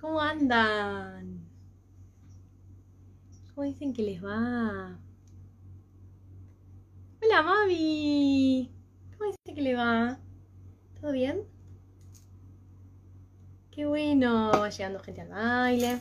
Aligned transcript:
¿Cómo 0.00 0.20
andan? 0.20 1.38
¿Cómo 3.54 3.66
dicen 3.66 3.92
que 3.92 4.00
les 4.00 4.24
va? 4.24 4.98
Hola, 7.22 7.42
mami. 7.42 8.70
¿Cómo 9.18 9.30
dicen 9.30 9.54
que 9.54 9.60
le 9.60 9.74
va? 9.74 10.18
¿Todo 10.98 11.12
bien? 11.12 11.42
Qué 13.70 13.84
bueno. 13.84 14.52
Va 14.52 14.70
llegando 14.70 14.98
gente 15.00 15.20
al 15.20 15.28
baile. 15.28 16.00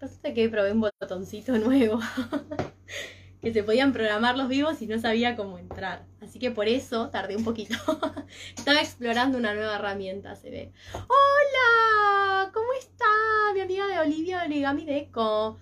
Resulta 0.00 0.32
que 0.32 0.48
probé 0.48 0.72
un 0.72 0.80
botoncito 0.80 1.58
nuevo. 1.58 2.00
que 3.40 3.52
se 3.52 3.62
podían 3.62 3.92
programar 3.92 4.36
los 4.36 4.48
vivos 4.48 4.80
y 4.82 4.86
no 4.86 4.98
sabía 4.98 5.36
cómo 5.36 5.58
entrar. 5.58 6.04
Así 6.20 6.38
que 6.38 6.50
por 6.50 6.68
eso 6.68 7.08
tardé 7.10 7.36
un 7.36 7.44
poquito. 7.44 7.74
Estaba 8.56 8.80
explorando 8.80 9.38
una 9.38 9.54
nueva 9.54 9.76
herramienta, 9.76 10.36
se 10.36 10.50
ve. 10.50 10.72
¡Hola! 10.92 12.50
¿Cómo 12.52 12.72
está 12.78 13.06
mi 13.54 13.60
amiga 13.60 13.86
de 13.86 13.98
Olivia 13.98 14.42
Origami 14.44 14.84
Deco? 14.84 15.58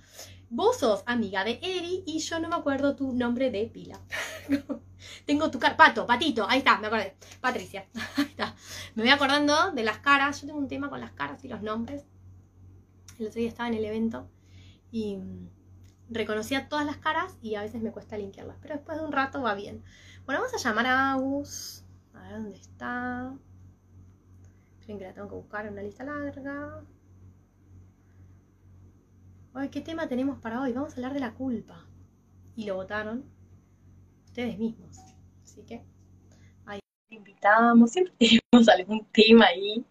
Vos 0.50 0.78
sos 0.78 1.02
amiga 1.06 1.45
de 1.45 1.60
Eri 1.62 2.02
y 2.06 2.19
yo 2.20 2.41
no 2.41 2.48
me 2.48 2.56
acuerdo 2.56 2.96
tu 2.96 3.12
nombre 3.12 3.50
de 3.50 3.66
pila. 3.66 4.00
Tengo 5.27 5.50
tu 5.50 5.58
carpato, 5.58 6.06
patito, 6.06 6.47
ahí 6.48 6.58
está, 6.58 6.78
me 6.78 6.88
acordé. 6.88 7.16
Patricia, 7.41 7.86
ahí 8.16 8.24
está. 8.24 8.56
Me 8.95 9.02
voy 9.02 9.12
acordando 9.12 9.70
de 9.72 9.84
las 9.84 9.98
caras. 9.98 10.41
Yo 10.41 10.48
tengo 10.48 10.58
un 10.58 10.69
tema 10.69 10.88
con 10.91 11.00
las 11.00 11.12
caras 11.12 11.45
y 11.45 11.48
los 11.48 11.62
nombres. 11.62 12.05
El 13.19 13.27
otro 13.27 13.38
día 13.38 13.48
estaba 13.48 13.69
en 13.69 13.74
el 13.74 13.84
evento 13.84 14.28
y 14.91 15.19
reconocía 16.11 16.69
todas 16.69 16.87
las 16.87 16.97
caras 16.97 17.37
y 17.43 17.55
a 17.55 17.62
veces 17.62 17.83
me 17.83 17.93
cuesta 17.93 18.17
linkearlas, 18.17 18.59
pero 18.61 18.75
después 18.75 18.98
de 18.98 19.05
un 19.05 19.12
rato 19.12 19.43
va 19.43 19.55
bien. 19.55 19.83
Bueno, 20.25 20.41
vamos 20.41 20.55
a 20.55 20.69
llamar 20.69 20.87
a 20.87 21.12
Agus. 21.12 21.84
A 22.15 22.23
ver 22.23 22.33
dónde 22.33 22.57
está. 22.57 23.34
Esperen 24.79 24.98
que 24.98 25.05
la 25.05 25.15
tengo 25.15 25.29
que 25.29 25.34
buscar 25.34 25.67
en 25.67 25.73
una 25.73 25.83
lista 25.83 26.05
larga. 26.05 26.83
Ay, 29.55 29.69
¿qué 29.70 29.81
tema 29.81 30.09
tenemos 30.09 30.39
para 30.39 30.61
hoy? 30.61 30.73
Vamos 30.73 30.92
a 30.92 30.97
hablar 30.97 31.15
de 31.15 31.20
la 31.20 31.34
culpa. 31.34 31.87
Y 32.56 32.65
lo 32.67 32.77
votaron 32.77 33.25
ustedes 34.25 34.59
mismos. 34.59 34.98
Así 35.43 35.62
que 35.62 35.84
ahí 36.67 36.81
invitamos, 37.11 37.91
siempre 37.91 38.15
tenemos 38.19 38.69
algún 38.69 39.05
tema 39.12 39.47
ahí. 39.47 39.84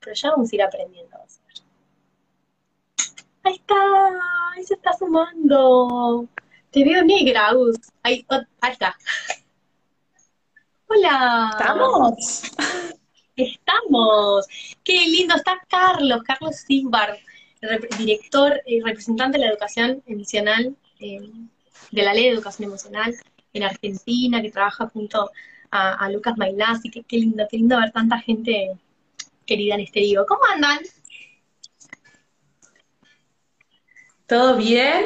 Pero 0.00 0.14
ya 0.14 0.30
vamos 0.30 0.52
a 0.52 0.54
ir 0.54 0.62
aprendiendo. 0.62 1.16
Ver. 1.16 1.45
Ahí 3.46 3.54
está, 3.54 3.76
ahí 4.56 4.64
se 4.64 4.74
está 4.74 4.92
sumando. 4.98 6.28
Te 6.72 6.82
veo 6.82 7.04
negra. 7.04 7.50
Ahí, 8.02 8.26
oh, 8.28 8.40
ahí 8.60 8.72
está. 8.72 8.96
Hola. 10.88 11.50
¿Estamos? 11.52 12.42
Estamos. 13.36 14.46
Qué 14.82 14.94
lindo. 14.94 15.36
Está 15.36 15.62
Carlos, 15.68 16.24
Carlos 16.24 16.56
Sigbar, 16.56 17.16
director 17.96 18.60
y 18.66 18.80
representante 18.80 19.38
de 19.38 19.44
la 19.44 19.52
educación 19.52 20.02
emocional, 20.06 20.76
eh, 20.98 21.30
de 21.92 22.02
la 22.02 22.14
ley 22.14 22.24
de 22.24 22.30
educación 22.30 22.68
emocional 22.68 23.14
en 23.52 23.62
Argentina, 23.62 24.42
que 24.42 24.50
trabaja 24.50 24.88
junto 24.88 25.30
a, 25.70 25.92
a 25.92 26.10
Lucas 26.10 26.36
Mailasi. 26.36 26.90
Qué, 26.90 27.04
qué 27.04 27.18
lindo, 27.18 27.46
qué 27.48 27.58
lindo 27.58 27.78
ver 27.78 27.92
tanta 27.92 28.18
gente 28.18 28.76
querida 29.46 29.76
en 29.76 29.82
este 29.82 30.00
vivo. 30.00 30.24
¿Cómo 30.26 30.42
andan? 30.52 30.80
¿Todo 34.26 34.56
bien? 34.56 35.04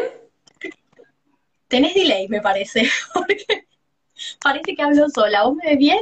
Tenés 1.68 1.94
delay, 1.94 2.26
me 2.28 2.40
parece, 2.40 2.88
porque 3.14 3.66
parece 4.42 4.74
que 4.74 4.82
hablo 4.82 5.08
sola. 5.10 5.44
¿Vos 5.44 5.56
me 5.56 5.68
ves 5.68 5.78
bien? 5.78 6.00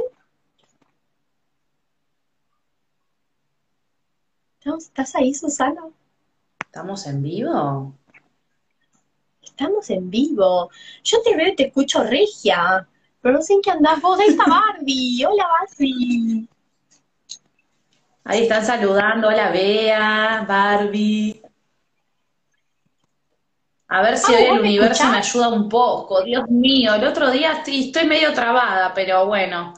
¿Estás 4.77 5.15
ahí, 5.15 5.33
Susana? 5.33 5.81
¿Estamos 6.65 7.05
en 7.07 7.21
vivo? 7.23 7.93
Estamos 9.41 9.89
en 9.89 10.09
vivo. 10.09 10.69
Yo 11.03 11.21
te 11.21 11.35
veo 11.35 11.49
y 11.49 11.55
te 11.55 11.67
escucho 11.67 12.03
regia, 12.03 12.87
pero 13.21 13.35
no 13.35 13.41
sé 13.41 13.53
en 13.53 13.61
qué 13.61 13.71
andás 13.71 14.01
vos. 14.01 14.19
Ahí 14.19 14.29
está 14.29 14.45
Barbie. 14.45 15.25
Hola, 15.27 15.47
Barbie. 15.59 16.47
Ahí 18.23 18.43
están 18.43 18.65
saludando. 18.65 19.27
Hola, 19.27 19.51
Bea, 19.51 20.45
Barbie. 20.47 21.38
A 23.89 24.03
ver 24.03 24.17
si 24.17 24.33
Ah, 24.33 24.37
hoy 24.37 24.45
¿vos 24.45 24.55
el 24.55 24.61
universo 24.61 25.05
me 25.07 25.17
ayuda 25.17 25.49
un 25.49 25.67
poco. 25.67 26.23
Dios 26.23 26.47
mío, 26.47 26.93
el 26.93 27.03
otro 27.05 27.31
día 27.31 27.53
estoy, 27.53 27.87
estoy 27.87 28.05
medio 28.05 28.31
trabada, 28.33 28.93
pero 28.93 29.25
bueno. 29.25 29.73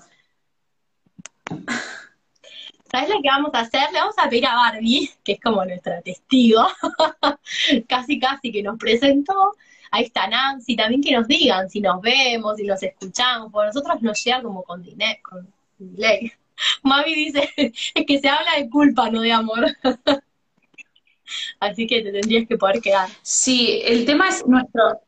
¿Sabes 2.91 3.09
lo 3.09 3.21
que 3.21 3.29
vamos 3.29 3.51
a 3.53 3.61
hacer? 3.61 3.89
Le 3.93 3.99
vamos 3.99 4.15
a 4.17 4.29
pedir 4.29 4.45
a 4.47 4.55
Barbie, 4.55 5.09
que 5.23 5.33
es 5.33 5.39
como 5.39 5.63
nuestra 5.63 6.01
testigo, 6.01 6.67
casi 7.87 8.19
casi 8.19 8.51
que 8.51 8.61
nos 8.61 8.77
presentó. 8.77 9.53
Ahí 9.91 10.03
está 10.03 10.27
Nancy, 10.27 10.75
también 10.75 11.01
que 11.01 11.15
nos 11.15 11.25
digan 11.27 11.69
si 11.69 11.79
nos 11.79 12.01
vemos, 12.01 12.57
si 12.57 12.65
nos 12.65 12.83
escuchamos, 12.83 13.53
a 13.53 13.65
nosotros 13.67 14.01
nos 14.01 14.21
llega 14.21 14.41
como 14.41 14.63
con 14.63 14.83
dinero, 14.83 15.19
con 15.23 15.47
delay. 15.77 16.33
Mami 16.83 17.15
dice, 17.15 17.49
es 17.55 18.05
que 18.05 18.19
se 18.19 18.27
habla 18.27 18.57
de 18.57 18.69
culpa, 18.69 19.09
no 19.09 19.21
de 19.21 19.31
amor. 19.31 19.65
Así 21.59 21.87
que 21.87 22.01
te 22.01 22.11
tendrías 22.11 22.47
que 22.47 22.57
poder 22.57 22.81
quedar. 22.81 23.09
Sí, 23.21 23.81
el 23.85 24.05
tema 24.05 24.29
es 24.29 24.45
nuestro. 24.45 25.01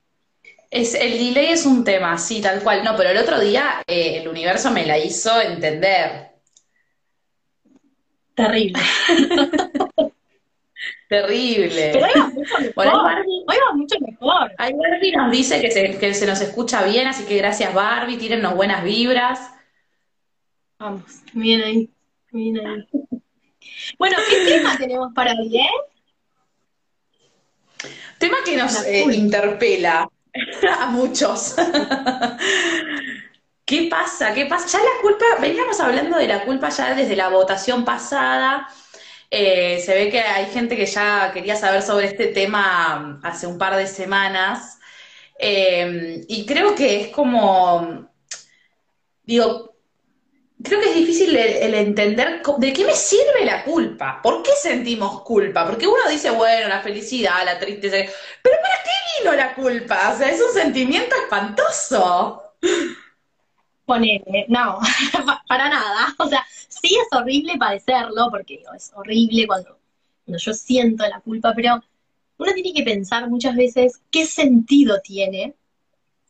Es, 0.69 0.95
el 0.95 1.11
delay 1.19 1.47
es 1.51 1.65
un 1.65 1.83
tema, 1.83 2.17
sí, 2.17 2.41
tal 2.41 2.61
cual. 2.63 2.83
No, 2.83 2.95
pero 2.95 3.09
el 3.11 3.17
otro 3.17 3.39
día 3.39 3.83
eh, 3.85 4.17
el 4.21 4.27
universo 4.27 4.71
me 4.71 4.85
la 4.85 4.97
hizo 4.97 5.39
entender. 5.39 6.31
Terrible. 8.35 8.79
Terrible. 11.09 11.91
Pero 11.93 12.05
hoy 12.05 12.11
va 12.17 12.27
mucho 12.27 12.55
Bueno, 12.75 12.91
ahí 12.91 12.97
mejor. 12.97 13.03
Barbie, 13.03 13.43
Hoy 13.47 13.57
va 13.67 13.73
mucho 13.75 13.95
mejor. 13.99 14.51
ahí 14.57 14.73
Barbie 14.73 15.11
nos 15.15 15.31
dice 15.31 15.61
que 15.61 15.69
se, 15.71 15.97
que 15.99 16.13
se 16.13 16.25
nos 16.25 16.41
escucha 16.41 16.83
bien, 16.85 17.07
así 17.07 17.25
que 17.25 17.37
gracias 17.37 17.73
Barbie, 17.73 18.17
tírennos 18.17 18.55
buenas 18.55 18.83
vibras. 18.83 19.51
Vamos, 20.79 21.03
bien 21.33 21.61
ahí, 21.61 21.89
bien 22.31 22.65
ahí. 22.65 22.87
Bueno, 23.99 24.17
¿qué 24.27 24.45
tema 24.45 24.75
tenemos 24.77 25.13
para 25.13 25.33
hoy, 25.33 25.57
eh? 25.57 25.69
Tema 28.23 28.37
que 28.45 28.55
nos 28.55 28.85
eh, 28.85 29.03
interpela 29.11 30.09
a 30.79 30.85
muchos. 30.85 31.55
¿Qué 33.65 33.89
pasa? 33.91 34.33
¿Qué 34.33 34.45
pasa? 34.45 34.77
Ya 34.77 34.79
la 34.81 35.01
culpa, 35.01 35.25
veníamos 35.41 35.77
hablando 35.81 36.17
de 36.17 36.29
la 36.29 36.45
culpa 36.45 36.69
ya 36.69 36.95
desde 36.95 37.17
la 37.17 37.27
votación 37.27 37.83
pasada. 37.83 38.69
Eh, 39.29 39.77
se 39.85 39.93
ve 39.93 40.09
que 40.09 40.21
hay 40.21 40.45
gente 40.45 40.77
que 40.77 40.85
ya 40.85 41.31
quería 41.33 41.57
saber 41.57 41.81
sobre 41.81 42.05
este 42.05 42.27
tema 42.27 43.19
hace 43.23 43.45
un 43.45 43.57
par 43.57 43.75
de 43.75 43.87
semanas. 43.87 44.79
Eh, 45.37 46.23
y 46.29 46.45
creo 46.45 46.75
que 46.75 47.01
es 47.01 47.07
como, 47.09 48.09
digo, 49.23 49.72
creo 50.63 50.79
que 50.79 50.89
es 50.89 50.95
difícil 50.95 51.35
el, 51.35 51.53
el 51.57 51.73
entender 51.73 52.41
de 52.57 52.73
qué 52.73 52.85
me 52.85 52.93
sirve 52.93 53.45
la 53.45 53.63
culpa. 53.63 54.21
¿Por 54.21 54.41
qué 54.41 54.51
sentimos 54.59 55.21
culpa? 55.21 55.65
Porque 55.65 55.87
uno 55.87 56.09
dice, 56.09 56.31
bueno, 56.31 56.69
la 56.69 56.81
felicidad, 56.81 57.45
la 57.45 57.59
tristeza, 57.59 57.97
pero 58.41 58.55
¿para 58.61 58.83
qué 58.83 59.21
vino 59.21 59.35
la 59.35 59.53
culpa? 59.53 60.13
O 60.13 60.17
sea, 60.17 60.31
es 60.31 60.41
un 60.41 60.53
sentimiento 60.53 61.15
espantoso. 61.15 62.43
Ponele, 63.85 64.45
no, 64.47 64.79
para 65.47 65.69
nada. 65.69 66.15
O 66.17 66.27
sea, 66.27 66.45
sí 66.69 66.95
es 66.95 67.07
horrible 67.11 67.57
padecerlo, 67.57 68.29
porque 68.31 68.57
digo, 68.57 68.73
es 68.73 68.91
horrible 68.95 69.45
cuando, 69.45 69.77
cuando 70.25 70.39
yo 70.39 70.53
siento 70.53 71.05
la 71.07 71.19
culpa, 71.19 71.53
pero 71.53 71.83
uno 72.37 72.53
tiene 72.53 72.73
que 72.73 72.83
pensar 72.83 73.29
muchas 73.29 73.55
veces 73.55 73.99
qué 74.09 74.25
sentido 74.25 74.99
tiene 75.01 75.53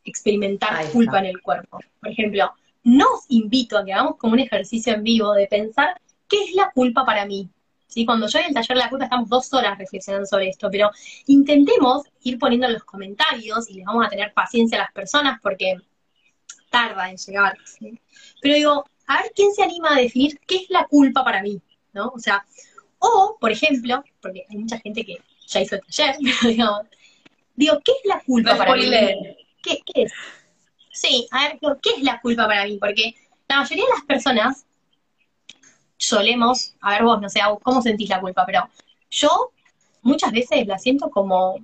experimentar 0.04 0.90
culpa 0.92 1.20
en 1.20 1.26
el 1.26 1.42
cuerpo. 1.42 1.80
Por 2.00 2.10
ejemplo, 2.10 2.52
nos 2.84 3.26
invito 3.30 3.78
a 3.78 3.86
que 3.86 3.94
hagamos 3.94 4.18
como 4.18 4.34
un 4.34 4.40
ejercicio 4.40 4.94
en 4.94 5.04
vivo 5.04 5.34
de 5.34 5.48
pensar 5.48 6.00
qué 6.28 6.44
es 6.44 6.54
la 6.54 6.72
culpa 6.72 7.06
para 7.06 7.26
mí. 7.26 7.50
¿Sí? 7.88 8.06
Cuando 8.06 8.28
yo 8.28 8.40
en 8.40 8.46
el 8.46 8.54
taller 8.54 8.76
de 8.76 8.84
la 8.84 8.90
culpa 8.90 9.06
estamos 9.06 9.30
dos 9.30 9.54
horas 9.54 9.78
reflexionando 9.78 10.26
sobre 10.26 10.50
esto, 10.50 10.68
pero 10.72 10.90
intentemos 11.28 12.04
ir 12.24 12.40
poniendo 12.40 12.66
en 12.66 12.74
los 12.74 12.84
comentarios 12.84 13.70
y 13.70 13.76
les 13.76 13.86
vamos 13.86 14.08
a 14.08 14.10
tener 14.10 14.34
paciencia 14.34 14.80
a 14.80 14.82
las 14.82 14.92
personas 14.92 15.40
porque 15.42 15.78
tarda 16.72 17.10
en 17.10 17.18
llegar. 17.18 17.56
¿sí? 17.66 18.00
Pero 18.42 18.56
digo, 18.56 18.86
a 19.08 19.22
ver 19.22 19.32
quién 19.36 19.54
se 19.54 19.64
anima 19.64 19.94
a 19.94 20.00
definir 20.00 20.40
qué 20.48 20.56
es 20.56 20.70
la 20.70 20.88
culpa 20.88 21.24
para 21.24 21.44
mí, 21.44 21.62
¿no? 21.94 22.08
O 22.08 22.20
sea, 22.20 22.44
o, 22.98 23.38
por 23.40 23.52
ejemplo, 23.52 24.04
porque 24.22 24.46
hay 24.50 24.58
mucha 24.58 24.80
gente 24.80 25.06
que 25.06 25.18
ya 25.48 25.62
hizo 25.62 25.76
el 25.76 25.82
taller, 25.82 26.16
pero 26.42 26.50
digamos, 26.52 26.82
digo, 27.56 27.80
¿qué 27.84 27.92
es 27.92 28.06
la 28.06 28.22
culpa 28.22 28.54
No 28.54 28.58
para 28.58 28.76
mí? 28.76 28.90
¿Qué, 29.62 29.82
qué 29.86 30.04
es? 30.04 30.14
Sí, 30.94 31.28
a 31.32 31.50
ver, 31.50 31.60
¿qué 31.82 31.90
es 31.98 32.04
la 32.04 32.22
culpa 32.22 32.48
para 32.48 32.66
mí? 32.66 32.78
Porque 32.80 33.16
la 33.50 33.58
mayoría 33.58 33.84
de 33.84 33.90
las 33.92 34.04
personas 34.06 34.66
solemos, 35.98 36.76
a 36.82 36.92
ver 36.92 37.04
vos, 37.04 37.20
no 37.20 37.30
sé, 37.30 37.40
¿cómo 37.64 37.82
sentís 37.82 38.10
la 38.10 38.22
culpa? 38.22 38.46
Pero 38.46 38.70
yo 39.10 39.52
muchas 40.04 40.32
veces 40.32 40.68
la 40.68 40.78
siento 40.78 41.10
como, 41.10 41.56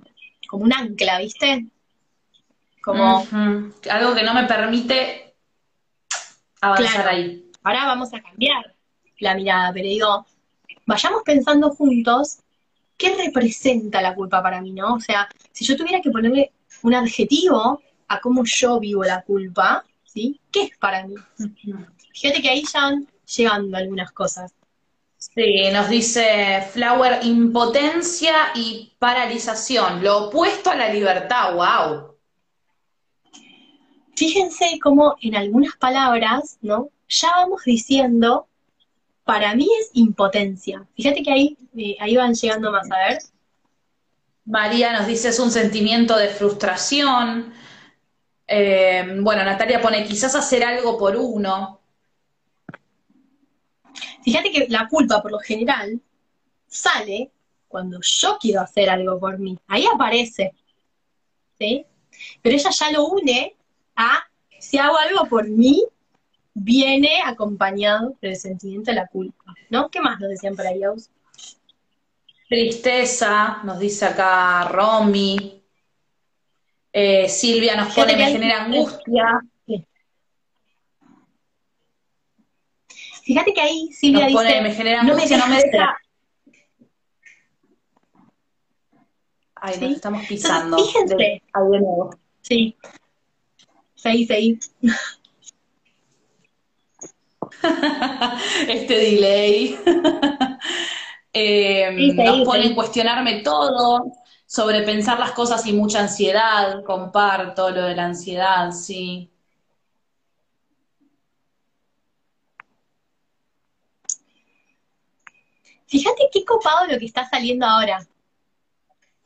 como 0.48 0.64
un 0.64 0.72
ancla, 0.72 1.18
¿viste? 1.18 1.66
Como. 2.82 3.26
Algo 3.90 4.14
que 4.14 4.22
no 4.22 4.34
me 4.34 4.44
permite 4.44 5.34
avanzar 6.60 6.92
Claro. 7.02 7.10
ahí. 7.10 7.50
ahora 7.62 7.86
vamos 7.86 8.12
a 8.12 8.20
cambiar. 8.20 8.74
la 9.20 9.34
mirada, 9.34 9.70
pero 9.72 9.86
digo, 9.86 10.26
vayamos 10.86 11.22
pensando 11.22 11.68
juntos 11.70 12.38
qué 12.96 13.14
representa 13.14 14.00
la 14.00 14.14
culpa 14.14 14.42
para 14.42 14.62
mí, 14.62 14.72
¿no? 14.72 14.94
O 14.94 15.00
sea, 15.00 15.28
si 15.52 15.64
yo 15.66 15.76
tuviera 15.76 16.00
que 16.00 16.10
ponerle 16.10 16.52
un 16.82 16.94
adjetivo 16.94 17.82
a 18.10 18.20
cómo 18.20 18.42
yo 18.44 18.80
vivo 18.80 19.04
la 19.04 19.22
culpa, 19.22 19.84
¿sí? 20.04 20.40
¿Qué 20.50 20.64
es 20.64 20.76
para 20.78 21.06
mí? 21.06 21.14
Fíjate 22.12 22.42
que 22.42 22.50
ahí 22.50 22.64
ya 22.70 22.80
van 22.80 23.06
llegando 23.24 23.76
algunas 23.76 24.10
cosas. 24.10 24.52
Sí, 25.16 25.70
nos 25.72 25.88
dice 25.88 26.66
Flower, 26.72 27.20
impotencia 27.22 28.34
y 28.56 28.92
paralización, 28.98 30.02
lo 30.02 30.26
opuesto 30.26 30.70
a 30.70 30.74
la 30.74 30.92
libertad, 30.92 31.54
wow. 31.54 32.16
Fíjense 34.16 34.80
cómo 34.82 35.14
en 35.20 35.36
algunas 35.36 35.76
palabras, 35.76 36.58
¿no? 36.62 36.88
Ya 37.08 37.30
vamos 37.36 37.62
diciendo, 37.64 38.48
para 39.24 39.54
mí 39.54 39.68
es 39.80 39.90
impotencia. 39.92 40.84
Fíjate 40.96 41.22
que 41.22 41.30
ahí, 41.30 41.56
eh, 41.76 41.96
ahí 42.00 42.16
van 42.16 42.34
llegando 42.34 42.72
más, 42.72 42.90
a 42.90 42.98
ver. 42.98 43.18
María 44.44 44.92
nos 44.98 45.06
dice 45.06 45.28
es 45.28 45.38
un 45.38 45.52
sentimiento 45.52 46.16
de 46.16 46.28
frustración. 46.28 47.54
Eh, 48.52 49.06
bueno, 49.20 49.44
Natalia 49.44 49.80
pone 49.80 50.04
quizás 50.04 50.34
hacer 50.34 50.64
algo 50.64 50.98
por 50.98 51.16
uno. 51.16 51.80
Fíjate 54.24 54.50
que 54.50 54.66
la 54.68 54.88
culpa, 54.88 55.22
por 55.22 55.30
lo 55.30 55.38
general, 55.38 56.00
sale 56.66 57.30
cuando 57.68 58.00
yo 58.02 58.38
quiero 58.40 58.60
hacer 58.60 58.90
algo 58.90 59.20
por 59.20 59.38
mí. 59.38 59.56
Ahí 59.68 59.84
aparece. 59.86 60.52
¿Sí? 61.60 61.86
Pero 62.42 62.56
ella 62.56 62.70
ya 62.70 62.90
lo 62.90 63.06
une 63.06 63.54
a, 63.94 64.24
si 64.58 64.78
hago 64.78 64.98
algo 64.98 65.26
por 65.28 65.48
mí, 65.48 65.84
viene 66.52 67.22
acompañado 67.24 68.16
del 68.20 68.34
sentimiento 68.34 68.90
de 68.90 68.96
la 68.96 69.06
culpa. 69.06 69.54
¿No? 69.68 69.88
¿Qué 69.90 70.00
más 70.00 70.18
nos 70.18 70.28
decían 70.28 70.56
para 70.56 70.70
ahí, 70.70 70.80
Tristeza, 72.48 73.60
nos 73.62 73.78
dice 73.78 74.06
acá 74.06 74.64
Romy. 74.64 75.59
Eh, 76.92 77.28
Silvia 77.28 77.76
nos 77.76 77.94
pone, 77.94 78.16
me 78.16 78.30
genera 78.30 78.64
angustia. 78.64 79.40
Fíjate 83.22 83.54
que 83.54 83.60
ahí 83.60 83.92
Silvia 83.92 84.26
dice, 84.26 84.60
me 84.60 84.74
genera 84.74 85.02
angustia, 85.02 85.38
no 85.38 85.46
me 85.46 85.62
deja... 85.62 85.96
Ay, 89.54 89.78
nos 89.78 89.92
estamos 89.92 90.26
pisando. 90.26 90.78
fíjense. 90.78 91.14
De, 91.16 91.42
ahí 91.52 91.70
de 91.70 91.80
nuevo. 91.80 92.10
Sí. 92.40 92.76
Sí, 93.94 94.26
sí. 94.26 94.58
este 98.68 98.94
delay. 98.94 99.78
eh, 101.34 102.12
nos 102.14 102.46
pone 102.46 102.66
en 102.66 102.74
cuestionarme 102.74 103.42
todo, 103.42 104.10
sobrepensar 104.50 105.16
las 105.20 105.30
cosas 105.30 105.64
y 105.66 105.72
mucha 105.72 106.00
ansiedad. 106.00 106.82
Comparto 106.82 107.70
lo 107.70 107.82
de 107.82 107.94
la 107.94 108.06
ansiedad, 108.06 108.72
sí. 108.72 109.30
Fíjate 115.86 116.28
qué 116.32 116.44
copado 116.44 116.88
lo 116.88 116.98
que 116.98 117.04
está 117.04 117.28
saliendo 117.28 117.64
ahora. 117.64 118.04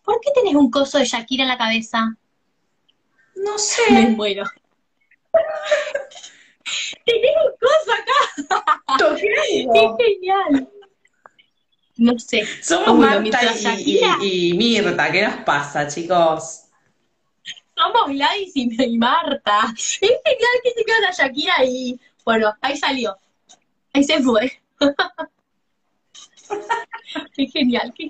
¿Por 0.02 0.20
qué 0.20 0.30
tenés 0.34 0.54
un 0.56 0.70
coso 0.70 0.98
de 0.98 1.06
Shakira 1.06 1.44
en 1.44 1.48
la 1.48 1.56
cabeza? 1.56 2.14
No 3.34 3.56
sé. 3.58 3.90
Me 3.90 4.08
muero. 4.08 4.44
tenés 7.06 7.32
un 7.46 7.52
coso 7.58 7.92
acá. 7.94 8.18
¡Qué 9.72 10.04
genial! 10.04 10.68
No 11.96 12.18
sé. 12.18 12.44
Somos 12.62 12.98
Marta 12.98 13.40
y, 13.78 14.00
y, 14.20 14.54
Mirta. 14.54 15.12
¿Qué 15.12 15.22
nos 15.22 15.36
pasa, 15.44 15.86
chicos? 15.86 16.64
Somos 17.76 18.08
Gladys 18.08 18.52
y, 18.54 18.98
Marta. 18.98 19.72
Es 19.76 20.00
genial 20.00 20.60
que 20.62 20.70
se 20.70 20.84
queda 20.84 21.10
Shakira 21.16 21.64
y... 21.64 21.98
Bueno, 22.24 22.52
ahí 22.60 22.76
salió. 22.76 23.16
Ahí 23.92 24.02
se 24.02 24.20
fue. 24.22 24.60
qué 27.36 27.46
genial, 27.46 27.92
qué 27.94 28.08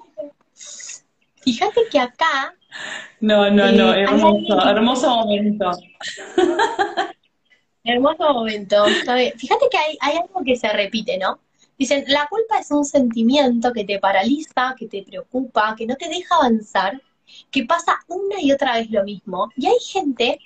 Fíjate 1.42 1.82
que 1.90 1.98
acá. 1.98 2.54
No, 3.20 3.50
no, 3.50 3.70
no, 3.70 3.92
eh, 3.92 4.02
hermoso, 4.02 4.66
hermoso 4.66 5.10
momento. 5.10 5.72
hermoso 7.84 8.32
momento. 8.32 8.86
Fíjate 8.86 9.68
que 9.70 9.76
hay, 9.76 9.98
hay 10.00 10.16
algo 10.16 10.42
que 10.42 10.56
se 10.56 10.72
repite, 10.72 11.18
¿no? 11.18 11.38
Dicen, 11.78 12.04
la 12.08 12.28
culpa 12.28 12.58
es 12.58 12.70
un 12.70 12.84
sentimiento 12.84 13.72
que 13.72 13.84
te 13.84 13.98
paraliza, 13.98 14.74
que 14.78 14.86
te 14.86 15.02
preocupa, 15.02 15.74
que 15.76 15.86
no 15.86 15.96
te 15.96 16.08
deja 16.08 16.36
avanzar, 16.36 17.00
que 17.50 17.64
pasa 17.64 17.98
una 18.08 18.40
y 18.40 18.52
otra 18.52 18.76
vez 18.76 18.90
lo 18.90 19.02
mismo. 19.04 19.50
Y 19.56 19.66
hay 19.66 19.78
gente 19.80 20.38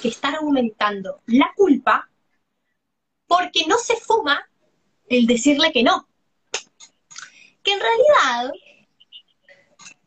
que 0.00 0.08
está 0.08 0.28
argumentando 0.28 1.20
la 1.26 1.52
culpa 1.56 2.08
porque 3.26 3.66
no 3.66 3.76
se 3.78 3.96
fuma 3.96 4.48
el 5.08 5.26
decirle 5.26 5.72
que 5.72 5.82
no 5.82 6.06
que 7.66 7.72
en 7.72 7.80
realidad 7.80 8.52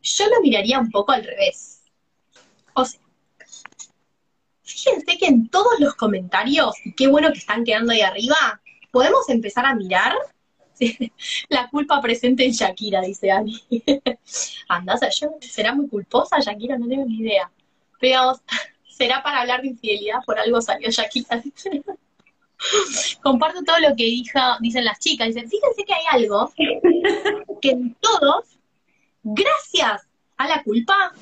yo 0.02 0.28
lo 0.28 0.42
miraría 0.42 0.80
un 0.80 0.90
poco 0.90 1.12
al 1.12 1.26
revés. 1.26 1.84
O 2.74 2.86
sea, 2.86 3.02
fíjense 4.64 5.18
que 5.18 5.26
en 5.26 5.50
todos 5.50 5.78
los 5.80 5.94
comentarios, 5.96 6.74
y 6.86 6.94
qué 6.94 7.08
bueno 7.08 7.32
que 7.34 7.40
están 7.40 7.66
quedando 7.66 7.92
ahí 7.92 8.00
arriba, 8.02 8.62
podemos 8.92 9.28
empezar 9.28 9.66
a 9.66 9.76
mirar 9.76 10.16
la 11.50 11.70
culpa 11.70 12.02
presente 12.02 12.46
en 12.46 12.52
Shakira, 12.52 13.02
dice 13.02 13.32
Ani. 13.32 13.62
Anda, 14.68 14.98
yo, 15.10 15.36
¿será 15.42 15.74
muy 15.74 15.88
culposa 15.88 16.40
Shakira? 16.40 16.78
No 16.78 16.88
tengo 16.88 17.06
ni 17.06 17.20
idea. 17.20 17.52
Pero 18.00 18.40
¿será 18.88 19.22
para 19.24 19.42
hablar 19.42 19.62
de 19.62 19.70
infidelidad? 19.70 20.20
Por 20.26 20.40
algo 20.40 20.62
salió 20.62 20.90
Shakira, 20.90 21.42
Comparto 23.22 23.64
todo 23.64 23.80
lo 23.80 23.96
que 23.96 24.04
dicen 24.04 24.86
las 24.86 25.00
chicas. 25.00 25.28
Dicen, 25.28 25.50
fíjense 25.50 25.86
que 25.86 25.94
hay 25.94 26.06
algo 26.12 26.52
que 27.62 27.70
en 27.70 27.96
todos, 27.96 28.60
gracias 29.24 30.08
a 30.38 30.48
la 30.48 30.64
culpa, 30.64 31.14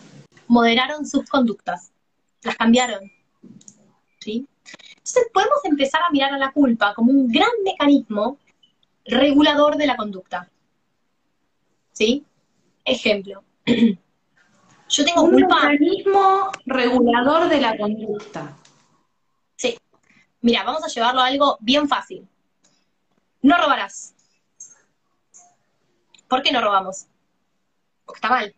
moderaron 0.48 1.06
sus 1.06 1.30
conductas. 1.30 1.92
Las 2.42 2.56
cambiaron. 2.56 3.12
¿Sí? 4.20 4.48
Entonces 4.98 5.28
podemos 5.34 5.60
empezar 5.64 6.02
a 6.02 6.12
mirar 6.12 6.34
a 6.34 6.38
la 6.38 6.52
culpa 6.52 6.94
como 6.94 7.12
un 7.12 7.28
gran 7.28 7.52
mecanismo 7.64 8.38
regulador 9.08 9.78
de 9.78 9.88
la 9.88 9.98
conducta. 9.98 10.50
¿Sí? 11.94 12.26
Ejemplo. 12.86 13.44
Yo 14.90 15.06
tengo 15.06 15.24
un 15.24 15.32
culpa. 15.32 15.62
Un 15.62 15.72
mecanismo 15.72 16.52
regulador 16.66 17.50
de 17.50 17.60
la 17.60 17.78
conducta. 17.78 18.56
Sí. 19.56 19.78
Mira, 20.42 20.64
vamos 20.64 20.84
a 20.84 20.88
llevarlo 20.88 21.22
a 21.22 21.26
algo 21.26 21.58
bien 21.60 21.88
fácil. 21.88 22.28
No 23.42 23.58
robarás. 23.58 24.14
¿Por 26.28 26.42
qué 26.42 26.52
no 26.52 26.62
robamos? 26.62 27.08
Porque 28.06 28.18
está 28.18 28.30
mal. 28.30 28.56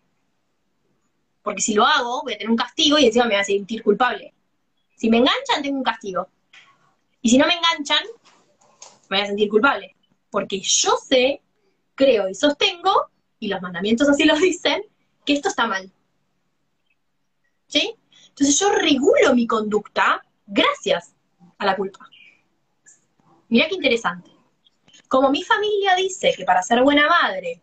Porque 1.42 1.62
si 1.62 1.74
lo 1.74 1.86
hago, 1.86 2.22
voy 2.24 2.34
a 2.34 2.38
tener 2.38 2.52
un 2.52 2.58
castigo 2.58 2.98
y 3.00 3.06
encima 3.06 3.26
me 3.26 3.36
voy 3.36 3.42
a 3.42 3.44
sentir 3.46 3.84
culpable. 3.84 4.34
Si 4.96 5.10
me 5.10 5.18
enganchan, 5.18 5.64
tengo 5.64 5.78
un 5.78 5.84
castigo. 5.84 6.28
Y 7.22 7.30
si 7.30 7.38
no 7.38 7.48
me 7.48 7.56
enganchan, 7.56 8.04
me 9.10 9.18
voy 9.18 9.24
a 9.24 9.28
sentir 9.28 9.50
culpable. 9.50 9.96
Porque 10.30 10.60
yo 10.60 10.98
sé, 10.98 11.42
creo 11.96 12.30
y 12.30 12.36
sostengo, 12.36 13.10
y 13.40 13.48
los 13.48 13.62
mandamientos 13.62 14.10
así 14.10 14.26
lo 14.26 14.36
dicen, 14.36 14.84
que 15.26 15.34
esto 15.34 15.50
está 15.50 15.68
mal. 15.68 15.92
¿Sí? 17.68 17.96
Entonces 18.30 18.60
yo 18.60 18.72
regulo 18.72 19.34
mi 19.36 19.46
conducta 19.46 20.24
gracias 20.46 21.14
a 21.58 21.66
la 21.66 21.76
culpa. 21.76 22.08
Mira 23.50 23.68
qué 23.68 23.76
interesante. 23.76 24.32
Como 25.08 25.30
mi 25.30 25.44
familia 25.44 25.96
dice 25.96 26.34
que 26.36 26.46
para 26.46 26.62
ser 26.62 26.84
buena 26.84 27.08
madre, 27.08 27.62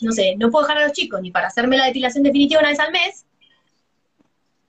no 0.00 0.12
sé, 0.12 0.36
no 0.36 0.50
puedo 0.50 0.66
dejar 0.66 0.82
a 0.82 0.86
los 0.86 0.92
chicos 0.92 1.20
ni 1.20 1.30
para 1.30 1.48
hacerme 1.48 1.76
la 1.76 1.86
depilación 1.86 2.22
definitiva 2.22 2.60
una 2.60 2.70
vez 2.70 2.80
al 2.80 2.92
mes, 2.92 3.26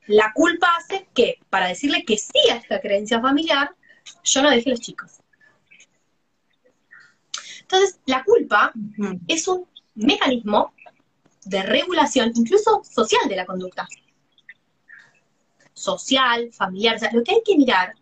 la 0.07 0.31
culpa 0.33 0.73
hace 0.77 1.07
que, 1.13 1.39
para 1.49 1.67
decirle 1.67 2.05
que 2.05 2.17
sí 2.17 2.39
a 2.51 2.57
esta 2.57 2.79
creencia 2.79 3.19
familiar, 3.19 3.75
yo 4.23 4.41
no 4.41 4.49
deje 4.49 4.69
a 4.69 4.73
los 4.73 4.81
chicos. 4.81 5.19
Entonces, 7.65 7.99
la 8.05 8.23
culpa 8.23 8.71
es 9.27 9.47
un 9.47 9.67
mecanismo 9.95 10.71
de 11.45 11.63
regulación, 11.63 12.31
incluso 12.35 12.83
social, 12.83 13.27
de 13.27 13.35
la 13.35 13.45
conducta. 13.45 13.87
Social, 15.73 16.51
familiar, 16.53 16.95
o 16.95 16.99
sea, 16.99 17.11
lo 17.11 17.23
que 17.23 17.31
hay 17.31 17.41
que 17.43 17.57
mirar 17.57 17.95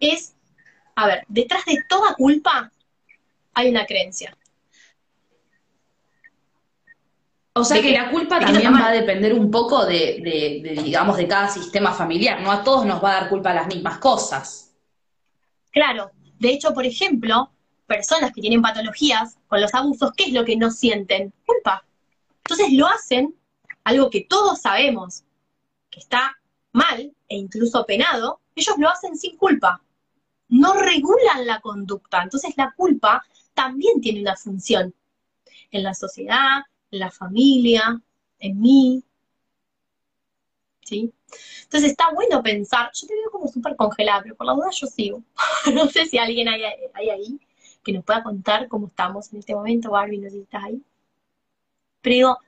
es, 0.00 0.34
a 0.96 1.06
ver, 1.06 1.24
detrás 1.28 1.64
de 1.64 1.78
toda 1.88 2.14
culpa 2.14 2.72
hay 3.54 3.70
una 3.70 3.86
creencia. 3.86 4.36
O 7.52 7.64
sea 7.64 7.80
que, 7.80 7.92
la 7.92 8.10
culpa 8.10 8.40
también 8.40 8.72
va 8.74 8.88
a 8.88 8.92
depender 8.92 9.32
un 9.32 9.48
poco 9.48 9.86
de, 9.86 10.74
digamos, 10.82 11.16
de 11.16 11.28
cada 11.28 11.48
sistema 11.48 11.92
familiar. 11.92 12.40
No 12.40 12.50
a 12.50 12.64
todos 12.64 12.84
nos 12.84 13.02
va 13.02 13.12
a 13.12 13.20
dar 13.20 13.28
culpa 13.28 13.54
las 13.54 13.68
mismas 13.68 13.98
cosas. 13.98 14.76
Claro. 15.70 16.10
De 16.38 16.50
hecho, 16.50 16.72
por 16.72 16.86
ejemplo, 16.86 17.52
personas 17.88 18.32
que 18.32 18.42
tienen 18.42 18.62
patologías 18.62 19.38
con 19.48 19.60
los 19.60 19.74
abusos, 19.74 20.12
¿qué 20.16 20.24
es 20.24 20.32
lo 20.32 20.44
que 20.44 20.56
no 20.56 20.70
sienten? 20.70 21.32
Culpa. 21.44 21.84
Entonces 22.44 22.72
lo 22.72 22.86
hacen, 22.86 23.34
algo 23.82 24.10
que 24.10 24.26
todos 24.28 24.60
sabemos 24.60 25.24
que 25.90 25.98
está 25.98 26.36
mal 26.72 27.12
e 27.28 27.36
incluso 27.36 27.84
penado, 27.86 28.40
ellos 28.54 28.76
lo 28.78 28.88
hacen 28.88 29.16
sin 29.16 29.36
culpa. 29.36 29.82
No 30.48 30.74
regulan 30.74 31.46
la 31.46 31.60
conducta. 31.60 32.22
Entonces 32.22 32.54
la 32.56 32.72
culpa 32.76 33.24
también 33.54 34.00
tiene 34.00 34.20
una 34.20 34.36
función 34.36 34.94
en 35.70 35.82
la 35.82 35.94
sociedad, 35.94 36.60
en 36.90 36.98
la 37.00 37.10
familia, 37.10 38.00
en 38.38 38.60
mí. 38.60 39.02
¿Sí? 40.84 41.12
Entonces 41.62 41.90
está 41.90 42.10
bueno 42.12 42.42
pensar, 42.42 42.90
yo 42.94 43.06
te 43.06 43.14
veo 43.14 43.30
como 43.30 43.48
súper 43.48 43.76
congelada, 43.76 44.22
pero 44.22 44.36
por 44.36 44.46
la 44.46 44.54
duda 44.54 44.70
yo 44.72 44.86
sigo. 44.86 45.22
no 45.74 45.86
sé 45.88 46.06
si 46.06 46.18
alguien 46.18 46.48
hay, 46.48 46.62
ahí 46.94 47.38
que 47.88 47.94
nos 47.94 48.04
pueda 48.04 48.22
contar 48.22 48.68
cómo 48.68 48.88
estamos 48.88 49.32
en 49.32 49.38
este 49.38 49.54
momento, 49.54 49.92
Barbie, 49.92 50.18
no 50.18 50.28
sé 50.28 50.36
si 50.36 50.42
estás 50.42 50.64
ahí. 50.64 50.82
Pero 52.02 52.14
digo, 52.14 52.38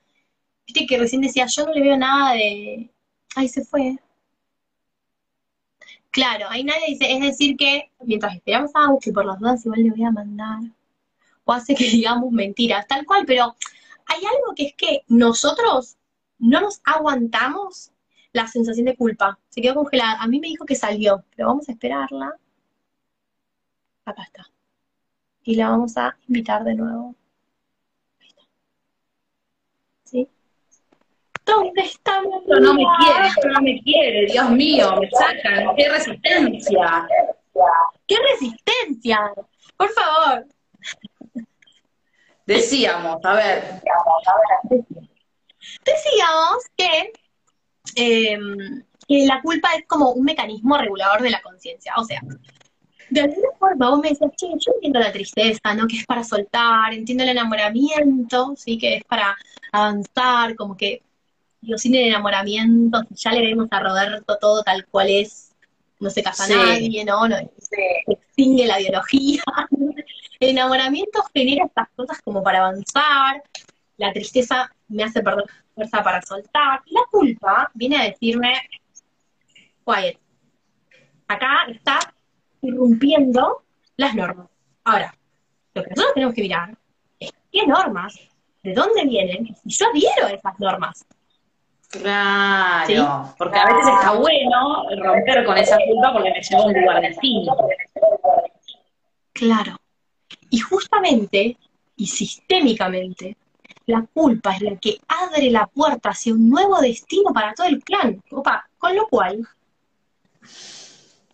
viste 0.67 0.87
que 0.87 0.99
recién 0.99 1.23
decía, 1.23 1.47
yo 1.47 1.65
no 1.65 1.73
le 1.73 1.81
veo 1.81 1.97
nada 1.97 2.35
de... 2.35 2.91
Ahí 3.37 3.49
se 3.49 3.65
fue. 3.65 3.97
Claro, 6.11 6.45
ahí 6.51 6.63
nadie 6.63 6.89
dice, 6.89 7.11
es 7.11 7.23
decir 7.23 7.57
que 7.57 7.91
mientras 8.01 8.35
esperamos 8.35 8.71
a 8.75 8.87
que 9.01 9.13
por 9.13 9.25
las 9.25 9.39
dudas 9.39 9.65
igual 9.65 9.83
le 9.83 9.91
voy 9.93 10.05
a 10.05 10.11
mandar, 10.11 10.61
o 11.45 11.53
hace 11.55 11.75
que 11.75 11.85
digamos 11.91 12.31
mentiras, 12.33 12.87
tal 12.87 13.07
cual, 13.07 13.25
pero 13.27 13.57
hay 14.05 14.19
algo 14.19 14.55
que 14.55 14.67
es 14.67 14.75
que 14.75 15.05
nosotros 15.09 15.97
no 16.39 16.61
nos 16.61 16.83
aguantamos 16.85 17.93
la 18.35 18.47
sensación 18.47 18.85
de 18.85 18.97
culpa. 18.97 19.39
Se 19.49 19.63
quedó 19.63 19.77
congelada. 19.77 20.21
A 20.21 20.27
mí 20.27 20.39
me 20.39 20.49
dijo 20.49 20.67
que 20.67 20.75
salió, 20.75 21.25
pero 21.35 21.49
vamos 21.49 21.67
a 21.69 21.73
esperarla. 21.73 22.37
Acá 24.05 24.23
está. 24.25 24.51
Y 25.43 25.57
la 25.57 25.71
vamos 25.71 25.97
a 25.97 26.17
invitar 26.29 26.65
de 26.65 26.75
nuevo. 26.75 27.15
Ahí 28.21 28.29
está. 28.29 28.43
¿Sí? 30.05 30.29
¿Dónde 31.45 31.83
está 31.83 32.21
Esto 32.21 32.61
no 32.61 32.75
me 32.75 32.85
quiere, 32.99 33.27
esto 33.27 33.49
no 33.49 33.61
me 33.63 33.81
quiere, 33.83 34.27
Dios 34.27 34.51
mío, 34.51 34.97
me 35.01 35.11
sacan. 35.11 35.75
¡Qué 35.77 35.89
resistencia! 35.89 37.09
¡Qué 38.07 38.17
resistencia! 38.33 39.33
Por 39.77 39.89
favor. 39.91 40.47
Decíamos, 42.47 43.25
a 43.25 43.35
ver. 43.35 43.83
Decíamos 45.85 46.65
que 46.77 47.13
Em, 47.95 48.85
que 49.09 49.27
la 49.27 49.41
culpa 49.43 49.69
es 49.77 49.87
como 49.87 50.13
un 50.13 50.25
mecanismo 50.25 50.77
regulador 50.79 51.23
de 51.23 51.31
la 51.31 51.43
conciencia. 51.43 51.95
O 51.97 52.05
sea, 52.05 52.21
de 53.11 53.21
alguna 53.21 53.49
forma 53.59 53.91
vos 53.91 54.01
me 54.01 54.11
decías, 54.11 54.31
che, 54.37 54.47
yo 54.47 54.73
entiendo 54.75 55.01
la 55.01 55.13
tristeza, 55.13 55.75
¿no? 55.75 55.87
Que 55.87 55.97
es 55.97 56.07
para 56.07 56.25
soltar, 56.25 56.95
entiendo 56.95 57.25
el 57.25 57.31
enamoramiento, 57.31 58.55
¿sí? 58.57 58.79
Que 58.79 58.97
es 58.97 59.05
para 59.05 59.37
avanzar, 59.73 60.55
como 60.57 60.77
que, 60.77 61.03
digo, 61.61 61.77
sin 61.77 61.95
el 61.95 62.09
enamoramiento, 62.09 63.03
ya 63.11 63.33
le 63.33 63.43
vemos 63.43 63.69
a 63.71 63.81
Roberto 63.81 64.39
todo 64.41 64.63
tal 64.63 64.87
cual 64.87 65.11
es, 65.11 65.51
no 65.99 66.09
se 66.09 66.23
casa 66.23 66.49
nadie, 66.49 67.05
¿no? 67.05 67.29
no 67.29 67.37
se 67.59 68.05
extingue 68.07 68.67
la 68.67 68.79
biología. 68.79 69.43
el 70.41 70.49
enamoramiento 70.49 71.23
genera 71.35 71.67
estas 71.67 71.89
cosas 71.95 72.21
como 72.23 72.43
para 72.43 72.61
avanzar, 72.61 73.43
la 73.97 74.13
tristeza 74.13 74.71
me 74.89 75.05
hace 75.05 75.21
perder 75.23 75.45
fuerza 75.75 76.03
para 76.03 76.23
soltar. 76.23 76.81
la 76.87 77.03
culpa 77.11 77.71
viene 77.75 77.99
a 77.99 78.05
decirme, 78.05 78.55
quiet, 79.85 80.19
acá 81.29 81.67
está 81.69 81.99
irrumpiendo 82.63 83.63
las 83.97 84.15
normas. 84.15 84.49
Ahora, 84.85 85.15
lo 85.75 85.83
que 85.83 85.91
nosotros 85.91 86.15
tenemos 86.15 86.35
que 86.35 86.43
mirar 86.43 86.77
es 87.19 87.33
qué 87.53 87.67
normas, 87.67 88.19
de 88.63 88.75
dónde 88.75 89.05
vienen, 89.05 89.57
y 89.65 89.71
yo 89.73 89.87
adhiero 89.89 90.27
a 90.27 90.31
esas 90.31 90.59
normas. 90.59 91.07
Claro, 91.89 93.35
porque 93.37 93.59
a 93.59 93.67
veces 93.67 93.93
está 93.95 94.13
bueno 94.13 94.85
romper 95.03 95.45
con 95.45 95.59
esa 95.59 95.77
culpa 95.85 96.13
porque 96.13 96.31
me 96.31 96.41
lleva 96.41 96.63
a 96.63 96.67
un 96.67 96.73
lugar 96.73 97.03
de 97.03 97.17
Claro. 99.33 99.77
Y 100.51 100.59
justamente 100.59 101.57
y 101.97 102.07
sistémicamente, 102.07 103.37
la 103.87 104.07
culpa 104.15 104.55
es 104.55 104.63
la 104.63 104.77
que 104.77 104.99
abre 105.09 105.51
la 105.51 105.67
puerta 105.67 106.11
hacia 106.11 106.33
un 106.33 106.49
nuevo 106.49 106.81
destino 106.81 107.33
para 107.33 107.53
todo 107.55 107.67
el 107.67 107.83
clan. 107.83 108.23
Opa, 108.31 108.69
con 108.79 108.95
lo 108.97 109.07
cual, 109.09 109.47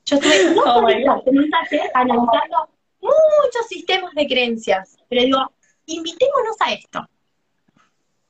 yo 0.06 0.16
estuve 0.16 0.54
no 0.54 0.76
analizando 1.94 2.68
muchos 3.00 3.66
sistemas 3.68 4.14
de 4.14 4.26
creencias, 4.26 4.96
pero 5.08 5.22
digo, 5.22 5.52
invitémonos 5.86 6.56
a 6.60 6.72
esto. 6.72 7.06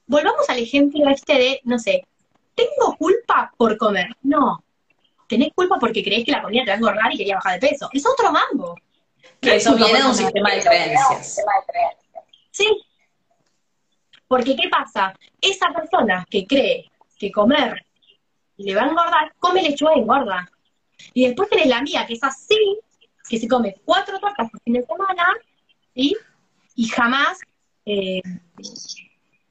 Volvamos 0.07 0.49
al 0.49 0.59
ejemplo 0.59 1.09
este 1.09 1.35
de, 1.35 1.61
no 1.65 1.79
sé, 1.79 2.07
¿tengo 2.55 2.97
culpa 2.97 3.53
por 3.57 3.77
comer? 3.77 4.09
No. 4.23 4.63
Tenés 5.29 5.53
culpa 5.55 5.79
porque 5.79 6.05
crees 6.05 6.25
que 6.25 6.33
la 6.33 6.43
comida 6.43 6.65
te 6.65 6.71
va 6.71 6.75
a 6.75 6.79
engordar 6.79 7.13
y 7.13 7.17
quería 7.17 7.37
bajar 7.37 7.59
de 7.59 7.69
peso. 7.69 7.89
Es 7.93 8.07
otro 8.07 8.31
mambo. 8.31 8.77
Que 9.41 9.57
eso 9.57 9.75
viene 9.75 10.01
de 10.01 10.07
un 10.07 10.15
sistema 10.15 10.53
de 10.53 10.63
creencias. 10.63 11.43
Sí, 12.53 12.67
porque, 14.29 14.57
¿qué 14.57 14.69
pasa? 14.69 15.15
Esa 15.41 15.73
persona 15.73 16.27
que 16.29 16.47
cree 16.47 16.91
que 17.19 17.31
comer 17.31 17.85
le 18.57 18.75
va 18.75 18.83
a 18.83 18.89
engordar, 18.89 19.35
come 19.39 19.63
lechuga 19.63 19.97
y 19.97 20.01
engorda. 20.01 20.51
Y 21.15 21.27
después 21.27 21.49
tenés 21.49 21.67
la 21.67 21.83
mía, 21.83 22.07
que 22.07 22.15
es 22.15 22.25
así, 22.25 22.79
que 23.29 23.39
se 23.39 23.49
come 23.49 23.77
cuatro 23.85 24.19
tortas 24.19 24.51
por 24.51 24.61
fin 24.63 24.75
de 24.75 24.83
semana, 24.83 25.25
y 25.95 26.15
jamás 26.89 27.39
eh, 27.87 28.21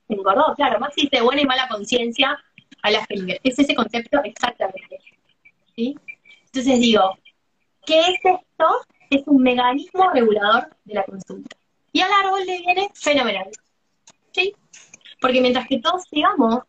engordó. 0.10 0.54
Claro, 0.56 0.80
más 0.80 0.90
existe 0.90 1.22
buena 1.22 1.42
y 1.42 1.46
mala 1.46 1.68
conciencia 1.68 2.38
a 2.84 2.92
las 2.92 3.08
que 3.08 3.40
Es 3.44 3.58
ese 3.58 3.74
concepto 3.74 4.22
exactamente. 4.24 5.00
¿sí? 5.76 5.98
Entonces 6.46 6.80
digo, 6.80 7.18
¿qué 7.86 8.00
es 8.02 8.20
esto? 8.24 8.66
Es 9.10 9.24
un 9.26 9.42
mecanismo 9.42 10.10
regulador 10.12 10.70
de 10.84 10.94
la 10.94 11.04
consulta. 11.04 11.56
Y 11.92 12.02
al 12.02 12.12
árbol 12.12 12.46
le 12.46 12.60
viene 12.60 12.90
fenomenal. 12.94 13.50
¿Sí? 14.32 14.54
Porque 15.22 15.42
mientras 15.42 15.68
que 15.68 15.80
todos 15.80 16.04
sigamos 16.10 16.60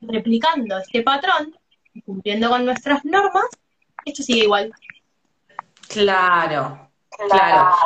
replicando 0.00 0.78
este 0.78 1.02
patrón, 1.02 1.56
cumpliendo 2.04 2.48
con 2.50 2.64
nuestras 2.64 3.04
normas, 3.04 3.46
esto 4.04 4.22
sigue 4.22 4.44
igual. 4.44 4.72
Claro, 5.88 6.90
claro. 7.28 7.76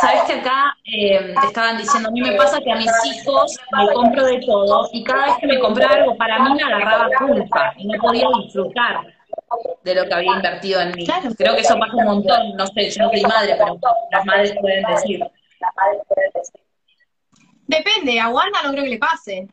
Sabes 0.00 0.22
que 0.22 0.32
acá 0.34 0.76
eh, 0.84 1.34
te 1.40 1.46
estaban 1.48 1.78
diciendo, 1.78 2.10
a 2.10 2.12
mí 2.12 2.20
me 2.20 2.32
pasa 2.34 2.60
que 2.60 2.70
a 2.70 2.76
mis 2.76 2.92
hijos 3.06 3.56
me 3.76 3.92
compro 3.92 4.24
de 4.24 4.40
todo 4.40 4.88
y 4.92 5.02
cada 5.02 5.26
vez 5.26 5.34
que 5.40 5.46
me 5.48 5.58
compraba 5.58 5.96
algo 5.96 6.16
para 6.16 6.38
mí 6.38 6.54
me 6.54 6.62
agarraba 6.62 7.08
culpa 7.18 7.74
y 7.76 7.88
no 7.88 7.98
podía 8.00 8.28
disfrutar 8.44 9.04
de 9.82 9.94
lo 9.94 10.04
que 10.06 10.14
había 10.14 10.36
invertido 10.36 10.80
en 10.80 10.92
mí. 10.92 11.06
Creo 11.36 11.56
que 11.56 11.62
eso 11.62 11.76
pasa 11.76 11.96
un 11.96 12.04
montón, 12.04 12.56
no 12.56 12.66
sé, 12.68 12.90
yo 12.90 13.02
no 13.02 13.10
soy 13.10 13.22
madre, 13.22 13.56
pero 13.58 13.78
las 14.12 14.24
madres 14.24 14.54
pueden 14.60 14.84
decir. 14.84 15.18
Las 15.18 15.74
madres 15.74 16.02
pueden 16.06 16.30
decir. 16.34 16.60
Depende, 17.66 18.20
a 18.20 18.28
Wanda 18.28 18.62
no 18.62 18.70
creo 18.70 18.84
que 18.84 18.90
le 18.90 18.98
pase. 18.98 19.48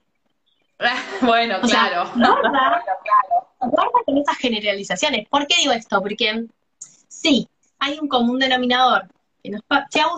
bueno, 1.21 1.61
claro. 1.61 2.11
guarda, 2.15 2.83
guarda 3.59 3.91
con 4.05 4.17
esas 4.17 4.37
generalizaciones. 4.37 5.27
¿Por 5.29 5.47
qué 5.47 5.55
digo 5.59 5.71
esto? 5.71 6.01
Porque 6.01 6.45
sí, 7.07 7.47
hay 7.79 7.97
un 7.99 8.07
común 8.07 8.39
denominador. 8.39 9.07
Que 9.43 9.51
nos, 9.51 9.61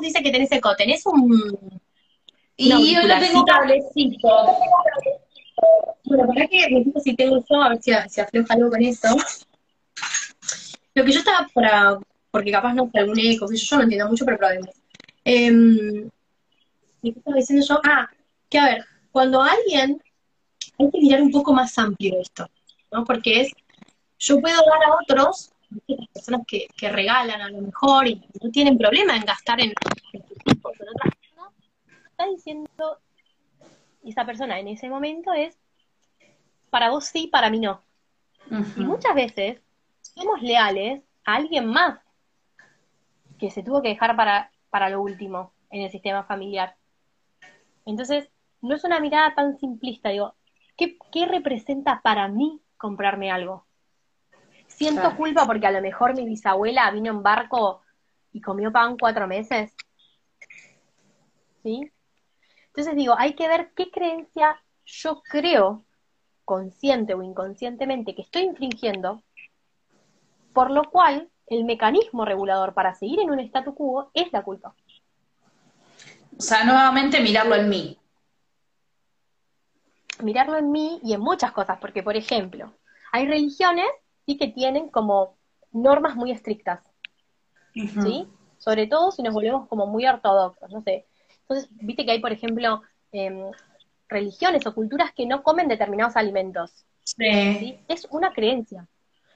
dice 0.02 0.24
que 0.24 0.32
tenés 0.32 0.52
eco, 0.52 0.76
tenés 0.76 1.06
un... 1.06 1.82
Y 2.56 2.94
yo 2.94 3.04
no 3.04 3.20
tengo 3.20 3.46
cablecito. 3.46 4.30
Bueno, 6.06 6.28
para 6.28 6.48
que 6.48 6.70
me 6.70 7.02
si 7.02 7.16
tengo 7.16 7.44
yo, 7.48 7.62
a 7.62 7.70
ver 7.70 7.82
si, 7.82 7.92
si 8.10 8.22
afloja 8.22 8.54
algo 8.54 8.70
con 8.70 8.82
eso. 8.82 9.10
Lo 10.96 11.06
que 11.06 11.12
yo 11.12 11.20
estaba 11.20 11.48
para, 11.54 12.00
porque 12.32 12.52
capaz 12.52 12.74
no 12.74 12.90
fue 12.90 13.02
algún 13.02 13.20
eco, 13.20 13.48
yo, 13.52 13.56
yo 13.56 13.78
no 13.78 13.84
entiendo 13.84 14.10
mucho, 14.10 14.26
pero 14.26 14.38
probemos. 14.38 14.70
Eh, 15.26 15.52
¿Y 17.02 17.12
qué 17.12 17.20
estaba 17.20 17.38
diciendo 17.38 17.66
yo? 17.68 17.80
Ah, 17.84 18.10
que 18.50 18.58
a 18.58 18.66
ver, 18.66 18.86
cuando 19.12 19.42
alguien, 19.42 20.02
hay 20.80 20.92
que 20.92 21.00
mirar 21.00 21.22
un 21.22 21.32
poco 21.32 21.54
más 21.54 21.78
amplio 21.78 22.20
esto, 22.22 22.48
¿no? 22.92 23.04
Porque 23.04 23.42
es, 23.42 23.52
yo 24.20 24.40
puedo 24.40 24.56
dar 24.56 24.84
a 24.90 24.96
otros, 25.02 25.52
las 25.88 26.08
personas 26.10 26.42
que, 26.48 26.68
regalan 26.90 27.42
a 27.42 27.50
lo 27.50 27.62
mejor 27.62 28.08
y 28.08 28.22
no 28.42 28.50
tienen 28.52 28.78
problema 28.78 29.16
en 29.16 29.24
gastar 29.24 29.60
en, 29.60 29.74
en 30.14 30.28
sus 30.28 30.38
en 30.46 30.58
otras 30.58 31.14
cosas, 31.36 31.54
está 32.10 32.26
diciendo 32.28 33.00
esa 34.04 34.26
persona 34.26 34.60
en 34.60 34.70
ese 34.70 34.90
momento 34.90 35.34
es, 35.34 35.58
para 36.70 36.90
vos 36.90 37.06
sí, 37.06 37.28
para 37.28 37.50
mí 37.50 37.60
no. 37.60 37.82
Y 38.78 38.82
muchas 38.82 39.14
veces 39.14 39.60
somos 40.02 40.42
leales 40.42 41.04
a 41.26 41.36
alguien 41.36 41.66
más 41.66 42.00
que 43.38 43.52
se 43.52 43.64
tuvo 43.64 43.82
que 43.82 43.90
dejar 43.90 44.16
para, 44.16 44.52
para 44.70 44.90
lo 44.90 45.02
último 45.02 45.52
en 45.70 45.82
el 45.82 45.92
sistema 45.92 46.24
familiar. 46.24 46.76
Entonces, 47.86 48.30
no 48.62 48.76
es 48.76 48.84
una 48.84 49.00
mirada 49.00 49.36
tan 49.36 49.58
simplista, 49.60 50.10
digo, 50.10 50.34
¿qué, 50.78 51.26
representa 51.26 52.02
para 52.02 52.28
mí 52.28 52.62
comprarme 52.78 53.32
algo? 53.32 53.66
¿Siento 54.68 55.16
culpa 55.16 55.46
porque 55.46 55.68
a 55.68 55.72
lo 55.72 55.82
mejor 55.82 56.16
mi 56.16 56.26
bisabuela 56.26 56.92
vino 56.92 57.12
en 57.12 57.24
barco 57.24 57.82
y 58.32 58.42
comió 58.42 58.72
pan 58.72 58.98
cuatro 58.98 59.28
meses? 59.28 59.74
¿sí? 61.64 61.92
Entonces 62.68 62.96
digo, 62.96 63.16
hay 63.18 63.34
que 63.34 63.48
ver 63.48 63.72
qué 63.76 63.90
creencia 63.90 64.62
yo 64.86 65.22
creo, 65.24 65.84
consciente 66.46 67.14
o 67.14 67.22
inconscientemente, 67.22 68.16
que 68.16 68.22
estoy 68.22 68.44
infringiendo, 68.44 69.22
por 70.54 70.72
lo 70.72 70.84
cual 70.90 71.30
el 71.48 71.66
mecanismo 71.66 72.24
regulador 72.24 72.74
para 72.74 72.94
seguir 72.94 73.20
en 73.20 73.32
un 73.32 73.40
statu 73.40 73.76
quo 73.76 74.12
es 74.14 74.32
la 74.32 74.44
culpa. 74.44 74.76
O 76.38 76.42
sea, 76.42 76.64
nuevamente 76.64 77.20
mirarlo 77.20 77.56
en 77.56 77.68
mí. 77.68 78.00
Mirarlo 80.22 80.58
en 80.58 80.72
mí 80.72 81.00
y 81.04 81.14
en 81.14 81.22
muchas 81.22 81.52
cosas, 81.52 81.78
porque 81.80 82.04
por 82.04 82.16
ejemplo, 82.16 82.74
hay 83.12 83.28
religiones 83.28 83.88
sí 84.26 84.38
que 84.38 84.48
tienen 84.50 84.90
como 84.90 85.38
normas 85.72 86.16
muy 86.16 86.32
estrictas, 86.32 86.82
¿sí? 87.74 88.28
Sobre 88.58 88.88
todo 88.88 89.12
si 89.12 89.22
nos 89.22 89.34
volvemos 89.34 89.68
como 89.68 89.88
muy 89.88 90.06
ortodoxos, 90.06 90.72
no 90.72 90.82
sé. 90.82 91.06
Entonces, 91.42 91.70
viste 91.72 92.06
que 92.06 92.12
hay, 92.12 92.20
por 92.20 92.32
ejemplo, 92.32 92.82
em, 93.12 93.52
religiones 94.10 94.66
o 94.66 94.74
culturas 94.74 95.14
que 95.14 95.26
no 95.26 95.44
comen 95.44 95.68
determinados 95.68 96.16
alimentos. 96.16 96.86
Sí. 97.04 97.80
Es 97.88 98.06
una 98.12 98.34
creencia. 98.34 98.88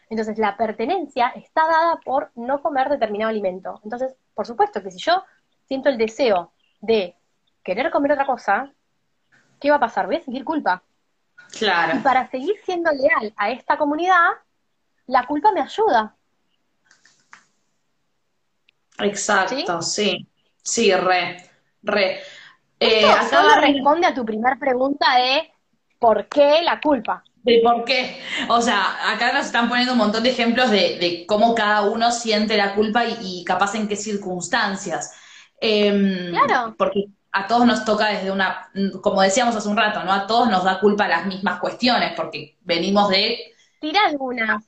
Entonces, 0.09 0.37
la 0.37 0.57
pertenencia 0.57 1.29
está 1.29 1.61
dada 1.67 1.99
por 2.03 2.31
no 2.35 2.61
comer 2.61 2.89
determinado 2.89 3.29
alimento. 3.29 3.79
Entonces, 3.83 4.13
por 4.33 4.45
supuesto 4.45 4.83
que 4.83 4.91
si 4.91 4.99
yo 4.99 5.23
siento 5.67 5.87
el 5.87 5.97
deseo 5.97 6.51
de 6.81 7.15
querer 7.63 7.91
comer 7.91 8.11
otra 8.13 8.25
cosa, 8.25 8.73
¿qué 9.61 9.69
va 9.69 9.77
a 9.77 9.79
pasar? 9.79 10.07
Voy 10.07 10.17
a 10.17 10.23
sentir 10.23 10.43
culpa. 10.43 10.83
Claro. 11.57 11.97
Y 11.97 12.01
para 12.01 12.29
seguir 12.29 12.55
siendo 12.65 12.91
leal 12.91 13.33
a 13.37 13.51
esta 13.51 13.77
comunidad, 13.77 14.29
la 15.07 15.25
culpa 15.25 15.51
me 15.53 15.61
ayuda. 15.61 16.15
Exacto, 18.99 19.81
sí. 19.81 20.27
Sí, 20.63 20.93
re, 20.93 21.49
re. 21.83 22.19
Eh, 22.79 23.01
Esto 23.01 23.37
solo 23.37 23.61
responde 23.61 24.07
a 24.07 24.13
tu 24.13 24.25
primera 24.25 24.57
pregunta 24.57 25.15
de 25.15 25.51
¿por 25.99 26.27
qué 26.27 26.61
la 26.63 26.79
culpa? 26.79 27.23
¿De 27.43 27.59
por 27.63 27.83
qué? 27.83 28.21
O 28.49 28.61
sea, 28.61 29.11
acá 29.11 29.33
nos 29.33 29.47
están 29.47 29.67
poniendo 29.67 29.93
un 29.93 29.99
montón 29.99 30.23
de 30.23 30.29
ejemplos 30.29 30.69
de, 30.69 31.25
cómo 31.27 31.55
cada 31.55 31.81
uno 31.81 32.11
siente 32.11 32.57
la 32.57 32.75
culpa 32.75 33.03
y, 33.05 33.43
capaz 33.43 33.75
en 33.75 33.87
qué 33.87 33.95
circunstancias. 33.95 35.15
Em, 35.59 36.29
claro. 36.31 36.75
Porque 36.77 37.07
a 37.31 37.47
todos 37.47 37.65
nos 37.65 37.85
toca 37.85 38.07
desde 38.07 38.31
una, 38.31 38.69
como 39.01 39.21
decíamos 39.21 39.55
hace 39.55 39.69
un 39.69 39.77
rato, 39.77 40.03
¿no? 40.03 40.11
A 40.11 40.27
todos 40.27 40.49
nos 40.49 40.63
da 40.63 40.79
culpa 40.79 41.07
las 41.07 41.25
mismas 41.25 41.59
cuestiones, 41.59 42.13
porque 42.15 42.57
venimos 42.61 43.09
de... 43.09 43.53
Tira 43.79 44.01
algunas, 44.07 44.65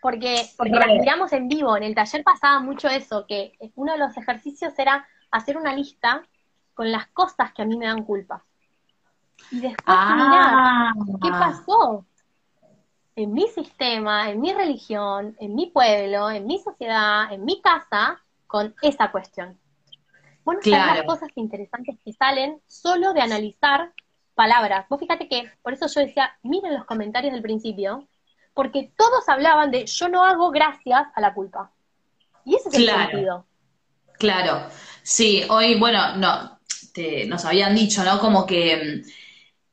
porque, 0.00 0.48
porque 0.56 0.72
las 0.72 0.88
miramos 0.88 1.32
en 1.32 1.48
vivo. 1.48 1.76
En 1.76 1.82
el 1.82 1.94
taller 1.94 2.24
pasaba 2.24 2.60
mucho 2.60 2.88
eso, 2.88 3.26
que 3.26 3.52
uno 3.74 3.92
de 3.92 3.98
los 3.98 4.16
ejercicios 4.16 4.72
era 4.78 5.06
hacer 5.30 5.56
una 5.56 5.74
lista 5.74 6.26
con 6.74 6.90
las 6.90 7.06
cosas 7.08 7.52
que 7.52 7.62
a 7.62 7.66
mí 7.66 7.76
me 7.76 7.86
dan 7.86 8.04
culpa. 8.04 8.44
Y 9.50 9.60
después 9.60 9.84
ah. 9.86 10.92
mirar 10.96 11.20
qué 11.22 11.30
pasó 11.30 12.06
en 13.16 13.32
mi 13.32 13.46
sistema, 13.48 14.30
en 14.30 14.40
mi 14.40 14.52
religión, 14.52 15.36
en 15.38 15.54
mi 15.54 15.66
pueblo, 15.66 16.30
en 16.30 16.46
mi 16.46 16.58
sociedad, 16.58 17.30
en 17.32 17.44
mi 17.44 17.60
casa, 17.60 18.18
con 18.46 18.74
esa 18.80 19.10
cuestión. 19.10 19.58
Bueno, 20.50 20.62
hay 20.64 20.96
las 20.96 21.04
cosas 21.04 21.28
interesantes 21.36 21.96
que 22.04 22.12
salen 22.12 22.60
solo 22.66 23.12
de 23.12 23.20
analizar 23.20 23.92
palabras. 24.34 24.84
Vos 24.88 24.98
fíjate 24.98 25.28
que, 25.28 25.48
por 25.62 25.74
eso 25.74 25.86
yo 25.86 26.00
decía, 26.00 26.36
miren 26.42 26.74
los 26.74 26.84
comentarios 26.86 27.32
del 27.32 27.42
principio, 27.42 28.08
porque 28.52 28.90
todos 28.96 29.28
hablaban 29.28 29.70
de 29.70 29.86
yo 29.86 30.08
no 30.08 30.24
hago 30.24 30.50
gracias 30.50 31.06
a 31.14 31.20
la 31.20 31.34
culpa. 31.34 31.70
Y 32.44 32.56
ese 32.56 32.68
es 32.68 32.74
el 32.74 32.88
sentido. 32.88 33.46
Claro, 34.18 34.66
sí, 35.04 35.44
hoy, 35.48 35.78
bueno, 35.78 36.16
no, 36.16 36.58
nos 37.28 37.44
habían 37.44 37.76
dicho, 37.76 38.02
¿no? 38.02 38.18
Como 38.18 38.44
que, 38.44 39.02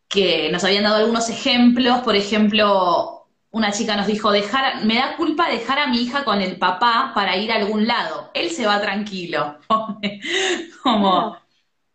que 0.07 0.51
nos 0.51 0.63
habían 0.63 0.83
dado 0.83 0.97
algunos 0.97 1.27
ejemplos, 1.29 2.01
por 2.01 2.15
ejemplo, 2.15 3.16
una 3.51 3.71
chica 3.71 3.95
nos 3.95 4.07
dijo, 4.07 4.31
dejar, 4.31 4.85
me 4.85 4.95
da 4.95 5.15
culpa 5.15 5.49
dejar 5.49 5.79
a 5.79 5.87
mi 5.87 6.01
hija 6.01 6.23
con 6.25 6.41
el 6.41 6.57
papá 6.57 7.11
para 7.15 7.37
ir 7.37 7.51
a 7.51 7.55
algún 7.55 7.87
lado. 7.87 8.29
Él 8.33 8.49
se 8.49 8.65
va 8.65 8.81
tranquilo. 8.81 9.57
Como... 10.83 11.37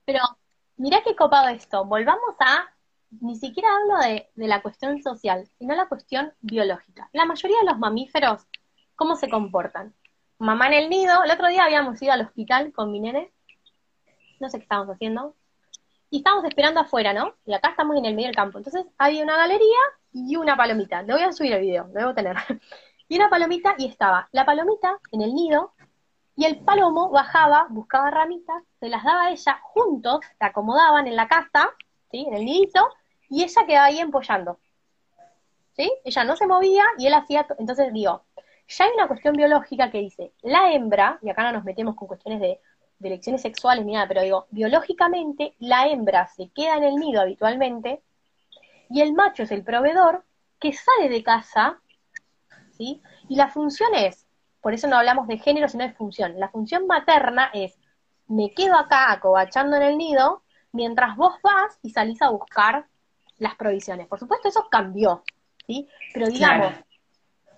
Pero 0.04 0.20
mirá 0.76 1.02
qué 1.04 1.14
copado 1.14 1.48
esto. 1.48 1.84
Volvamos 1.84 2.34
a, 2.40 2.70
ni 3.20 3.36
siquiera 3.36 3.68
hablo 3.76 3.98
de, 3.98 4.30
de, 4.34 4.48
la 4.48 4.62
cuestión 4.62 5.02
social, 5.02 5.46
sino 5.58 5.74
la 5.74 5.88
cuestión 5.88 6.32
biológica. 6.40 7.08
La 7.12 7.26
mayoría 7.26 7.58
de 7.60 7.66
los 7.66 7.78
mamíferos, 7.78 8.46
¿cómo 8.96 9.14
se 9.16 9.28
comportan? 9.28 9.94
Mamá 10.38 10.66
en 10.68 10.74
el 10.74 10.90
nido, 10.90 11.22
el 11.22 11.30
otro 11.30 11.48
día 11.48 11.64
habíamos 11.64 12.00
ido 12.02 12.12
al 12.12 12.22
hospital 12.22 12.72
con 12.72 12.90
mi 12.90 12.98
nene, 12.98 13.32
no 14.40 14.48
sé 14.48 14.58
qué 14.58 14.64
estábamos 14.64 14.94
haciendo, 14.94 15.36
y 16.12 16.18
estábamos 16.18 16.44
esperando 16.44 16.79
afuera, 16.79 17.14
¿no? 17.14 17.37
Y 17.46 17.55
acá 17.55 17.70
estamos 17.70 17.96
en 17.96 18.05
el 18.05 18.14
medio 18.14 18.29
del 18.29 18.37
campo. 18.37 18.59
Entonces 18.59 18.85
había 18.98 19.25
una 19.25 19.38
galería 19.38 19.79
y 20.12 20.37
una 20.37 20.59
palomita. 20.59 21.03
Le 21.03 21.14
voy 21.14 21.22
a 21.22 21.33
subir 21.33 21.55
el 21.55 21.62
video, 21.62 21.87
lo 21.87 22.01
debo 22.01 22.14
tener. 22.14 22.37
y 23.09 23.16
una 23.16 23.31
palomita 23.31 23.75
y 23.79 23.87
estaba 23.87 24.29
la 24.31 24.44
palomita 24.44 25.01
en 25.11 25.22
el 25.22 25.35
nido 25.35 25.72
y 26.37 26.44
el 26.44 26.59
palomo 26.59 27.09
bajaba, 27.09 27.66
buscaba 27.70 28.11
ramitas, 28.11 28.62
se 28.79 28.90
las 28.90 29.03
daba 29.03 29.22
a 29.22 29.31
ella, 29.31 29.59
juntos 29.62 30.20
se 30.38 30.44
acomodaban 30.44 31.07
en 31.07 31.16
la 31.16 31.29
casa, 31.29 31.70
¿sí? 32.11 32.27
En 32.29 32.35
el 32.35 32.44
nidito, 32.44 32.87
y 33.31 33.44
ella 33.44 33.66
quedaba 33.66 33.87
ahí 33.87 33.98
empollando. 33.98 34.59
¿Sí? 35.75 35.90
Ella 36.05 36.25
no 36.25 36.37
se 36.37 36.46
movía 36.46 36.85
y 36.98 37.07
él 37.07 37.14
hacía, 37.14 37.46
entonces 37.59 37.90
digo, 37.94 38.22
ya 38.68 38.85
hay 38.85 38.90
una 38.94 39.09
cuestión 39.09 39.35
biológica 39.35 39.90
que 39.90 39.98
dice, 39.98 40.35
la 40.42 40.75
hembra, 40.75 41.18
y 41.22 41.31
acá 41.31 41.42
no 41.44 41.53
nos 41.53 41.64
metemos 41.64 41.96
con 41.96 42.07
cuestiones 42.07 42.40
de 42.40 42.61
de 43.02 43.08
elecciones 43.08 43.42
sexuales 43.42 43.84
ni 43.84 43.92
nada, 43.92 44.06
pero 44.06 44.22
digo, 44.22 44.46
biológicamente 44.50 45.54
la 45.58 45.88
hembra 45.88 46.28
se 46.28 46.50
queda 46.50 46.76
en 46.76 46.84
el 46.84 46.96
nido 46.96 47.20
habitualmente 47.20 48.00
y 48.88 49.00
el 49.00 49.12
macho 49.12 49.42
es 49.42 49.50
el 49.50 49.64
proveedor 49.64 50.24
que 50.60 50.72
sale 50.72 51.08
de 51.08 51.22
casa, 51.24 51.80
¿sí? 52.70 53.02
Y 53.28 53.34
la 53.34 53.48
función 53.48 53.92
es, 53.94 54.26
por 54.60 54.72
eso 54.72 54.86
no 54.86 54.96
hablamos 54.96 55.26
de 55.26 55.38
género, 55.38 55.68
sino 55.68 55.84
de 55.84 55.92
función. 55.92 56.38
La 56.38 56.48
función 56.48 56.86
materna 56.86 57.50
es, 57.52 57.76
me 58.28 58.52
quedo 58.52 58.76
acá 58.76 59.10
acobachando 59.10 59.76
en 59.76 59.82
el 59.82 59.98
nido 59.98 60.42
mientras 60.70 61.16
vos 61.16 61.34
vas 61.42 61.78
y 61.82 61.90
salís 61.90 62.22
a 62.22 62.30
buscar 62.30 62.86
las 63.38 63.56
provisiones. 63.56 64.06
Por 64.06 64.20
supuesto, 64.20 64.48
eso 64.48 64.68
cambió, 64.70 65.24
¿sí? 65.66 65.88
Pero 66.14 66.28
digamos, 66.28 66.72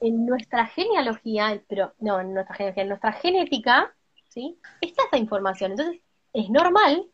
en 0.00 0.24
nuestra 0.24 0.66
genealogía, 0.66 1.61
pero 1.68 1.92
no, 1.98 2.18
en 2.20 2.33
nuestra 2.33 2.54
genealogía, 2.57 2.83
en 2.83 2.88
nuestra 2.88 3.12
genética, 3.12 3.94
¿sí? 4.35 4.59
Está 4.81 5.05
esa 5.05 5.16
información. 5.16 5.70
Entonces, 5.73 6.03
es 6.33 6.51
normal 6.51 7.07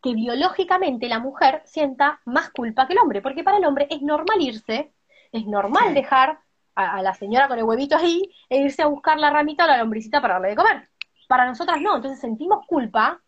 que 0.00 0.14
biológicamente 0.14 1.08
la 1.08 1.18
mujer 1.18 1.62
sienta 1.64 2.20
más 2.24 2.50
culpa 2.50 2.86
que 2.86 2.94
el 2.94 3.00
hombre, 3.00 3.20
porque 3.20 3.44
para 3.44 3.58
el 3.58 3.64
hombre 3.64 3.88
es 3.90 4.00
normal 4.00 4.40
irse, 4.40 4.92
es 5.32 5.46
normal 5.46 5.94
dejar 5.94 6.38
a, 6.74 7.02
la 7.02 7.14
señora 7.14 7.48
con 7.48 7.58
el 7.58 7.64
huevito 7.64 7.96
ahí 7.96 8.22
e 8.48 8.58
irse 8.58 8.82
a 8.82 8.86
buscar 8.86 9.18
la 9.18 9.30
ramita 9.30 9.64
o 9.64 9.68
la 9.68 9.78
lombricita 9.78 10.20
para 10.20 10.34
darle 10.34 10.50
de 10.50 10.56
comer. 10.56 10.88
Para 11.28 11.46
nosotras 11.46 11.80
no, 11.80 11.96
entonces 11.96 12.20
sentimos 12.20 12.66
culpa 12.66 13.20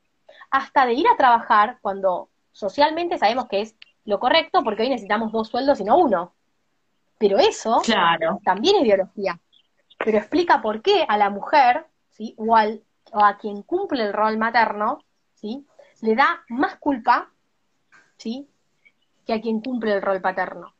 hasta 0.51 0.87
de 0.87 0.95
ir 0.95 1.07
a 1.09 1.17
trabajar 1.17 1.79
cuando 1.81 2.31
socialmente 2.53 3.19
sabemos 3.19 3.47
que 3.49 3.61
es 3.61 3.77
lo 4.05 4.19
correcto, 4.19 4.63
porque 4.63 4.83
hoy 4.83 4.91
necesitamos 4.91 5.33
dos 5.33 5.49
sueldos 5.49 5.81
y 5.81 5.85
no 5.85 5.97
uno. 5.97 6.35
Pero 7.19 7.39
eso 7.39 7.81
también 8.45 8.77
es 8.77 8.83
biología. 8.83 9.41
Pero 9.99 10.19
explica 10.19 10.61
por 10.61 10.83
qué 10.83 11.07
a 11.09 11.17
la 11.17 11.31
mujer, 11.31 11.87
¿sí? 12.11 12.35
o 12.37 12.55
al 12.57 12.83
o 13.15 13.25
a 13.25 13.39
quien 13.39 13.63
cumple 13.63 14.03
el 14.03 14.13
rol 14.13 14.37
materno, 14.37 14.99
¿sí? 15.35 15.65
Le 16.03 16.17
da 16.17 16.45
más 16.49 16.77
culpa, 16.77 17.31
¿sí? 18.17 18.49
Que 19.25 19.33
a 19.33 19.41
quien 19.41 19.61
cumple 19.61 19.95
el 19.95 20.03
rol 20.03 20.21
paterno. 20.21 20.75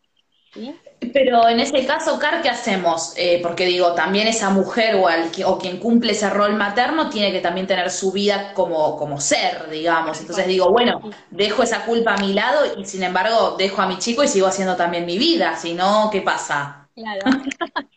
¿sí? 0.53 0.75
Pero 1.13 1.49
en 1.49 1.61
ese 1.61 1.87
caso, 1.87 2.19
Car, 2.19 2.43
¿qué 2.43 2.49
hacemos? 2.49 3.15
Eh, 3.17 3.39
porque 3.41 3.67
digo, 3.67 3.95
también 3.95 4.27
esa 4.27 4.51
mujer 4.51 4.97
o, 4.97 5.07
o 5.47 5.59
quien 5.59 5.79
cumple 5.79 6.13
ese 6.13 6.29
rol 6.29 6.55
materno 6.55 7.09
tiene 7.09 7.31
que 7.31 7.41
también 7.41 7.69
tener 7.69 7.91
su 7.91 8.11
vida 8.11 8.53
como, 8.53 8.97
como 8.97 9.21
ser, 9.21 9.71
digamos. 9.71 10.21
Entonces 10.21 10.47
digo, 10.49 10.71
bueno, 10.71 11.01
dejo 11.31 11.63
esa 11.63 11.85
culpa 11.85 12.15
a 12.15 12.19
mi 12.19 12.33
lado 12.33 12.79
y 12.79 12.85
sin 12.85 13.05
embargo 13.05 13.57
dejo 13.57 13.81
a 13.81 13.87
mi 13.87 13.99
chico 13.99 14.25
y 14.25 14.29
sigo 14.29 14.49
haciendo 14.49 14.75
también 14.77 15.07
mi 15.07 15.19
vida. 15.19 15.57
Si 15.57 15.75
no, 15.75 16.09
¿qué 16.11 16.21
pasa? 16.21 16.89
Claro. 16.95 17.23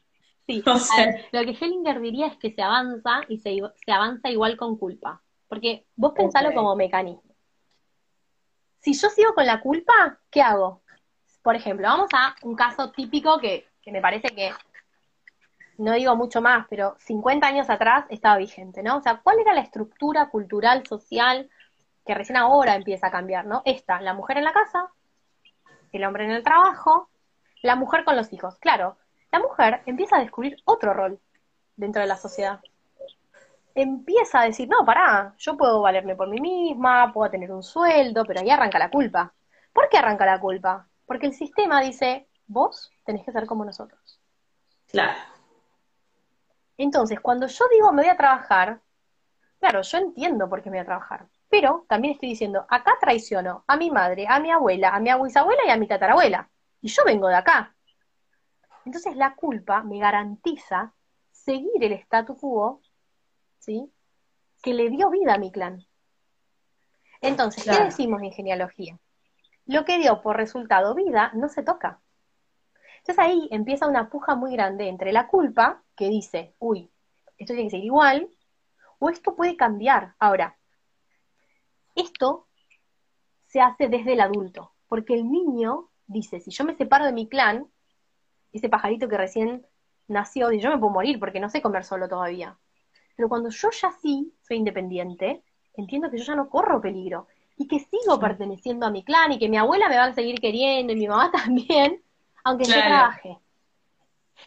Sí, 0.48 0.64
lo 1.32 1.42
que 1.42 1.58
Hellinger 1.60 2.00
diría 2.00 2.28
es 2.28 2.38
que 2.38 2.52
se 2.52 2.62
avanza 2.62 3.22
y 3.28 3.38
se, 3.40 3.60
avanza 3.92 4.30
igual 4.30 4.58
con 4.58 4.78
culpa. 4.78 5.22
Porque 5.48 5.86
vos 5.96 6.14
pensalo 6.14 6.54
como 6.54 6.76
mecanismo. 6.76 7.36
Si 8.80 8.94
yo 8.94 9.10
sigo 9.10 9.34
con 9.34 9.46
la 9.46 9.60
culpa, 9.62 10.20
¿qué 10.30 10.42
hago? 10.42 10.82
Por 11.42 11.56
ejemplo, 11.56 11.88
vamos 11.88 12.10
a 12.14 12.36
un 12.44 12.56
caso 12.56 12.92
típico 12.92 13.40
que, 13.40 13.68
que 13.82 13.92
me 13.92 14.02
parece 14.02 14.30
que, 14.30 14.52
no 15.78 15.94
digo 15.94 16.16
mucho 16.16 16.42
más, 16.42 16.66
pero 16.70 16.96
50 17.00 17.46
años 17.46 17.70
atrás 17.70 18.06
estaba 18.10 18.38
vigente, 18.38 18.84
¿no? 18.84 18.98
O 18.98 19.02
sea, 19.02 19.22
¿cuál 19.22 19.40
era 19.40 19.54
la 19.54 19.62
estructura 19.62 20.30
cultural, 20.30 20.86
social, 20.88 21.50
que 22.06 22.16
recién 22.16 22.38
ahora 22.38 22.76
empieza 22.76 23.08
a 23.08 23.12
cambiar, 23.12 23.46
¿no? 23.46 23.62
Esta, 23.66 24.02
la 24.02 24.14
mujer 24.14 24.38
en 24.38 24.46
la 24.46 24.54
casa, 24.54 24.90
el 25.92 26.04
hombre 26.04 26.26
en 26.26 26.32
el 26.32 26.44
trabajo, 26.44 27.10
la 27.62 27.76
mujer 27.76 28.04
con 28.04 28.16
los 28.16 28.32
hijos. 28.34 28.58
Claro, 28.60 28.98
la 29.32 29.40
mujer 29.40 29.82
empieza 29.86 30.18
a 30.18 30.22
descubrir 30.22 30.58
otro 30.66 30.94
rol 30.94 31.20
dentro 31.76 32.02
de 32.02 32.08
la 32.08 32.18
sociedad. 32.18 32.60
empieza 33.76 34.42
a 34.42 34.46
decir, 34.46 34.68
no, 34.68 34.84
pará, 34.86 35.36
yo 35.38 35.56
puedo 35.56 35.82
valerme 35.82 36.16
por 36.16 36.28
mí 36.28 36.42
misma, 36.42 37.14
puedo 37.14 37.30
tener 37.30 37.52
un 37.52 37.62
sueldo, 37.62 38.26
pero 38.26 38.40
ahí 38.42 38.50
arranca 38.50 38.80
la 38.80 38.90
culpa. 38.90 39.34
¿Por 39.72 39.88
qué 39.90 39.98
arranca 39.98 40.26
la 40.26 40.40
culpa? 40.40 40.88
Porque 41.06 41.28
el 41.28 41.34
sistema 41.34 41.82
dice, 41.82 42.28
vos 42.48 42.92
tenés 43.06 43.24
que 43.24 43.32
ser 43.32 43.46
como 43.46 43.64
nosotros. 43.64 44.20
Claro. 44.88 45.20
Entonces, 46.78 47.20
cuando 47.20 47.48
yo 47.48 47.66
digo 47.72 47.92
me 47.92 48.04
voy 48.04 48.12
a 48.12 48.18
trabajar, 48.18 48.82
claro, 49.60 49.82
yo 49.84 49.98
entiendo 50.00 50.50
por 50.50 50.64
qué 50.64 50.70
me 50.72 50.78
voy 50.78 50.82
a 50.84 50.86
trabajar, 50.86 51.28
pero 51.50 51.86
también 51.88 52.16
estoy 52.16 52.30
diciendo, 52.30 52.66
acá 52.70 52.98
traiciono 53.00 53.64
a 53.68 53.78
mi 53.78 53.92
madre, 53.92 54.26
a 54.28 54.40
mi 54.40 54.52
abuela, 54.52 54.90
a 54.90 55.00
mi 55.00 55.12
bisabuela 55.24 55.62
y 55.68 55.70
a 55.70 55.78
mi 55.78 55.88
tatarabuela. 55.88 56.50
Y 56.82 56.90
yo 56.90 57.04
vengo 57.06 57.28
de 57.28 57.36
acá. 57.36 57.77
Entonces 58.88 59.18
la 59.18 59.36
culpa 59.36 59.84
me 59.84 60.00
garantiza 60.00 60.94
seguir 61.30 61.84
el 61.84 61.92
statu 61.92 62.38
quo, 62.38 62.82
¿sí? 63.60 63.92
Que 64.64 64.74
le 64.74 64.90
dio 64.90 65.10
vida 65.10 65.34
a 65.34 65.38
mi 65.38 65.52
clan. 65.52 65.86
Entonces, 67.20 67.66
¿qué 67.66 67.84
decimos 67.84 68.22
en 68.22 68.32
genealogía? 68.32 68.98
Lo 69.66 69.84
que 69.84 69.98
dio 69.98 70.22
por 70.22 70.38
resultado 70.38 70.96
vida 70.96 71.32
no 71.34 71.50
se 71.50 71.64
toca. 71.64 72.00
Entonces 73.00 73.20
ahí 73.20 73.50
empieza 73.52 73.90
una 73.90 74.10
puja 74.10 74.36
muy 74.36 74.54
grande 74.54 74.88
entre 74.88 75.12
la 75.12 75.28
culpa, 75.28 75.84
que 75.98 76.08
dice, 76.08 76.56
uy, 76.58 76.90
esto 77.38 77.54
tiene 77.54 77.64
que 77.64 77.76
ser 77.76 77.84
igual, 77.84 78.30
o 79.00 79.10
esto 79.10 79.36
puede 79.36 79.58
cambiar. 79.58 80.16
Ahora, 80.18 80.58
esto 81.94 82.48
se 83.48 83.60
hace 83.60 83.90
desde 83.90 84.14
el 84.14 84.22
adulto, 84.22 84.72
porque 84.88 85.14
el 85.14 85.30
niño 85.30 85.90
dice, 86.06 86.40
si 86.40 86.52
yo 86.52 86.64
me 86.64 86.78
separo 86.78 87.04
de 87.04 87.12
mi 87.12 87.28
clan, 87.28 87.70
ese 88.58 88.70
pajarito 88.70 89.08
que 89.08 89.18
recién 89.18 89.66
nació, 90.08 90.52
y 90.52 90.60
yo 90.60 90.70
me 90.70 90.78
puedo 90.78 90.94
morir 90.94 91.20
porque 91.20 91.40
no 91.40 91.50
sé 91.50 91.62
comer 91.62 91.84
solo 91.84 92.08
todavía. 92.08 92.58
Pero 93.16 93.30
cuando 93.30 93.50
yo 93.50 93.70
ya 93.72 93.92
sí 93.92 94.34
soy 94.42 94.58
independiente, 94.58 95.44
entiendo 95.74 96.10
que 96.10 96.18
yo 96.18 96.24
ya 96.24 96.36
no 96.36 96.50
corro 96.50 96.82
peligro 96.82 97.28
y 97.58 97.68
que 97.68 97.80
sigo 97.80 98.20
perteneciendo 98.20 98.86
a 98.86 98.92
mi 98.92 99.04
clan 99.04 99.32
y 99.32 99.40
que 99.40 99.50
mi 99.50 99.58
abuela 99.58 99.90
me 99.90 99.98
va 99.98 100.06
a 100.06 100.14
seguir 100.14 100.40
queriendo 100.40 100.94
y 100.94 100.96
mi 100.96 101.08
mamá 101.08 101.32
también, 101.44 102.02
aunque 102.44 102.66
yo 102.66 102.74
trabaje. 102.74 103.40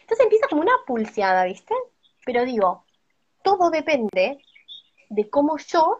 Entonces 0.01 0.23
empieza 0.23 0.47
como 0.47 0.61
una 0.61 0.71
pulseada, 0.87 1.43
¿viste? 1.45 1.75
Pero 2.25 2.45
digo, 2.45 2.85
todo 3.43 3.69
depende 3.69 4.41
de 5.09 5.29
cómo 5.29 5.57
yo 5.57 5.99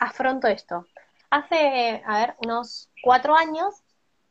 afronto 0.00 0.48
esto. 0.48 0.86
Hace, 1.30 2.02
a 2.04 2.18
ver, 2.18 2.34
unos 2.44 2.90
cuatro 3.02 3.34
años, 3.34 3.82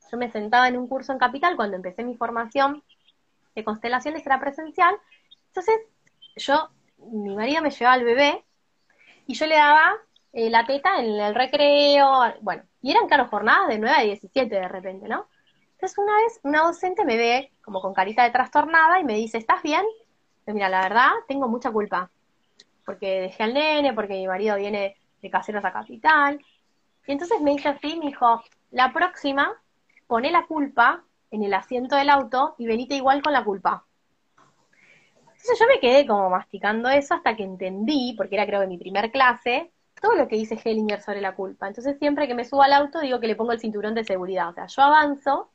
yo 0.10 0.18
me 0.18 0.32
sentaba 0.32 0.68
en 0.68 0.78
un 0.78 0.88
curso 0.88 1.12
en 1.12 1.20
Capital 1.20 1.56
cuando 1.56 1.76
empecé 1.76 2.04
mi 2.04 2.16
formación 2.16 2.84
de 3.56 3.64
constelaciones, 3.64 4.26
era 4.26 4.40
presencial. 4.40 4.96
Entonces, 5.48 5.80
yo, 6.36 6.70
mi 6.98 7.36
marido 7.36 7.62
me 7.62 7.72
llevaba 7.72 7.94
al 7.94 8.04
bebé 8.04 8.46
y 9.28 9.34
yo 9.34 9.46
le 9.46 9.56
daba 9.56 9.96
eh, 10.34 10.50
la 10.50 10.66
teta 10.66 11.00
en 11.00 11.20
el 11.20 11.36
recreo, 11.36 12.34
bueno, 12.42 12.64
y 12.82 12.92
eran, 12.92 13.08
claro, 13.08 13.28
jornadas 13.28 13.68
de 13.70 13.80
9 13.80 13.96
a 13.98 14.04
17 14.04 14.56
de 14.56 14.68
repente, 14.68 15.08
¿no? 15.08 15.28
Entonces 15.74 15.98
una 15.98 16.16
vez 16.18 16.40
una 16.44 16.64
docente 16.64 17.06
me 17.06 17.16
ve 17.16 17.52
como 17.64 17.82
con 17.82 17.94
carita 17.94 18.24
de 18.24 18.32
trastornada 18.32 19.00
y 19.00 19.06
me 19.06 19.16
dice, 19.16 19.38
¿estás 19.38 19.64
bien? 19.64 19.84
Y 20.46 20.52
mira, 20.52 20.68
la 20.68 20.82
verdad, 20.82 21.12
tengo 21.28 21.48
mucha 21.48 21.72
culpa, 21.72 22.12
porque 22.86 23.22
dejé 23.22 23.44
al 23.44 23.54
nene, 23.54 23.94
porque 23.94 24.14
mi 24.14 24.28
marido 24.28 24.58
viene 24.58 24.98
de 25.22 25.30
caseros 25.30 25.64
a 25.64 25.72
capital. 25.72 26.44
Y 27.08 27.12
entonces 27.12 27.40
me 27.42 27.52
dice 27.52 27.70
así, 27.70 27.98
me 27.98 28.08
dijo, 28.08 28.44
la 28.72 28.92
próxima, 28.92 29.54
pone 30.10 30.32
la 30.32 30.48
culpa 30.48 31.04
en 31.30 31.44
el 31.44 31.54
asiento 31.54 31.96
del 31.96 32.10
auto 32.10 32.56
y 32.58 32.66
venite 32.66 32.96
igual 32.96 33.22
con 33.22 33.32
la 33.32 33.44
culpa. 33.44 33.86
Entonces 35.22 35.60
yo 35.60 35.68
me 35.68 35.80
quedé 35.80 36.08
como 36.08 36.32
masticando 36.32 36.90
eso 36.90 37.14
hasta 37.14 37.36
que 37.36 37.44
entendí, 37.44 38.16
porque 38.18 38.34
era 38.34 38.48
creo 38.48 38.60
que 38.62 38.68
mi 38.68 38.80
primer 38.80 39.12
clase, 39.12 39.72
todo 40.02 40.16
lo 40.16 40.28
que 40.28 40.36
dice 40.36 40.60
Hellinger 40.62 41.00
sobre 41.04 41.22
la 41.22 41.36
culpa. 41.36 41.68
Entonces 41.68 42.00
siempre 42.00 42.28
que 42.28 42.34
me 42.34 42.44
subo 42.44 42.64
al 42.64 42.74
auto 42.74 43.00
digo 43.02 43.20
que 43.20 43.28
le 43.28 43.36
pongo 43.36 43.52
el 43.52 43.60
cinturón 43.60 43.94
de 43.94 44.04
seguridad. 44.04 44.50
O 44.50 44.54
sea, 44.54 44.66
yo 44.66 44.82
avanzo 44.82 45.52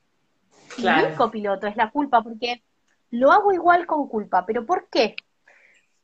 y 0.78 0.82
mi 0.82 1.16
copiloto 1.16 1.66
es 1.66 1.76
la 1.76 1.90
culpa 1.90 2.22
porque 2.22 2.62
lo 3.10 3.32
hago 3.32 3.52
igual 3.52 3.86
con 3.86 4.06
culpa. 4.06 4.46
¿Pero 4.46 4.64
por 4.64 4.88
qué? 4.88 5.16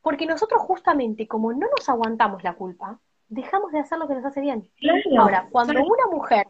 Porque 0.01 0.25
nosotros 0.25 0.61
justamente 0.61 1.25
como 1.25 1.53
no 1.53 1.67
nos 1.77 1.87
aguantamos 1.87 2.43
la 2.43 2.55
culpa, 2.55 2.99
dejamos 3.29 3.71
de 3.71 3.79
hacer 3.79 3.97
lo 3.97 4.09
que 4.09 4.15
nos 4.15 4.25
hace 4.25 4.41
bien. 4.41 4.69
Ahora, 5.17 5.47
cuando 5.49 5.81
una 5.81 6.07
mujer 6.11 6.47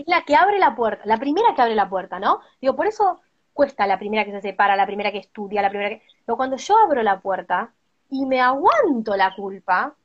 es 0.00 0.04
la 0.06 0.22
que 0.22 0.36
abre 0.36 0.58
la 0.58 0.74
puerta, 0.74 1.02
la 1.06 1.16
primera 1.16 1.54
que 1.54 1.62
abre 1.62 1.74
la 1.74 1.88
puerta, 1.88 2.20
¿no? 2.20 2.40
Digo, 2.60 2.76
por 2.76 2.86
eso 2.86 3.20
cuesta 3.52 3.86
la 3.86 3.98
primera 3.98 4.24
que 4.24 4.30
se 4.30 4.40
separa, 4.40 4.76
la 4.76 4.86
primera 4.86 5.10
que 5.10 5.18
estudia, 5.18 5.60
la 5.60 5.70
primera 5.70 5.90
que... 5.90 6.02
Pero 6.24 6.36
cuando 6.36 6.56
yo 6.56 6.76
abro 6.78 7.02
la 7.02 7.20
puerta 7.20 7.72
y 8.08 8.24
me 8.24 8.40
aguanto 8.40 9.16
la 9.16 9.34
culpa, 9.34 9.96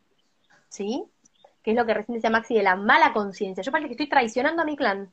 ¿sí? 0.67 1.03
Que 1.61 1.71
es 1.71 1.77
lo 1.77 1.85
que 1.85 1.93
recién 1.93 2.15
decía 2.15 2.31
Maxi 2.31 2.55
de 2.55 2.63
la 2.63 2.75
mala 2.75 3.13
conciencia. 3.13 3.63
Yo 3.63 3.71
parece 3.71 3.89
que 3.89 3.93
estoy 3.93 4.09
traicionando 4.09 4.63
a 4.63 4.65
mi 4.65 4.75
clan, 4.75 5.11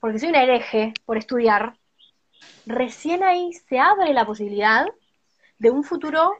porque 0.00 0.18
soy 0.18 0.28
una 0.28 0.42
hereje 0.42 0.92
por 1.06 1.16
estudiar. 1.16 1.76
Recién 2.66 3.22
ahí 3.22 3.54
se 3.54 3.80
abre 3.80 4.12
la 4.12 4.26
posibilidad 4.26 4.86
de 5.58 5.70
un 5.70 5.82
futuro 5.82 6.34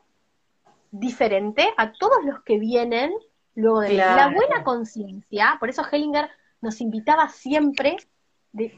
diferente 0.90 1.72
a 1.78 1.92
todos 1.92 2.24
los 2.24 2.42
que 2.42 2.58
vienen 2.58 3.12
luego 3.54 3.80
de 3.80 3.94
la 3.94 4.28
buena 4.28 4.62
conciencia. 4.62 5.56
Por 5.58 5.70
eso 5.70 5.82
Hellinger 5.90 6.28
nos 6.61 6.81
invitaba 6.81 7.29
siempre, 7.29 7.97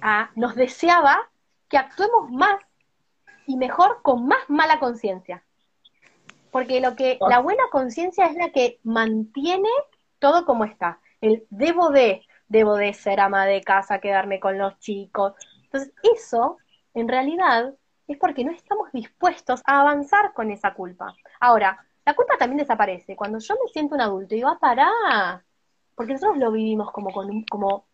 a, 0.03 0.31
nos 0.35 0.55
deseaba 0.55 1.31
que 1.69 1.79
actuemos 1.79 2.31
más 2.31 2.59
y 3.47 3.57
mejor 3.57 4.01
con 4.03 4.27
más 4.27 4.39
mala 4.49 4.79
conciencia. 4.79 5.45
Porque 6.51 6.81
lo 6.81 6.97
que 6.97 7.19
la 7.29 7.39
buena 7.39 7.65
conciencia 7.71 8.27
es 8.27 8.37
la 8.37 8.51
que 8.51 8.81
mantiene 8.83 9.69
todo 10.19 10.45
como 10.45 10.65
está. 10.65 11.01
El 11.21 11.47
debo 11.51 11.91
de, 11.91 12.23
debo 12.49 12.75
de 12.75 12.93
ser 12.93 13.21
ama 13.21 13.47
de 13.47 13.61
casa, 13.63 14.01
quedarme 14.01 14.41
con 14.41 14.59
los 14.59 14.79
chicos. 14.79 15.35
Entonces, 15.65 15.93
eso, 16.15 16.59
en 16.95 17.09
realidad, 17.09 17.75
es 18.09 18.19
porque 18.19 18.45
no 18.45 18.51
estamos 18.51 18.91
dispuestos 18.93 19.63
a 19.65 19.81
avanzar 19.81 20.33
con 20.35 20.51
esa 20.51 20.75
culpa. 20.75 21.15
Ahora, 21.39 21.87
la 22.05 22.15
culpa 22.15 22.37
también 22.37 22.59
desaparece. 22.59 23.15
Cuando 23.15 23.39
yo 23.39 23.55
me 23.55 23.71
siento 23.73 23.95
un 23.95 24.01
adulto 24.01 24.35
y 24.35 24.39
digo, 24.39 24.49
ah, 24.49 24.59
pará, 24.61 25.45
porque 26.01 26.15
nosotros 26.15 26.39
lo 26.39 26.51
vivimos 26.51 26.91
como 26.93 27.13
con 27.13 27.43
como, 27.43 27.85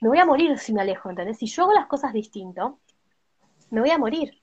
me 0.00 0.08
voy 0.08 0.18
a 0.18 0.24
morir 0.24 0.58
si 0.58 0.72
me 0.72 0.80
alejo, 0.80 1.08
¿entendés? 1.08 1.38
Si 1.38 1.46
yo 1.46 1.62
hago 1.62 1.72
las 1.72 1.86
cosas 1.86 2.12
distinto, 2.12 2.80
me 3.70 3.80
voy 3.80 3.90
a 3.90 3.98
morir. 3.98 4.42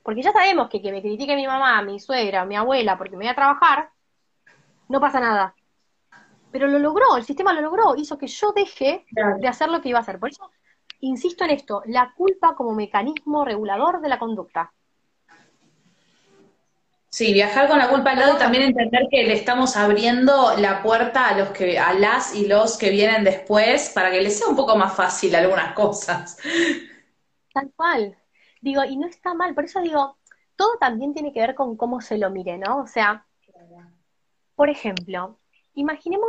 Porque 0.00 0.22
ya 0.22 0.30
sabemos 0.30 0.68
que 0.68 0.80
que 0.80 0.92
me 0.92 1.02
critique 1.02 1.34
mi 1.34 1.44
mamá, 1.44 1.82
mi 1.82 1.98
suegra, 1.98 2.44
mi 2.44 2.54
abuela, 2.54 2.96
porque 2.96 3.16
me 3.16 3.24
voy 3.24 3.26
a 3.26 3.34
trabajar, 3.34 3.90
no 4.88 5.00
pasa 5.00 5.18
nada. 5.18 5.56
Pero 6.52 6.68
lo 6.68 6.78
logró, 6.78 7.16
el 7.16 7.24
sistema 7.24 7.52
lo 7.52 7.62
logró, 7.62 7.96
hizo 7.96 8.16
que 8.16 8.28
yo 8.28 8.52
deje 8.52 9.06
de 9.10 9.48
hacer 9.48 9.68
lo 9.68 9.80
que 9.80 9.88
iba 9.88 9.98
a 9.98 10.02
hacer. 10.02 10.20
Por 10.20 10.28
eso, 10.28 10.48
insisto 11.00 11.42
en 11.42 11.50
esto, 11.50 11.82
la 11.86 12.14
culpa 12.14 12.54
como 12.54 12.76
mecanismo 12.76 13.44
regulador 13.44 14.00
de 14.00 14.08
la 14.08 14.20
conducta. 14.20 14.72
Sí, 17.12 17.34
viajar 17.34 17.68
con 17.68 17.78
la 17.78 17.90
culpa 17.90 18.12
al 18.12 18.18
lado 18.18 18.36
y 18.36 18.38
también 18.38 18.64
entender 18.64 19.02
que 19.10 19.24
le 19.24 19.34
estamos 19.34 19.76
abriendo 19.76 20.56
la 20.56 20.82
puerta 20.82 21.28
a 21.28 21.38
los 21.38 21.50
que, 21.50 21.78
a 21.78 21.92
las 21.92 22.34
y 22.34 22.46
los 22.46 22.78
que 22.78 22.90
vienen 22.90 23.22
después 23.22 23.90
para 23.94 24.10
que 24.10 24.22
les 24.22 24.38
sea 24.38 24.48
un 24.48 24.56
poco 24.56 24.76
más 24.76 24.94
fácil 24.96 25.34
algunas 25.34 25.74
cosas. 25.74 26.38
Tal 27.52 27.70
cual, 27.76 28.16
Digo, 28.62 28.84
y 28.84 28.96
no 28.96 29.08
está 29.08 29.34
mal, 29.34 29.54
por 29.54 29.64
eso 29.64 29.80
digo, 29.80 30.16
todo 30.56 30.78
también 30.78 31.12
tiene 31.12 31.32
que 31.32 31.40
ver 31.40 31.56
con 31.56 31.76
cómo 31.76 32.00
se 32.00 32.16
lo 32.16 32.30
mire, 32.30 32.58
¿no? 32.58 32.78
O 32.78 32.86
sea, 32.86 33.26
por 34.54 34.70
ejemplo, 34.70 35.40
imaginemos, 35.74 36.28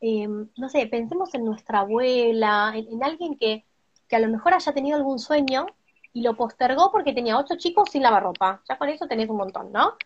em, 0.00 0.48
no 0.56 0.68
sé, 0.68 0.86
pensemos 0.86 1.34
en 1.34 1.44
nuestra 1.44 1.80
abuela, 1.80 2.72
en, 2.76 3.02
alguien 3.02 3.36
que, 3.36 3.64
que 4.08 4.16
a 4.16 4.20
lo 4.20 4.28
mejor 4.28 4.54
haya 4.54 4.72
tenido 4.72 4.96
algún 4.96 5.18
sueño 5.18 5.66
y 6.12 6.22
lo 6.22 6.36
postergó 6.36 6.92
porque 6.92 7.12
tenía 7.12 7.38
ocho 7.38 7.56
chicos 7.56 7.90
sin 7.90 8.04
lavarropa. 8.04 8.62
Ya 8.68 8.78
con 8.78 8.88
eso 8.88 9.08
tenés 9.08 9.28
un 9.28 9.38
montón, 9.38 9.72
¿no? 9.72 9.96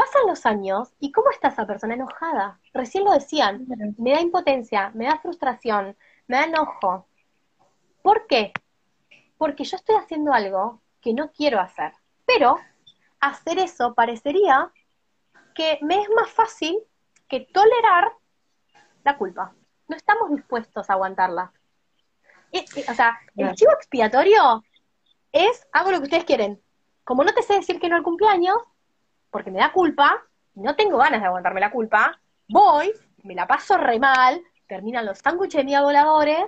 Pasan 0.00 0.26
los 0.26 0.46
años 0.46 0.94
y 0.98 1.12
¿cómo 1.12 1.30
está 1.30 1.48
esa 1.48 1.66
persona 1.66 1.94
enojada? 1.94 2.58
Recién 2.72 3.04
lo 3.04 3.12
decían, 3.12 3.66
me 3.98 4.12
da 4.12 4.20
impotencia, 4.20 4.90
me 4.94 5.04
da 5.04 5.18
frustración, 5.18 5.96
me 6.26 6.36
da 6.36 6.44
enojo. 6.44 7.06
¿Por 8.02 8.26
qué? 8.26 8.52
porque 9.40 9.64
yo 9.64 9.76
estoy 9.76 9.96
haciendo 9.96 10.34
algo 10.34 10.82
que 11.00 11.14
no 11.14 11.32
quiero 11.32 11.60
hacer. 11.60 11.94
Pero 12.26 12.58
hacer 13.20 13.58
eso 13.58 13.94
parecería 13.94 14.70
que 15.54 15.78
me 15.80 15.98
es 15.98 16.10
más 16.14 16.30
fácil 16.30 16.78
que 17.26 17.48
tolerar 17.50 18.12
la 19.02 19.16
culpa. 19.16 19.54
No 19.88 19.96
estamos 19.96 20.30
dispuestos 20.30 20.90
a 20.90 20.92
aguantarla. 20.92 21.54
o 22.52 22.94
sea, 22.94 23.18
el 23.34 23.54
chivo 23.54 23.72
expiatorio 23.72 24.62
es 25.32 25.66
hago 25.72 25.90
lo 25.90 26.00
que 26.00 26.04
ustedes 26.04 26.24
quieren. 26.24 26.60
Como 27.04 27.24
no 27.24 27.32
te 27.32 27.42
sé 27.42 27.54
decir 27.54 27.80
que 27.80 27.88
no 27.88 27.96
al 27.96 28.02
cumpleaños, 28.02 28.58
porque 29.30 29.50
me 29.50 29.58
da 29.58 29.72
culpa, 29.72 30.22
no 30.54 30.76
tengo 30.76 30.98
ganas 30.98 31.20
de 31.20 31.26
aguantarme 31.26 31.60
la 31.60 31.70
culpa, 31.70 32.20
voy, 32.48 32.92
me 33.22 33.34
la 33.34 33.46
paso 33.46 33.76
re 33.76 33.98
mal, 33.98 34.40
terminan 34.66 35.06
los 35.06 35.18
sándwiches 35.18 35.64
de 35.64 35.80
voladores, 35.80 36.44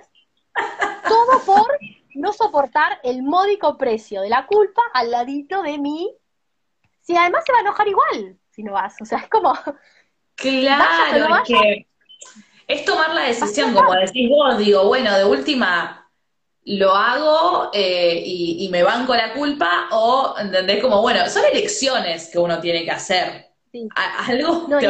todo 1.07 1.39
por 1.45 1.79
no 2.15 2.31
soportar 2.33 2.99
el 3.03 3.23
módico 3.23 3.77
precio 3.77 4.21
de 4.21 4.29
la 4.29 4.45
culpa 4.45 4.81
al 4.93 5.11
ladito 5.11 5.61
de 5.63 5.77
mí, 5.77 6.15
si 7.01 7.17
además 7.17 7.43
se 7.45 7.51
va 7.51 7.59
a 7.59 7.61
enojar 7.61 7.87
igual 7.87 8.37
si 8.51 8.63
no 8.63 8.73
vas. 8.73 8.95
O 9.01 9.05
sea, 9.05 9.19
es 9.19 9.29
como, 9.29 9.53
Claro, 10.35 11.35
es 11.35 11.47
que 11.47 11.87
es 12.67 12.85
tomar 12.85 13.13
la 13.13 13.23
decisión, 13.23 13.73
como 13.73 13.93
decís 13.93 14.29
vos, 14.29 14.57
digo, 14.57 14.87
bueno, 14.87 15.15
de 15.17 15.25
última 15.25 16.02
lo 16.65 16.91
hago 16.91 17.71
eh, 17.73 18.21
y, 18.25 18.69
me 18.69 18.83
banco 18.83 19.15
la 19.15 19.33
culpa, 19.33 19.89
o 19.91 20.35
entendés 20.39 20.81
como, 20.81 21.01
bueno, 21.01 21.27
son 21.29 21.43
elecciones 21.51 22.29
que 22.29 22.39
uno 22.39 22.59
tiene 22.59 22.85
que 22.85 22.91
hacer. 22.91 23.51
algo 24.27 24.67
no, 24.69 24.79
que 24.79 24.87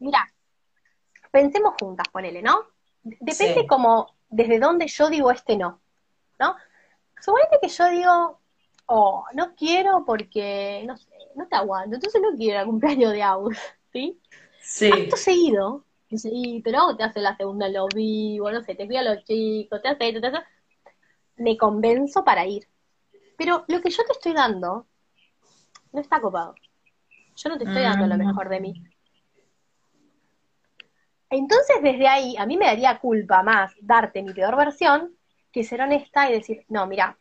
Mira, 0.00 0.32
pensemos 1.30 1.74
juntas, 1.80 2.06
ponele, 2.12 2.40
¿no? 2.40 2.66
Depende 3.02 3.66
como 3.66 4.14
desde 4.28 4.60
dónde 4.60 4.86
yo 4.86 5.10
digo 5.10 5.30
este 5.30 5.56
no, 5.56 5.80
¿no? 6.38 6.54
Suponete 7.20 7.58
que 7.60 7.68
yo 7.68 7.88
digo, 7.88 8.40
oh, 8.86 9.24
no 9.34 9.54
quiero 9.56 10.04
porque, 10.04 10.84
no 10.86 10.96
sé, 10.96 11.08
no 11.34 11.48
te 11.48 11.56
aguanto, 11.56 11.96
entonces 11.96 12.20
no 12.22 12.36
quiero 12.36 12.60
el 12.60 12.66
cumpleaños 12.66 13.12
de 13.12 13.22
Agus, 13.22 13.58
¿sí? 13.92 14.20
Sí. 14.62 14.90
Acto 14.92 15.16
seguido, 15.16 15.84
sí, 16.16 16.60
pero 16.64 16.96
te 16.96 17.04
hace 17.04 17.20
la 17.20 17.36
segunda 17.36 17.66
en 17.66 17.74
lo 17.74 17.88
vivo, 17.88 18.50
no 18.50 18.62
sé, 18.62 18.74
te 18.74 18.86
cuida 18.86 19.00
a 19.00 19.14
los 19.14 19.24
chicos, 19.24 19.82
te 19.82 19.88
hace 19.88 20.08
esto, 20.08 20.20
te 20.20 20.26
hace... 20.28 20.46
Me 21.36 21.56
convenzo 21.56 22.24
para 22.24 22.46
ir. 22.46 22.66
Pero 23.36 23.64
lo 23.68 23.80
que 23.80 23.90
yo 23.90 24.04
te 24.04 24.12
estoy 24.12 24.32
dando 24.32 24.86
no 25.92 26.00
está 26.00 26.20
copado. 26.20 26.54
Yo 27.36 27.48
no 27.50 27.58
te 27.58 27.64
estoy 27.64 27.82
dando 27.82 28.06
lo 28.06 28.14
mm. 28.16 28.26
mejor 28.26 28.48
de 28.48 28.60
mí. 28.60 28.82
Entonces, 31.30 31.76
desde 31.82 32.08
ahí, 32.08 32.36
a 32.38 32.46
mí 32.46 32.56
me 32.56 32.66
daría 32.66 32.98
culpa 32.98 33.42
más 33.42 33.72
darte 33.80 34.22
mi 34.22 34.32
peor 34.32 34.56
versión 34.56 35.14
que 35.52 35.62
ser 35.62 35.82
honesta 35.82 36.28
y 36.28 36.32
decir, 36.32 36.64
no, 36.68 36.86
mira, 36.86 37.18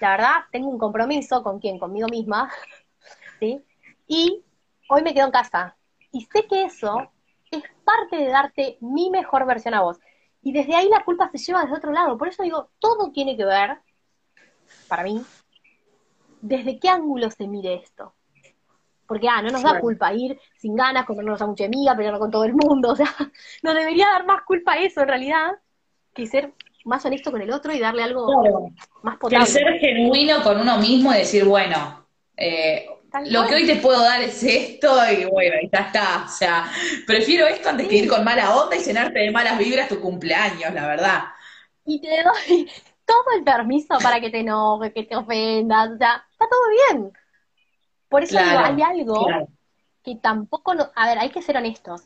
la 0.00 0.10
verdad, 0.10 0.32
tengo 0.50 0.68
un 0.68 0.78
compromiso 0.78 1.42
con 1.42 1.60
quién, 1.60 1.78
conmigo 1.78 2.08
misma, 2.08 2.50
¿sí? 3.40 3.62
Y 4.06 4.42
hoy 4.88 5.02
me 5.02 5.14
quedo 5.14 5.26
en 5.26 5.32
casa. 5.32 5.76
Y 6.10 6.22
sé 6.22 6.46
que 6.46 6.64
eso 6.64 7.10
es 7.52 7.62
parte 7.84 8.16
de 8.16 8.28
darte 8.28 8.78
mi 8.80 9.10
mejor 9.10 9.46
versión 9.46 9.74
a 9.74 9.82
vos. 9.82 9.98
Y 10.42 10.52
desde 10.52 10.74
ahí 10.74 10.88
la 10.88 11.04
culpa 11.04 11.30
se 11.30 11.38
lleva 11.38 11.62
desde 11.62 11.76
otro 11.76 11.92
lado. 11.92 12.18
Por 12.18 12.28
eso 12.28 12.42
digo, 12.42 12.70
todo 12.78 13.12
tiene 13.12 13.36
que 13.36 13.44
ver, 13.44 13.78
para 14.88 15.04
mí, 15.04 15.22
desde 16.40 16.78
qué 16.78 16.88
ángulo 16.88 17.30
se 17.30 17.46
mire 17.46 17.74
esto. 17.74 18.14
Porque, 19.06 19.28
ah, 19.28 19.42
no 19.42 19.50
nos 19.50 19.62
da 19.62 19.78
culpa 19.78 20.12
ir 20.14 20.38
sin 20.56 20.74
ganas, 20.74 21.04
comernos 21.04 21.40
a 21.42 21.46
mucha 21.46 21.66
amiga, 21.66 21.94
pelearnos 21.94 22.20
con 22.20 22.30
todo 22.30 22.44
el 22.44 22.54
mundo. 22.54 22.92
O 22.92 22.96
sea, 22.96 23.14
nos 23.62 23.74
debería 23.74 24.06
dar 24.06 24.26
más 24.26 24.42
culpa 24.42 24.76
eso 24.76 25.02
en 25.02 25.08
realidad 25.08 25.52
que 26.14 26.26
ser 26.26 26.52
más 26.84 27.04
honesto 27.04 27.30
con 27.30 27.40
el 27.40 27.52
otro 27.52 27.72
y 27.72 27.78
darle 27.78 28.02
algo 28.02 28.70
más 29.02 29.16
potente. 29.18 29.44
Que 29.44 29.50
ser 29.50 29.78
genuino 29.78 30.42
con 30.42 30.60
uno 30.60 30.78
mismo 30.78 31.12
y 31.12 31.18
decir, 31.18 31.44
bueno, 31.44 32.06
eh, 32.36 32.86
lo 33.26 33.46
que 33.46 33.54
hoy 33.54 33.66
te 33.66 33.76
puedo 33.76 34.00
dar 34.02 34.22
es 34.22 34.42
esto 34.42 34.96
y 35.10 35.24
bueno, 35.26 35.56
y 35.62 35.68
ya 35.70 35.80
está. 35.80 36.24
O 36.24 36.28
sea, 36.28 36.70
prefiero 37.06 37.46
esto 37.46 37.68
antes 37.68 37.88
que 37.88 37.96
ir 37.96 38.08
con 38.08 38.24
mala 38.24 38.56
onda 38.56 38.76
y 38.76 38.80
llenarte 38.80 39.18
de 39.18 39.30
malas 39.30 39.58
vibras 39.58 39.88
tu 39.88 40.00
cumpleaños, 40.00 40.72
la 40.72 40.86
verdad. 40.86 41.24
Y 41.84 42.00
te 42.00 42.22
doy 42.22 42.70
todo 43.04 43.36
el 43.36 43.44
permiso 43.44 43.98
para 44.02 44.20
que 44.20 44.30
te 44.30 44.40
enojes, 44.40 44.92
que 44.92 45.04
te 45.04 45.16
ofendas, 45.16 45.90
o 45.90 45.98
sea, 45.98 46.24
está 46.30 46.48
todo 46.48 46.60
bien. 46.90 47.12
Por 48.08 48.22
eso 48.22 48.38
digo, 48.38 48.58
hay 48.58 48.82
algo 48.82 49.26
que 50.02 50.16
tampoco, 50.16 50.72
a 50.94 51.06
ver, 51.06 51.18
hay 51.18 51.30
que 51.30 51.42
ser 51.42 51.56
honestos. 51.56 52.02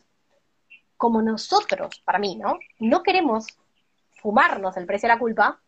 Como 0.96 1.20
nosotros, 1.20 2.00
para 2.04 2.18
mí, 2.18 2.36
¿no? 2.36 2.58
No 2.78 3.02
queremos 3.02 3.46
fumarnos 4.12 4.76
el 4.76 4.86
precio 4.86 5.08
de 5.08 5.14
la 5.14 5.18
culpa, 5.18 5.60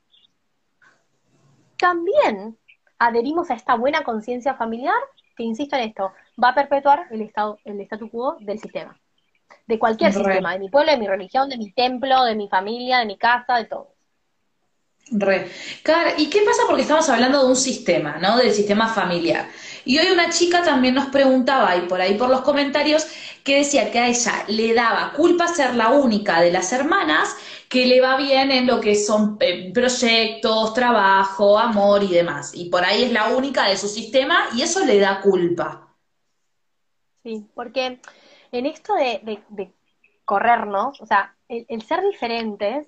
también 1.77 2.59
adherimos 2.99 3.51
a 3.51 3.55
esta 3.55 3.75
buena 3.77 4.03
conciencia 4.03 4.55
familiar 4.55 4.95
que, 5.39 5.45
insisto 5.45 5.77
en 5.77 5.89
esto, 5.89 6.13
va 6.43 6.49
a 6.51 6.55
perpetuar 6.55 7.07
el, 7.11 7.23
estado, 7.23 7.59
el 7.65 7.81
statu 7.83 8.11
quo 8.11 8.37
del 8.41 8.59
sistema. 8.59 8.99
De 9.67 9.79
cualquier 9.79 10.13
sistema, 10.13 10.53
de 10.53 10.59
mi 10.59 10.69
pueblo, 10.69 10.91
de 10.93 10.99
mi 10.99 11.07
religión, 11.07 11.49
de 11.49 11.57
mi 11.57 11.71
templo, 11.73 12.25
de 12.25 12.35
mi 12.35 12.49
familia, 12.49 12.99
de 12.99 13.07
mi 13.07 13.17
casa, 13.17 13.57
de 13.57 13.65
todo. 13.67 13.95
Re. 15.11 15.51
¿y 16.19 16.29
qué 16.29 16.43
pasa? 16.43 16.63
Porque 16.67 16.83
estamos 16.83 17.09
hablando 17.09 17.43
de 17.43 17.49
un 17.49 17.57
sistema, 17.57 18.19
¿no? 18.19 18.37
Del 18.37 18.53
sistema 18.53 18.89
familiar. 18.89 19.49
Y 19.87 19.99
hoy 19.99 20.11
una 20.11 20.29
chica 20.29 20.63
también 20.63 20.95
nos 20.95 21.07
preguntaba, 21.07 21.77
y 21.77 21.83
por 21.83 22.01
ahí 22.01 22.15
por 22.15 22.29
los 22.29 22.43
comentarios, 22.43 23.07
que 23.43 23.59
decía 23.59 23.91
que 23.91 23.99
a 23.99 24.09
ella 24.09 24.45
le 24.49 24.75
daba 24.75 25.13
culpa 25.15 25.49
ser 25.49 25.75
la 25.75 25.89
única 25.89 26.43
de 26.43 26.51
las 26.51 26.73
hermanas 26.73 27.35
que 27.69 27.87
le 27.87 28.01
va 28.01 28.17
bien 28.17 28.51
en 28.51 28.67
lo 28.67 28.81
que 28.81 28.95
son 28.95 29.37
eh, 29.41 29.71
proyectos, 29.73 30.75
trabajo, 30.75 31.59
amor 31.59 32.03
y 32.03 32.09
demás. 32.09 32.53
Y 32.55 32.71
por 32.71 32.85
ahí 32.85 33.05
es 33.05 33.13
la 33.13 33.37
única 33.37 33.69
de 33.69 33.77
su 33.77 33.89
sistema 33.89 34.49
y 34.55 34.63
eso 34.63 34.85
le 34.85 34.99
da 34.99 35.21
culpa. 35.21 35.95
Sí, 37.23 37.47
porque 37.55 38.01
en 38.53 38.67
esto 38.67 38.95
de, 38.95 39.73
corrernos, 40.25 41.01
o 41.01 41.07
sea, 41.07 41.35
el 41.49 41.83
ser 41.83 42.03
diferentes, 42.03 42.87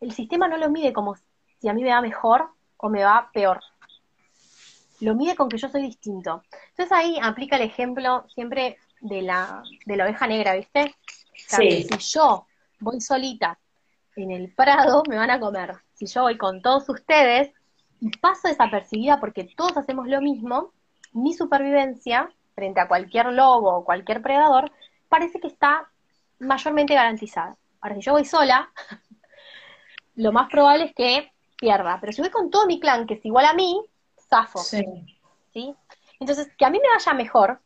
el 0.00 0.12
sistema 0.12 0.48
no 0.48 0.56
lo 0.56 0.70
mide 0.70 0.92
como 0.92 1.14
si 1.60 1.68
a 1.68 1.72
mí 1.72 1.82
me 1.82 1.90
va 1.90 2.00
mejor 2.00 2.48
o 2.76 2.88
me 2.88 3.04
va 3.04 3.30
peor 3.32 3.60
lo 5.00 5.14
mide 5.14 5.34
con 5.34 5.48
que 5.48 5.58
yo 5.58 5.68
soy 5.68 5.82
distinto. 5.82 6.42
Entonces 6.70 6.92
ahí 6.92 7.18
aplica 7.22 7.56
el 7.56 7.62
ejemplo 7.62 8.24
siempre 8.34 8.78
de 9.00 9.22
la, 9.22 9.62
de 9.86 9.96
la 9.96 10.04
oveja 10.04 10.26
negra, 10.26 10.54
¿viste? 10.54 10.94
Si 11.34 11.86
yo 12.12 12.46
voy 12.80 13.00
solita 13.00 13.58
en 14.22 14.30
el 14.30 14.52
prado, 14.52 15.02
me 15.08 15.16
van 15.16 15.30
a 15.30 15.40
comer. 15.40 15.76
Si 15.94 16.06
yo 16.06 16.22
voy 16.22 16.36
con 16.36 16.62
todos 16.62 16.88
ustedes 16.88 17.52
y 18.00 18.10
paso 18.18 18.48
desapercibida 18.48 19.20
porque 19.20 19.44
todos 19.56 19.76
hacemos 19.76 20.08
lo 20.08 20.20
mismo, 20.20 20.72
mi 21.12 21.34
supervivencia 21.34 22.30
frente 22.54 22.80
a 22.80 22.88
cualquier 22.88 23.26
lobo 23.26 23.70
o 23.74 23.84
cualquier 23.84 24.22
predador 24.22 24.70
parece 25.08 25.40
que 25.40 25.48
está 25.48 25.90
mayormente 26.38 26.94
garantizada. 26.94 27.56
Ahora, 27.80 27.96
si 27.96 28.02
yo 28.02 28.12
voy 28.12 28.24
sola, 28.24 28.70
lo 30.16 30.32
más 30.32 30.48
probable 30.50 30.84
es 30.84 30.94
que 30.94 31.32
pierda. 31.56 31.98
Pero 32.00 32.12
si 32.12 32.20
voy 32.20 32.30
con 32.30 32.50
todo 32.50 32.66
mi 32.66 32.80
clan, 32.80 33.06
que 33.06 33.14
es 33.14 33.24
igual 33.24 33.46
a 33.46 33.54
mí, 33.54 33.80
zafo. 34.28 34.58
Sí. 34.58 34.84
Entonces, 36.18 36.48
que 36.56 36.64
a 36.64 36.70
mí 36.70 36.78
me 36.78 36.88
vaya 36.94 37.14
mejor 37.14 37.60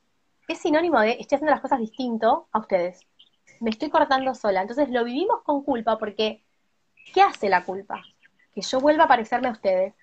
es 0.48 0.58
sinónimo 0.58 1.00
de 1.00 1.12
estoy 1.12 1.36
haciendo 1.36 1.52
las 1.52 1.60
cosas 1.60 1.80
distinto 1.80 2.48
a 2.52 2.58
ustedes. 2.58 3.00
Me 3.60 3.70
estoy 3.70 3.90
cortando 3.90 4.34
sola. 4.34 4.60
Entonces 4.62 4.90
lo 4.90 5.04
vivimos 5.04 5.42
con 5.42 5.62
culpa 5.62 5.98
porque 5.98 6.43
¿qué 7.12 7.22
hace 7.22 7.48
la 7.48 7.64
culpa? 7.64 8.02
Que 8.54 8.62
yo 8.62 8.80
vuelva 8.80 9.04
a 9.04 9.08
parecerme 9.08 9.48
a 9.48 9.52
ustedes. 9.52 9.94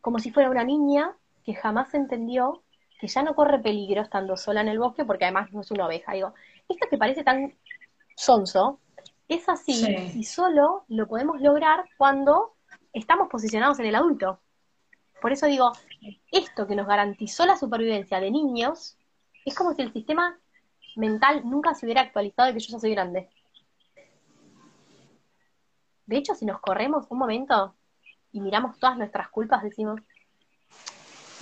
Como 0.00 0.18
si 0.18 0.30
fuera 0.30 0.50
una 0.50 0.64
niña 0.64 1.16
que 1.44 1.54
jamás 1.54 1.94
entendió 1.94 2.62
que 2.98 3.08
ya 3.08 3.22
no 3.22 3.34
corre 3.34 3.58
peligro 3.58 4.02
estando 4.02 4.36
sola 4.36 4.60
en 4.60 4.68
el 4.68 4.78
bosque 4.78 5.04
porque 5.04 5.24
además 5.24 5.52
no 5.52 5.60
es 5.60 5.70
una 5.70 5.86
oveja. 5.86 6.12
Digo, 6.12 6.34
esto 6.68 6.86
que 6.88 6.98
parece 6.98 7.24
tan 7.24 7.54
sonso 8.16 8.80
es 9.28 9.48
así 9.48 9.84
y 10.14 10.24
solo 10.24 10.84
lo 10.88 11.06
podemos 11.06 11.40
lograr 11.40 11.84
cuando 11.96 12.54
estamos 12.92 13.28
posicionados 13.28 13.78
en 13.80 13.86
el 13.86 13.94
adulto. 13.94 14.40
Por 15.20 15.32
eso 15.32 15.46
digo, 15.46 15.72
esto 16.30 16.66
que 16.66 16.76
nos 16.76 16.86
garantizó 16.86 17.46
la 17.46 17.56
supervivencia 17.56 18.20
de 18.20 18.30
niños, 18.30 18.98
es 19.44 19.54
como 19.54 19.72
si 19.74 19.82
el 19.82 19.92
sistema 19.92 20.38
mental 20.96 21.42
nunca 21.44 21.74
se 21.74 21.86
hubiera 21.86 22.02
actualizado 22.02 22.48
de 22.48 22.54
que 22.54 22.60
yo 22.60 22.72
ya 22.72 22.78
soy 22.78 22.90
grande. 22.90 23.30
De 26.06 26.16
hecho, 26.16 26.34
si 26.34 26.44
nos 26.44 26.60
corremos 26.60 27.06
un 27.08 27.18
momento 27.18 27.74
y 28.32 28.40
miramos 28.40 28.78
todas 28.78 28.96
nuestras 28.98 29.28
culpas, 29.28 29.62
decimos, 29.62 30.00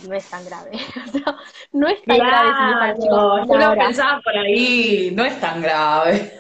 no 0.06 0.14
es 0.14 0.28
tan 0.28 0.44
grave. 0.44 0.72
no 1.72 1.88
es 1.88 2.02
tan 2.02 2.18
grave. 2.18 2.94
Chicos, 2.98 3.48
yo 3.48 3.56
lo 3.56 3.74
pensaba 3.74 4.20
por 4.22 4.36
ahí, 4.36 5.10
no 5.14 5.24
es 5.24 5.40
tan 5.40 5.62
grave. 5.62 6.32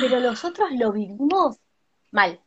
Pero 0.00 0.20
nosotros 0.20 0.70
lo 0.72 0.92
vivimos 0.92 1.58
mal. 2.10 2.40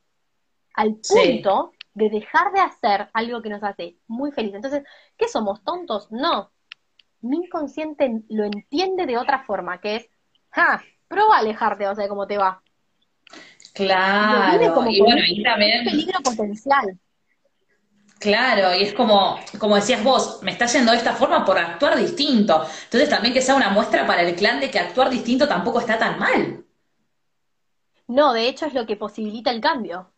Al 0.73 0.95
punto 0.95 1.73
de 1.93 2.09
dejar 2.09 2.51
de 2.51 2.59
hacer 2.59 3.09
algo 3.13 3.41
que 3.41 3.49
nos 3.49 3.63
hace 3.63 3.97
muy 4.07 4.31
feliz. 4.31 4.53
Entonces, 4.53 4.83
¿qué 5.17 5.27
somos? 5.27 5.63
¿Tontos? 5.63 6.11
No. 6.11 6.51
Mi 7.21 7.37
inconsciente 7.37 8.21
lo 8.29 8.43
entiende 8.43 9.05
de 9.05 9.17
otra 9.17 9.43
forma, 9.43 9.81
que 9.81 9.95
es, 9.95 10.09
ja, 10.51 10.83
prueba 11.07 11.35
a 11.35 11.39
alejarte, 11.39 11.87
o 11.87 11.95
sea, 11.95 12.07
cómo 12.07 12.27
te 12.27 12.37
va. 12.37 12.61
Claro, 13.77 14.89
y 14.89 15.01
bueno, 15.01 15.21
y 15.27 15.43
también... 15.43 15.79
Un 15.79 15.85
peligro 15.85 16.19
potencial. 16.21 16.99
Claro, 18.19 18.75
y 18.75 18.81
es 18.81 18.93
como, 18.93 19.37
como 19.59 19.75
decías 19.75 20.03
vos, 20.03 20.39
me 20.41 20.51
está 20.51 20.65
yendo 20.65 20.91
de 20.91 20.97
esta 20.97 21.13
forma 21.13 21.45
por 21.45 21.59
actuar 21.59 21.95
distinto. 21.95 22.65
Entonces 22.85 23.09
también 23.09 23.33
que 23.33 23.41
sea 23.41 23.53
una 23.53 23.69
muestra 23.69 24.07
para 24.07 24.23
el 24.23 24.35
clan 24.35 24.59
de 24.59 24.71
que 24.71 24.79
actuar 24.79 25.11
distinto 25.11 25.47
tampoco 25.47 25.79
está 25.79 25.99
tan 25.99 26.17
mal. 26.17 26.65
No, 28.07 28.33
de 28.33 28.47
hecho 28.47 28.65
es 28.65 28.73
lo 28.73 28.87
que 28.87 28.95
posibilita 28.95 29.51
el 29.51 29.61
cambio. 29.61 30.11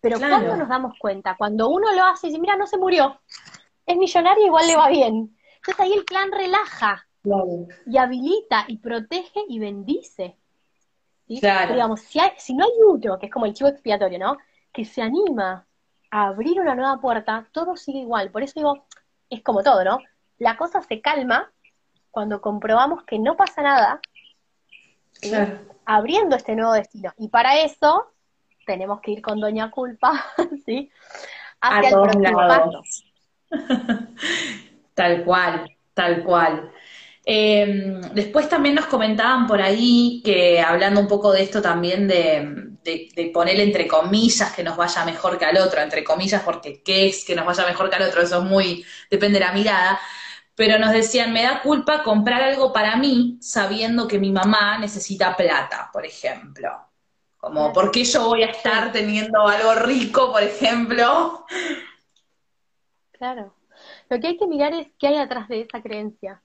Pero 0.00 0.18
¿cuándo 0.18 0.56
nos 0.56 0.68
damos 0.68 0.94
cuenta? 0.98 1.36
Cuando 1.36 1.68
uno 1.68 1.92
lo 1.92 2.04
hace 2.04 2.26
y 2.26 2.30
dice, 2.30 2.40
mira, 2.40 2.56
no 2.56 2.66
se 2.66 2.78
murió, 2.78 3.20
es 3.86 3.96
millonario, 3.96 4.46
igual 4.46 4.66
le 4.66 4.76
va 4.76 4.88
bien. 4.88 5.36
Entonces 5.56 5.80
ahí 5.80 5.92
el 5.92 6.04
clan 6.04 6.30
relaja 6.30 7.06
y 7.86 7.98
habilita 7.98 8.64
y 8.68 8.78
protege 8.78 9.40
y 9.48 9.58
bendice. 9.58 10.36
Digamos, 11.26 12.00
si, 12.00 12.20
si 12.38 12.54
no 12.54 12.64
hay 12.64 12.70
uno, 12.86 13.18
que 13.18 13.26
es 13.26 13.32
como 13.32 13.46
el 13.46 13.54
chivo 13.54 13.70
expiatorio, 13.70 14.18
¿no? 14.18 14.38
Que 14.72 14.84
se 14.84 15.02
anima 15.02 15.66
a 16.10 16.26
abrir 16.26 16.60
una 16.60 16.74
nueva 16.74 17.00
puerta, 17.00 17.46
todo 17.52 17.76
sigue 17.76 18.00
igual. 18.00 18.30
Por 18.30 18.42
eso 18.42 18.54
digo, 18.56 18.86
es 19.30 19.42
como 19.42 19.62
todo, 19.62 19.82
¿no? 19.84 19.98
La 20.38 20.56
cosa 20.56 20.82
se 20.82 21.00
calma 21.00 21.50
cuando 22.10 22.40
comprobamos 22.40 23.04
que 23.04 23.18
no 23.18 23.36
pasa 23.36 23.62
nada, 23.62 24.00
abriendo 25.84 26.36
este 26.36 26.54
nuevo 26.54 26.72
destino. 26.72 27.12
Y 27.18 27.28
para 27.28 27.60
eso 27.60 28.12
tenemos 28.66 29.00
que 29.00 29.12
ir 29.12 29.22
con 29.22 29.40
Doña 29.40 29.70
Culpa, 29.70 30.24
¿sí? 30.66 30.90
Hacia 31.60 31.88
el 31.88 31.94
próximo 31.94 32.36
paso. 32.36 32.82
tal 34.94 35.24
cual, 35.24 35.76
tal 35.94 36.24
cual. 36.24 36.71
Em, 37.24 38.00
después 38.14 38.48
también 38.48 38.74
nos 38.74 38.86
comentaban 38.86 39.46
por 39.46 39.62
ahí 39.62 40.20
que 40.24 40.60
hablando 40.60 41.00
un 41.00 41.06
poco 41.06 41.30
de 41.32 41.42
esto 41.42 41.62
también 41.62 42.08
de, 42.08 42.72
de, 42.82 43.30
poner 43.32 43.60
entre 43.60 43.86
comillas 43.86 44.52
que 44.52 44.64
nos 44.64 44.76
vaya 44.76 45.04
mejor 45.04 45.38
que 45.38 45.44
al 45.44 45.56
otro, 45.58 45.80
entre 45.80 46.02
comillas 46.02 46.42
porque 46.42 46.82
qué 46.82 47.06
es 47.06 47.24
que 47.24 47.36
nos 47.36 47.46
vaya 47.46 47.64
mejor 47.64 47.88
que 47.88 47.96
al 47.96 48.08
otro, 48.08 48.22
eso 48.22 48.38
es 48.38 48.44
muy, 48.44 48.84
depende 49.08 49.38
de 49.38 49.44
la 49.44 49.52
mirada, 49.52 50.00
pero 50.54 50.78
nos 50.78 50.92
decían, 50.92 51.32
me 51.32 51.44
da 51.44 51.62
culpa 51.62 52.02
comprar 52.02 52.42
algo 52.42 52.72
para 52.72 52.96
mí 52.96 53.38
sabiendo 53.40 54.08
que 54.08 54.18
mi 54.18 54.32
mamá 54.32 54.78
necesita 54.78 55.36
plata, 55.36 55.90
por 55.92 56.04
ejemplo. 56.04 56.70
Como, 57.38 57.72
¿por 57.72 57.90
qué 57.90 58.04
yo 58.04 58.26
voy 58.26 58.42
a 58.42 58.50
estar 58.50 58.92
teniendo 58.92 59.48
algo 59.48 59.74
rico, 59.74 60.30
por 60.30 60.42
ejemplo? 60.42 61.44
Claro. 63.12 63.54
Lo 64.08 64.20
que 64.20 64.28
hay 64.28 64.36
que 64.36 64.46
mirar 64.46 64.74
es 64.74 64.88
qué 64.98 65.08
hay 65.08 65.16
atrás 65.16 65.48
de 65.48 65.62
esa 65.62 65.82
creencia. 65.82 66.40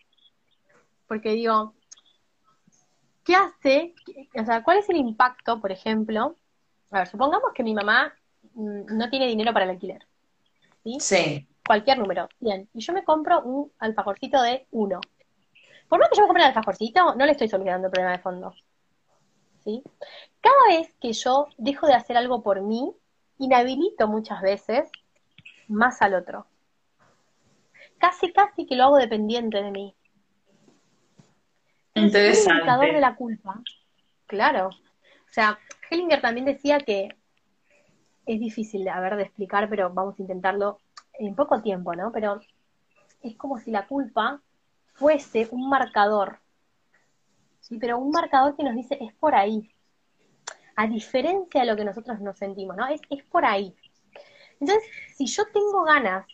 Porque 1.08 1.32
digo, 1.32 1.74
¿qué 3.24 3.36
hace? 3.36 3.96
O 4.40 4.46
sea, 4.46 4.64
¿cuál 4.64 4.80
es 4.80 4.90
el 4.90 4.98
impacto, 4.98 5.60
por 5.60 5.72
ejemplo? 5.72 6.36
A 6.92 7.00
ver, 7.00 7.08
supongamos 7.08 7.52
que 7.54 7.64
mi 7.64 7.74
mamá 7.74 8.14
mm, 8.54 8.98
no 8.98 9.10
tiene 9.10 9.28
dinero 9.28 9.54
para 9.54 9.66
el 9.66 9.72
alquiler. 9.72 10.06
¿Sí? 10.84 10.98
Sí. 11.00 11.48
Cualquier 11.66 12.00
número. 12.00 12.30
Bien. 12.40 12.70
Y 12.74 12.80
yo 12.80 12.94
me 12.94 13.04
compro 13.04 13.42
un 13.42 13.72
alfajorcito 13.80 14.42
de 14.42 14.68
uno. 14.72 15.02
Por 15.90 16.00
más 16.00 16.10
que 16.10 16.18
yo 16.18 16.24
me 16.24 16.28
compre 16.28 16.44
el 16.44 16.50
alfajorcito, 16.50 17.16
no 17.16 17.26
le 17.26 17.32
estoy 17.32 17.50
solucionando 17.50 17.88
el 17.88 17.92
problema 17.92 18.16
de 18.16 18.24
fondo. 18.24 18.54
¿Sí? 19.64 19.84
Cada 20.42 20.78
vez 20.78 20.94
que 21.02 21.14
yo 21.14 21.48
dejo 21.58 21.88
de 21.88 21.94
hacer 21.94 22.16
algo 22.18 22.42
por 22.42 22.62
mí, 22.62 22.94
inhabilito 23.38 24.08
muchas 24.08 24.42
veces 24.42 24.90
más 25.68 26.02
al 26.02 26.14
otro. 26.14 26.48
Casi, 27.98 28.32
casi 28.32 28.66
que 28.66 28.76
lo 28.76 28.86
hago 28.86 28.98
dependiente 28.98 29.62
de 29.62 29.72
mí. 29.72 29.96
Interesante. 31.98 32.52
El 32.52 32.58
indicador 32.58 32.94
de 32.94 33.02
la 33.02 33.16
culpa. 33.16 33.62
Claro. 34.26 34.70
O 34.70 35.34
sea, 35.34 35.60
Hellinger 35.90 36.22
también 36.22 36.46
decía 36.46 36.80
que 36.80 37.16
es 38.26 38.40
difícil 38.40 38.84
de, 38.84 38.92
de 38.92 39.24
explicar, 39.24 39.70
pero 39.70 39.90
vamos 39.92 40.18
a 40.18 40.22
intentarlo 40.22 40.80
en 41.20 41.36
poco 41.36 41.62
tiempo, 41.62 41.96
¿no? 41.96 42.12
Pero 42.12 42.42
es 43.22 43.36
como 43.36 43.58
si 43.58 43.72
la 43.72 43.88
culpa 43.88 44.42
fuese 44.94 45.48
un 45.52 45.70
marcador. 45.70 46.40
¿sí? 47.62 47.78
Pero 47.78 47.98
un 47.98 48.12
marcador 48.12 48.56
que 48.56 48.64
nos 48.64 48.76
dice 48.76 48.98
es 49.02 49.14
por 49.14 49.36
ahí 49.36 49.72
a 50.76 50.88
diferencia 50.88 51.62
de 51.62 51.68
lo 51.68 51.76
que 51.76 51.84
nosotros 51.84 52.20
nos 52.22 52.38
sentimos, 52.38 52.78
¿no? 52.78 52.88
Es, 52.88 53.02
es 53.10 53.24
por 53.24 53.46
ahí. 53.46 53.76
Entonces, 54.60 54.84
si 55.16 55.26
yo 55.26 55.44
tengo 55.52 55.84
ganas 55.84 56.26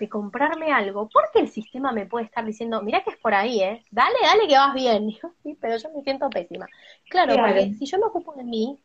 de 0.00 0.08
comprarme 0.08 0.72
algo, 0.72 1.08
¿por 1.10 1.30
qué 1.30 1.40
el 1.40 1.48
sistema 1.48 1.92
me 1.92 2.06
puede 2.06 2.24
estar 2.24 2.44
diciendo, 2.44 2.80
mira 2.80 3.04
que 3.04 3.10
es 3.10 3.18
por 3.18 3.34
ahí, 3.34 3.60
¿eh? 3.60 3.84
Dale, 3.90 4.16
dale 4.22 4.48
que 4.48 4.56
vas 4.56 4.72
bien. 4.72 5.10
sí, 5.42 5.56
pero 5.60 5.76
yo 5.76 5.90
me 5.94 6.02
siento 6.02 6.30
pésima. 6.30 6.66
Claro, 7.08 7.36
porque 7.36 7.74
si 7.74 7.84
yo 7.84 7.98
me 7.98 8.06
ocupo 8.06 8.32
de 8.32 8.42
mí, 8.42 8.80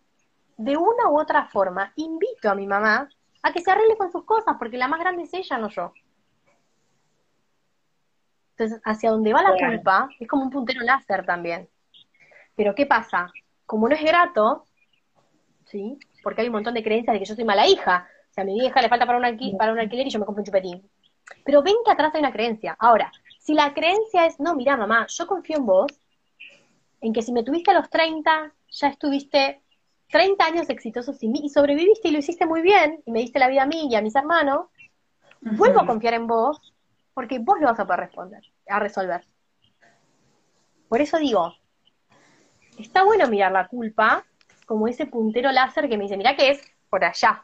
de 0.58 0.76
una 0.76 1.10
u 1.10 1.20
otra 1.20 1.46
forma, 1.46 1.94
invito 1.96 2.50
a 2.50 2.56
mi 2.56 2.68
mamá 2.68 3.10
a 3.42 3.54
que 3.54 3.62
se 3.62 3.72
arregle 3.72 3.96
con 3.96 4.12
sus 4.12 4.26
cosas, 4.26 4.58
porque 4.60 4.78
la 4.78 4.90
más 4.90 5.00
grande 5.00 5.24
es 5.24 5.34
ella, 5.34 5.58
no 5.58 5.70
yo. 5.70 5.94
Entonces, 8.58 8.82
hacia 8.84 9.12
donde 9.12 9.34
va 9.34 9.42
la 9.42 9.52
culpa, 9.52 10.10
es 10.20 10.28
como 10.28 10.44
un 10.44 10.50
puntero 10.50 10.82
láser 10.82 11.26
también. 11.26 11.70
Pero 12.56 12.76
¿qué 12.76 12.86
pasa? 12.86 13.32
Como 13.66 13.88
no 13.88 13.96
es 13.96 14.04
grato, 14.04 14.66
¿sí? 15.66 15.98
Porque 16.24 16.42
hay 16.42 16.48
un 16.48 16.54
montón 16.54 16.74
de 16.74 16.84
creencias 16.84 17.14
de 17.14 17.20
que 17.20 17.26
yo 17.26 17.36
soy 17.36 17.46
mala 17.46 17.68
hija. 17.68 18.08
O 18.30 18.34
sea, 18.34 18.44
a 18.44 18.46
mi 18.46 18.60
vieja 18.60 18.82
le 18.82 18.90
falta 18.90 19.06
para 19.06 19.18
un, 19.18 19.58
para 19.58 19.72
un 19.72 19.80
alquiler 19.80 20.08
y 20.08 20.10
yo 20.10 20.20
me 20.20 20.26
compro 20.26 20.42
un 20.42 20.46
chupetín. 20.46 20.90
Pero 21.44 21.64
ven 21.64 21.76
que 21.84 21.92
atrás 21.92 22.14
hay 22.14 22.22
una 22.22 22.32
creencia. 22.32 22.76
Ahora, 22.80 23.12
si 23.40 23.54
la 23.54 23.74
creencia 23.74 24.26
es, 24.26 24.40
no, 24.40 24.56
mira, 24.56 24.78
mamá, 24.78 25.08
yo 25.08 25.28
confío 25.28 25.58
en 25.58 25.66
vos, 25.66 25.92
en 27.02 27.14
que 27.14 27.22
si 27.22 27.32
me 27.32 27.44
tuviste 27.44 27.72
a 27.72 27.76
los 27.76 27.90
30, 27.90 28.54
ya 28.70 28.88
estuviste 28.88 29.62
30 30.10 30.46
años 30.46 30.70
exitosos 30.70 31.18
sin 31.18 31.32
mí 31.32 31.42
y 31.44 31.50
sobreviviste 31.50 32.08
y 32.08 32.12
lo 32.12 32.20
hiciste 32.20 32.46
muy 32.46 32.62
bien 32.62 33.02
y 33.06 33.12
me 33.12 33.20
diste 33.20 33.40
la 33.40 33.48
vida 33.48 33.64
a 33.64 33.68
mí 33.68 33.88
y 33.90 33.96
a 33.96 34.02
mis 34.02 34.16
hermanos, 34.16 34.68
vuelvo 35.42 35.82
a 35.82 35.86
confiar 35.86 36.14
en 36.14 36.28
vos 36.28 36.74
porque 37.14 37.40
vos 37.40 37.60
lo 37.60 37.68
vas 37.68 37.80
a 37.80 37.86
poder 37.86 38.02
responder, 38.02 38.44
a 38.68 38.80
resolver. 38.80 39.26
Por 40.90 41.02
eso 41.02 41.18
digo, 41.18 41.56
está 42.78 43.04
bueno 43.04 43.28
mirar 43.28 43.52
la 43.52 43.68
culpa 43.68 44.26
como 44.66 44.88
ese 44.88 45.06
puntero 45.06 45.52
láser 45.52 45.88
que 45.90 45.98
me 45.98 46.04
dice, 46.04 46.18
mira 46.18 46.36
que 46.36 46.52
es 46.52 46.62
por 46.90 47.04
allá. 47.04 47.44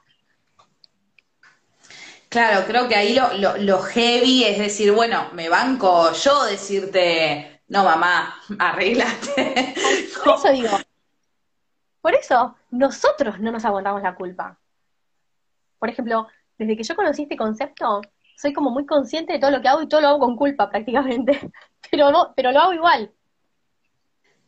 Claro, 2.31 2.65
creo 2.65 2.87
que 2.87 2.95
ahí 2.95 3.13
lo, 3.13 3.57
lo, 3.57 3.79
heavy 3.81 4.45
es 4.45 4.57
decir, 4.57 4.93
bueno, 4.93 5.27
me 5.33 5.49
banco 5.49 6.13
yo 6.13 6.45
decirte, 6.45 7.59
no 7.67 7.83
mamá, 7.83 8.33
arréglate. 8.57 9.73
Por 10.23 10.35
eso 10.35 10.49
digo, 10.53 10.77
por 11.99 12.15
eso 12.15 12.55
nosotros 12.69 13.37
no 13.41 13.51
nos 13.51 13.65
aguantamos 13.65 14.01
la 14.01 14.15
culpa. 14.15 14.57
Por 15.77 15.89
ejemplo, 15.89 16.25
desde 16.57 16.77
que 16.77 16.83
yo 16.83 16.95
conocí 16.95 17.23
este 17.23 17.35
concepto, 17.35 17.99
soy 18.37 18.53
como 18.53 18.69
muy 18.69 18.85
consciente 18.85 19.33
de 19.33 19.39
todo 19.39 19.51
lo 19.51 19.61
que 19.61 19.67
hago 19.67 19.81
y 19.81 19.89
todo 19.89 19.99
lo 19.99 20.07
hago 20.07 20.19
con 20.19 20.37
culpa 20.37 20.69
prácticamente, 20.69 21.51
pero 21.91 22.11
no, 22.11 22.31
pero 22.33 22.53
lo 22.53 22.61
hago 22.61 22.73
igual. 22.73 23.11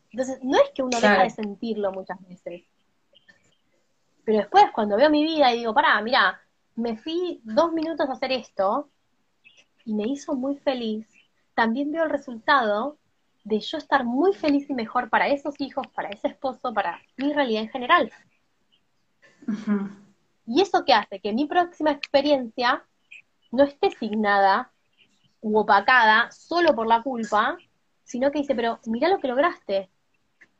Entonces, 0.09 0.39
no 0.41 0.57
es 0.57 0.69
que 0.73 0.83
uno 0.83 1.01
deja 1.01 1.23
de 1.23 1.29
sentirlo 1.31 1.91
muchas 1.91 2.17
veces. 2.21 2.63
Pero 4.23 4.37
después, 4.37 4.63
cuando 4.73 4.95
veo 4.95 5.09
mi 5.09 5.25
vida 5.25 5.53
y 5.53 5.57
digo, 5.57 5.73
pará, 5.73 5.99
mira, 6.01 6.39
me 6.75 6.97
fui 6.97 7.41
dos 7.43 7.71
minutos 7.73 8.09
a 8.09 8.13
hacer 8.13 8.31
esto 8.31 8.89
y 9.85 9.93
me 9.93 10.07
hizo 10.07 10.35
muy 10.35 10.57
feliz, 10.57 11.07
también 11.53 11.91
veo 11.91 12.05
el 12.05 12.09
resultado 12.09 12.97
de 13.43 13.59
yo 13.59 13.77
estar 13.77 14.05
muy 14.05 14.33
feliz 14.33 14.69
y 14.69 14.73
mejor 14.73 15.09
para 15.09 15.27
esos 15.27 15.59
hijos, 15.59 15.85
para 15.87 16.09
ese 16.09 16.29
esposo, 16.29 16.73
para 16.73 17.01
mi 17.17 17.33
realidad 17.33 17.63
en 17.63 17.69
general. 17.69 18.11
Y 20.47 20.61
eso 20.61 20.85
que 20.85 20.93
hace 20.93 21.19
que 21.19 21.33
mi 21.33 21.45
próxima 21.45 21.91
experiencia 21.91 22.83
no 23.51 23.63
esté 23.63 23.91
signada 23.91 24.71
u 25.41 25.57
opacada 25.57 26.31
solo 26.31 26.73
por 26.73 26.87
la 26.87 27.03
culpa, 27.03 27.57
sino 28.03 28.31
que 28.31 28.39
dice, 28.39 28.55
pero 28.55 28.79
mira 28.85 29.09
lo 29.09 29.19
que 29.19 29.27
lograste, 29.27 29.89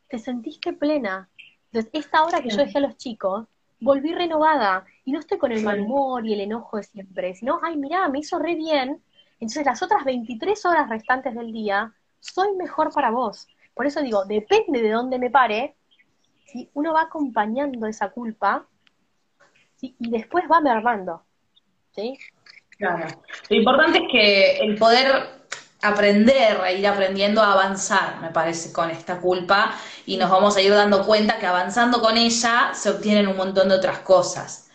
te 0.09 0.19
sentiste 0.19 0.73
plena. 0.73 1.29
Entonces, 1.71 1.89
esta 1.93 2.23
hora 2.23 2.41
que 2.41 2.49
yo 2.49 2.57
dejé 2.57 2.77
a 2.77 2.81
los 2.81 2.97
chicos, 2.97 3.47
volví 3.79 4.13
renovada 4.13 4.85
y 5.05 5.11
no 5.11 5.19
estoy 5.19 5.37
con 5.37 5.51
el 5.51 5.63
mal 5.63 5.81
humor 5.81 6.25
y 6.25 6.33
el 6.33 6.41
enojo 6.41 6.77
de 6.77 6.83
siempre, 6.83 7.35
sino, 7.35 7.59
ay, 7.61 7.77
mira, 7.77 8.07
me 8.07 8.19
hizo 8.19 8.39
re 8.39 8.55
bien. 8.55 9.01
Entonces, 9.39 9.65
las 9.65 9.81
otras 9.83 10.05
23 10.05 10.65
horas 10.65 10.89
restantes 10.89 11.35
del 11.35 11.51
día, 11.51 11.93
soy 12.19 12.55
mejor 12.55 12.93
para 12.93 13.11
vos. 13.11 13.47
Por 13.73 13.85
eso 13.85 14.01
digo, 14.01 14.23
depende 14.25 14.81
de 14.81 14.91
dónde 14.91 15.19
me 15.19 15.29
pare, 15.29 15.75
si 16.45 16.69
uno 16.73 16.93
va 16.93 17.03
acompañando 17.03 17.87
esa 17.87 18.09
culpa 18.09 18.67
y 19.81 20.09
después 20.09 20.45
va 20.49 20.61
mermando. 20.61 21.23
¿sí? 21.91 22.17
Claro. 22.77 23.07
Lo 23.49 23.55
importante 23.55 23.99
es 23.99 24.11
que 24.11 24.57
el 24.59 24.77
poder 24.77 25.43
aprender, 25.81 26.61
a 26.61 26.71
ir 26.71 26.87
aprendiendo 26.87 27.41
a 27.41 27.51
avanzar, 27.51 28.21
me 28.21 28.29
parece, 28.29 28.71
con 28.71 28.89
esta 28.89 29.19
culpa 29.19 29.75
y 30.05 30.15
nos 30.15 30.29
vamos 30.29 30.55
a 30.55 30.61
ir 30.61 30.71
dando 30.71 31.05
cuenta 31.05 31.39
que 31.39 31.45
avanzando 31.45 32.01
con 32.01 32.17
ella 32.17 32.71
se 32.73 32.89
obtienen 32.89 33.27
un 33.27 33.35
montón 33.35 33.67
de 33.67 33.75
otras 33.75 33.99
cosas. 33.99 34.71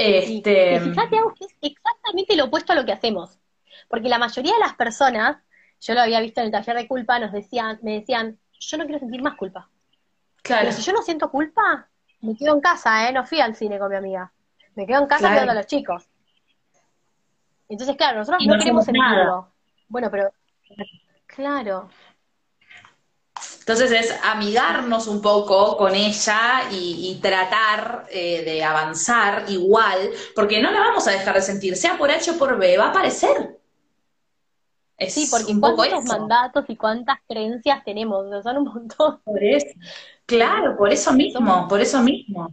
Este... 0.00 0.76
Y 0.76 0.80
fíjate, 0.80 1.16
que 1.38 1.44
es 1.44 1.54
exactamente 1.60 2.36
lo 2.36 2.44
opuesto 2.44 2.72
a 2.72 2.76
lo 2.76 2.84
que 2.84 2.92
hacemos. 2.92 3.38
Porque 3.88 4.08
la 4.08 4.18
mayoría 4.18 4.54
de 4.54 4.60
las 4.60 4.74
personas, 4.74 5.38
yo 5.80 5.94
lo 5.94 6.00
había 6.00 6.20
visto 6.20 6.40
en 6.40 6.46
el 6.46 6.52
taller 6.52 6.76
de 6.76 6.88
culpa, 6.88 7.18
nos 7.18 7.32
decían, 7.32 7.78
me 7.82 8.00
decían, 8.00 8.38
yo 8.58 8.78
no 8.78 8.84
quiero 8.84 9.00
sentir 9.00 9.22
más 9.22 9.36
culpa. 9.36 9.68
Claro. 10.42 10.62
Pero 10.62 10.76
si 10.76 10.82
yo 10.82 10.92
no 10.92 11.02
siento 11.02 11.30
culpa, 11.30 11.88
me 12.20 12.36
quedo 12.36 12.54
en 12.54 12.60
casa, 12.60 13.08
¿eh? 13.08 13.12
No 13.12 13.24
fui 13.26 13.40
al 13.40 13.54
cine 13.54 13.78
con 13.78 13.90
mi 13.90 13.96
amiga. 13.96 14.32
Me 14.74 14.86
quedo 14.86 15.02
en 15.02 15.06
casa 15.06 15.28
cuidando 15.28 15.52
a 15.52 15.56
los 15.56 15.66
chicos. 15.66 16.08
Entonces, 17.68 17.96
claro, 17.96 18.18
nosotros 18.18 18.46
no, 18.46 18.58
queremos 18.58 18.84
sentirlo. 18.84 19.52
Bueno, 19.88 20.10
pero 20.10 20.32
claro. 21.26 21.88
Entonces 23.70 23.92
es 23.92 24.18
amigarnos 24.24 25.06
un 25.06 25.22
poco 25.22 25.76
con 25.76 25.94
ella 25.94 26.62
y, 26.72 27.16
tratar 27.22 28.04
eh, 28.10 28.42
de 28.44 28.64
avanzar 28.64 29.44
igual, 29.46 30.10
porque 30.34 30.60
no 30.60 30.72
la 30.72 30.80
vamos 30.80 31.06
a 31.06 31.12
dejar 31.12 31.36
de 31.36 31.42
sentir, 31.42 31.76
sea 31.76 31.96
por 31.96 32.10
H 32.10 32.32
o 32.32 32.36
por 32.36 32.58
B, 32.58 32.76
va 32.76 32.86
a 32.86 32.88
aparecer. 32.88 33.60
sí, 35.06 35.28
porque 35.30 35.54
cuántos 35.60 36.04
mandatos 36.04 36.64
y 36.66 36.76
cuántas 36.76 37.18
creencias 37.28 37.84
tenemos, 37.84 38.42
son 38.42 38.58
un 38.58 38.64
montón. 38.64 39.20
Por 39.24 39.40
eso, 39.40 39.68
claro, 40.26 40.76
por 40.76 40.92
eso 40.92 41.12
mismo, 41.12 41.68
por 41.68 41.80
eso 41.80 42.00
mismo. 42.00 42.52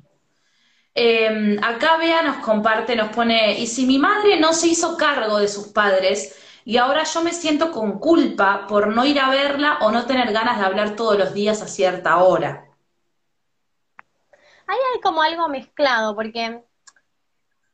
Em, 0.93 1.57
acá 1.63 1.97
Bea 1.97 2.21
nos 2.21 2.37
comparte, 2.37 2.95
nos 2.95 3.09
pone, 3.09 3.59
y 3.59 3.65
si 3.65 3.87
mi 3.87 3.97
madre 3.97 4.39
no 4.39 4.53
se 4.53 4.67
hizo 4.67 4.95
cargo 4.95 5.39
de 5.39 5.47
sus 5.47 5.69
padres, 5.69 6.35
y 6.67 6.75
ahora 6.75 7.05
yo 7.05 7.21
me 7.21 7.31
siento 7.31 7.71
con 7.71 7.97
culpa 7.97 8.67
por 8.67 8.93
no 8.93 9.05
ir 9.05 9.21
a 9.21 9.29
verla 9.29 9.77
o 9.79 9.89
no 9.89 10.05
tener 10.05 10.33
ganas 10.33 10.59
de 10.59 10.65
hablar 10.65 10.97
todos 10.97 11.17
los 11.17 11.33
días 11.33 11.61
a 11.61 11.67
cierta 11.69 12.17
hora. 12.17 12.67
Ahí 14.67 14.77
hay 14.93 14.99
como 14.99 15.21
algo 15.21 15.47
mezclado, 15.47 16.13
porque 16.13 16.61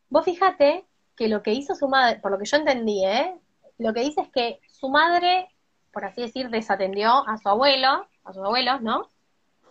vos 0.10 0.24
fíjate 0.24 0.86
que 1.16 1.28
lo 1.28 1.42
que 1.42 1.54
hizo 1.54 1.74
su 1.74 1.88
madre, 1.88 2.20
por 2.20 2.30
lo 2.30 2.38
que 2.38 2.46
yo 2.46 2.58
entendí, 2.58 3.04
¿eh? 3.04 3.34
lo 3.80 3.96
que 3.96 4.02
dice 4.02 4.22
es 4.22 4.30
que 4.30 4.60
su 4.68 4.90
madre, 4.90 5.50
por 5.92 6.06
así 6.06 6.22
decir, 6.22 6.52
desatendió 6.52 7.28
a 7.28 7.40
su 7.40 7.50
abuelo, 7.50 8.08
a 8.24 8.32
sus 8.32 8.44
abuelos, 8.46 8.80
¿no? 8.84 9.10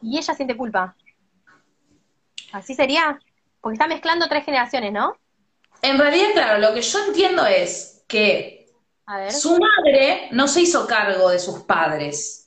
Y 0.02 0.18
ella 0.18 0.34
siente 0.34 0.56
culpa. 0.56 0.96
¿Así 2.50 2.74
sería? 2.74 3.20
Porque 3.60 3.74
está 3.74 3.86
mezclando 3.86 4.26
tres 4.26 4.44
generaciones, 4.44 4.92
¿no? 4.92 5.16
En 5.80 5.96
realidad, 5.96 6.32
claro, 6.34 6.58
lo 6.58 6.74
que 6.74 6.82
yo 6.82 7.06
entiendo 7.06 7.46
es 7.46 8.04
que 8.08 8.61
su 9.30 9.58
madre 9.58 10.28
no 10.32 10.48
se 10.48 10.62
hizo 10.62 10.86
cargo 10.86 11.30
de 11.30 11.38
sus 11.38 11.60
padres. 11.60 12.42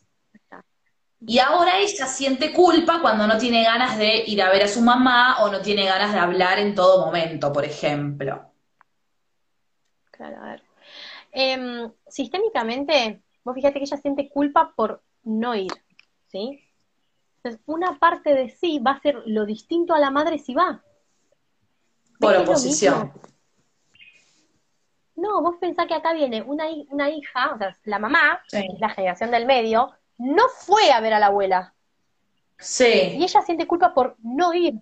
Y 1.27 1.39
ahora 1.39 1.79
ella 1.79 2.05
siente 2.05 2.53
culpa 2.53 3.01
cuando 3.01 3.25
no 3.25 3.37
tiene 3.37 3.63
ganas 3.63 3.97
de 3.97 4.23
ir 4.27 4.41
a 4.41 4.49
ver 4.49 4.63
a 4.63 4.67
su 4.67 4.81
mamá 4.81 5.43
o 5.43 5.49
no 5.49 5.61
tiene 5.61 5.85
ganas 5.85 6.13
de 6.13 6.19
hablar 6.19 6.59
en 6.59 6.75
todo 6.75 7.03
momento, 7.03 7.51
por 7.51 7.65
ejemplo. 7.65 8.51
Claro, 10.11 10.37
a 10.41 10.45
ver. 10.45 10.63
Em, 11.31 11.91
sistémicamente, 12.07 13.21
vos 13.43 13.55
fíjate 13.55 13.79
que 13.79 13.85
ella 13.85 13.97
siente 13.97 14.29
culpa 14.29 14.73
por 14.75 15.01
no 15.23 15.55
ir, 15.55 15.71
¿sí? 16.27 16.61
Entonces, 17.37 17.61
una 17.65 17.97
parte 17.97 18.33
de 18.33 18.49
sí 18.49 18.79
va 18.79 18.91
a 18.91 19.01
ser 19.01 19.21
lo 19.25 19.45
distinto 19.45 19.93
a 19.93 19.99
la 19.99 20.11
madre 20.11 20.37
si 20.37 20.53
va. 20.53 20.83
Por 22.19 22.35
oposición. 22.35 23.11
No, 25.15 25.41
vos 25.41 25.55
pensás 25.59 25.87
que 25.87 25.93
acá 25.93 26.13
viene 26.13 26.41
una, 26.41 26.65
una 26.89 27.09
hija, 27.09 27.53
o 27.53 27.57
sea, 27.57 27.75
la 27.85 27.99
mamá, 27.99 28.41
la 28.79 28.89
generación 28.89 29.31
del 29.31 29.45
medio, 29.45 29.91
no 30.17 30.43
fue 30.49 30.91
a 30.91 30.99
ver 30.99 31.13
a 31.13 31.19
la 31.19 31.27
abuela. 31.27 31.73
Sí. 32.57 33.15
Y 33.17 33.23
ella 33.23 33.41
siente 33.41 33.67
culpa 33.67 33.93
por 33.93 34.15
no 34.21 34.53
ir. 34.53 34.75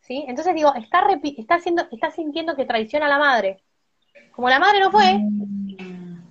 ¿Sí? 0.00 0.24
Entonces 0.26 0.54
digo, 0.54 0.74
está, 0.74 1.06
está, 1.36 1.54
haciendo, 1.56 1.86
está 1.90 2.10
sintiendo 2.10 2.56
que 2.56 2.64
traiciona 2.64 3.06
a 3.06 3.10
la 3.10 3.18
madre. 3.18 3.62
Como 4.32 4.48
la 4.48 4.58
madre 4.58 4.80
no 4.80 4.90
fue, 4.90 5.18
mm. 5.18 6.22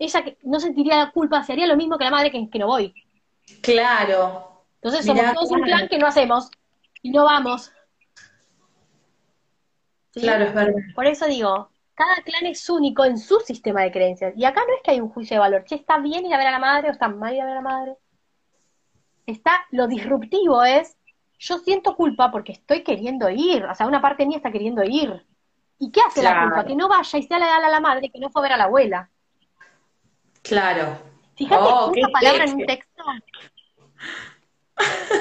ella 0.00 0.24
no 0.42 0.58
sentiría 0.58 0.96
la 0.96 1.10
culpa, 1.12 1.44
sería 1.44 1.66
lo 1.66 1.76
mismo 1.76 1.98
que 1.98 2.04
la 2.04 2.10
madre 2.10 2.32
que, 2.32 2.50
que 2.50 2.58
no 2.58 2.66
voy. 2.66 2.92
Claro. 3.60 4.64
Entonces 4.76 5.06
somos 5.06 5.32
todos 5.34 5.50
un 5.52 5.62
plan 5.62 5.86
que 5.86 5.98
no 5.98 6.08
hacemos 6.08 6.50
y 7.02 7.10
no 7.10 7.24
vamos. 7.24 7.70
Claro, 10.12 10.44
es 10.44 10.54
verdad. 10.54 10.80
Por 10.94 11.06
eso 11.06 11.26
digo, 11.26 11.70
cada 11.94 12.16
clan 12.24 12.46
es 12.46 12.68
único 12.70 13.04
en 13.04 13.18
su 13.18 13.40
sistema 13.40 13.82
de 13.82 13.92
creencias. 13.92 14.34
Y 14.36 14.44
acá 14.44 14.62
no 14.66 14.74
es 14.74 14.82
que 14.82 14.92
hay 14.92 15.00
un 15.00 15.10
juicio 15.10 15.36
de 15.36 15.40
valor. 15.40 15.64
Si 15.66 15.74
está 15.74 15.98
bien 15.98 16.24
ir 16.26 16.34
a 16.34 16.38
ver 16.38 16.46
a 16.46 16.52
la 16.52 16.58
madre 16.58 16.88
o 16.88 16.92
está 16.92 17.08
mal 17.08 17.34
ir 17.34 17.42
a 17.42 17.44
ver 17.44 17.52
a 17.52 17.56
la 17.56 17.62
madre. 17.62 17.96
Está, 19.26 19.66
lo 19.70 19.86
disruptivo 19.86 20.62
es, 20.64 20.96
yo 21.38 21.58
siento 21.58 21.94
culpa 21.94 22.30
porque 22.30 22.52
estoy 22.52 22.82
queriendo 22.82 23.28
ir. 23.28 23.64
O 23.64 23.74
sea, 23.74 23.86
una 23.86 24.00
parte 24.00 24.26
mía 24.26 24.38
está 24.38 24.50
queriendo 24.50 24.82
ir. 24.82 25.24
¿Y 25.78 25.90
qué 25.90 26.00
hace 26.00 26.22
la 26.22 26.44
culpa? 26.44 26.64
Que 26.64 26.76
no 26.76 26.88
vaya 26.88 27.18
y 27.18 27.22
sea 27.24 27.38
le 27.38 27.44
a 27.44 27.68
la 27.68 27.80
madre 27.80 28.10
que 28.10 28.20
no 28.20 28.30
fue 28.30 28.40
a 28.40 28.44
ver 28.44 28.52
a 28.52 28.56
la 28.56 28.64
abuela. 28.64 29.10
Claro. 30.42 30.98
Fíjate 31.36 31.62
oh, 31.62 31.90
una 31.90 32.08
palabra 32.08 32.44
en 32.44 32.54
un 32.54 32.66
texto. 32.66 33.04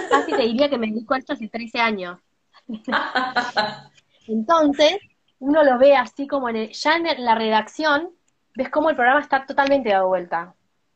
Casi 0.09 0.31
te 0.31 0.41
diría 0.43 0.69
que 0.69 0.77
me 0.77 0.87
dedico 0.87 1.13
a 1.13 1.17
esto 1.17 1.33
hace 1.33 1.47
13 1.47 1.79
años. 1.79 2.19
Entonces, 4.27 4.97
uno 5.41 5.63
lo 5.63 5.77
ve 5.79 5.95
así 5.95 6.27
como 6.27 6.49
en 6.49 6.55
el, 6.55 6.71
ya 6.71 6.95
en 6.95 7.25
la 7.25 7.35
redacción, 7.35 8.11
ves 8.55 8.69
cómo 8.69 8.89
el 8.89 8.95
programa 8.95 9.19
está 9.19 9.45
totalmente 9.45 9.89
dado 9.89 10.07
vuelta. 10.07 10.53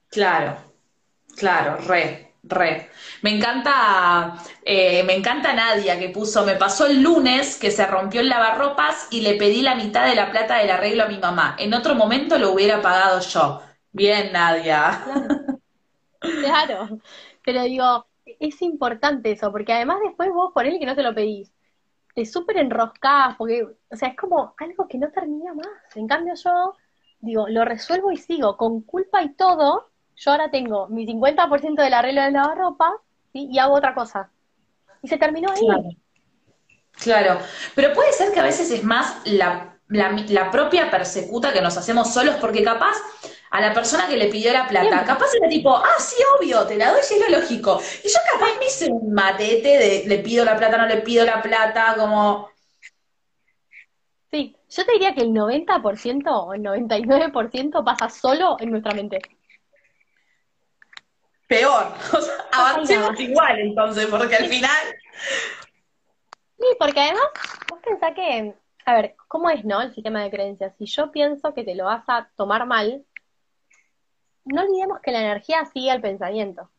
Claro, 0.10 0.56
claro, 1.36 1.78
re, 1.78 2.36
re. 2.44 2.90
Me 3.24 3.36
encanta, 3.36 4.36
eh, 4.64 5.04
me 5.04 5.16
encanta 5.16 5.54
Nadia 5.54 5.98
que 5.98 6.10
puso, 6.10 6.46
me 6.46 6.56
pasó 6.56 6.86
el 6.86 7.02
lunes 7.02 7.58
que 7.58 7.72
se 7.72 7.88
rompió 7.88 8.22
el 8.22 8.30
lavarropas 8.30 9.08
y 9.10 9.22
le 9.22 9.34
pedí 9.34 9.64
la 9.64 9.74
mitad 9.74 10.06
de 10.06 10.16
la 10.16 10.30
plata 10.30 10.58
del 10.58 10.70
arreglo 10.70 11.04
a 11.04 11.08
mi 11.08 11.18
mamá. 11.18 11.56
En 11.58 11.74
otro 11.74 11.96
momento 11.96 12.38
lo 12.38 12.52
hubiera 12.52 12.84
pagado 12.84 13.20
yo. 13.22 13.62
Bien, 13.92 14.32
Nadia. 14.32 15.02
Claro, 16.20 16.88
claro. 16.88 17.00
pero 17.44 17.64
digo, 17.64 18.06
es 18.26 18.62
importante 18.62 19.32
eso, 19.32 19.52
porque 19.52 19.74
además 19.74 19.98
después 20.04 20.30
vos 20.32 20.52
por 20.54 20.68
él 20.68 20.78
que 20.80 20.86
no 20.86 20.96
te 20.96 21.04
lo 21.04 21.16
pedís 21.16 21.55
te 22.16 22.26
súper 22.26 22.58
porque, 23.38 23.64
o 23.64 23.96
sea, 23.96 24.10
es 24.10 24.16
como 24.16 24.56
algo 24.58 24.88
que 24.88 24.98
no 24.98 25.10
termina 25.10 25.54
más. 25.54 25.68
En 25.96 26.08
cambio 26.08 26.34
yo, 26.34 26.74
digo, 27.20 27.48
lo 27.50 27.66
resuelvo 27.66 28.12
y 28.12 28.18
sigo, 28.18 28.56
con 28.56 28.82
culpa 28.82 29.22
y 29.22 29.34
todo, 29.34 29.90
yo 30.16 30.32
ahora 30.32 30.50
tengo 30.50 30.88
mi 30.88 31.06
50% 31.06 31.76
del 31.76 31.94
arreglo 31.94 32.22
de 32.22 32.32
lavarropa, 32.32 32.94
¿sí? 33.34 33.50
y 33.52 33.60
hago 33.60 33.76
otra 33.76 33.94
cosa. 33.94 34.32
Y 35.02 35.10
se 35.10 35.18
terminó 35.18 35.52
ahí. 35.52 35.98
Claro. 36.94 37.40
pero 37.76 37.94
puede 37.94 38.14
ser 38.14 38.32
que 38.32 38.40
a 38.40 38.44
veces 38.44 38.72
es 38.72 38.82
más 38.82 39.22
la, 39.26 39.78
la 39.90 40.50
propia 40.50 40.90
persecuta 40.90 41.52
que 41.52 41.62
nos 41.62 41.76
hacemos 41.76 42.14
solos, 42.14 42.36
porque 42.40 42.64
capaz 42.64 42.96
a 43.56 43.62
la 43.62 43.74
persona 43.74 44.06
que 44.06 44.18
le 44.18 44.28
pidió 44.28 44.52
la 44.52 44.68
plata. 44.68 45.06
Capaz 45.06 45.34
era 45.34 45.48
tipo, 45.48 45.74
ah, 45.74 45.98
sí, 45.98 46.22
obvio, 46.38 46.68
te 46.68 46.76
la 46.76 46.92
doy, 46.92 47.02
si 47.02 47.14
es 47.14 47.22
lo 47.22 47.40
lógico. 47.40 47.82
Y 48.04 48.10
yo 48.10 48.20
capaz 48.34 48.60
me 48.60 48.66
hice 48.66 48.92
un 48.92 49.14
matete 49.14 49.78
de 49.78 50.04
le 50.08 50.20
pido 50.20 50.44
la 50.44 50.58
plata, 50.58 50.78
no 50.78 50.86
le 50.86 50.98
pido 50.98 51.24
la 51.24 51.42
plata, 51.42 51.96
como... 51.98 52.50
Sí, 54.30 54.58
yo 54.70 54.86
te 54.86 54.92
diría 54.92 55.16
que 55.16 55.22
el 55.22 55.30
90% 55.30 56.28
o 56.28 56.54
el 56.54 56.62
99% 56.64 57.84
pasa 57.86 58.10
solo 58.10 58.58
en 58.60 58.72
nuestra 58.72 58.94
mente. 58.94 59.20
Peor, 61.48 61.94
o 62.14 62.20
sea, 62.20 62.34
avancemos 62.52 63.18
igual 63.22 63.60
entonces, 63.60 64.08
porque 64.08 64.36
al 64.36 64.48
final... 64.48 64.86
Sí, 66.60 66.68
porque 66.78 67.00
además, 67.00 67.30
vos 67.70 67.80
pensás 67.82 68.14
que, 68.14 68.54
a 68.86 68.94
ver, 68.96 69.16
¿cómo 69.30 69.50
es, 69.50 69.64
no, 69.64 69.82
el 69.82 69.94
sistema 69.94 70.24
de 70.24 70.32
creencias? 70.32 70.74
Si 70.78 70.88
yo 70.88 71.10
pienso 71.14 71.54
que 71.54 71.64
te 71.64 71.76
lo 71.76 71.86
vas 71.86 72.04
a 72.08 72.30
tomar 72.36 72.66
mal, 72.66 73.06
no 74.46 74.62
olvidemos 74.62 75.00
que 75.02 75.12
la 75.12 75.22
energía 75.22 75.66
sigue 75.66 75.92
al 75.92 76.02
pensamiento. 76.02 76.70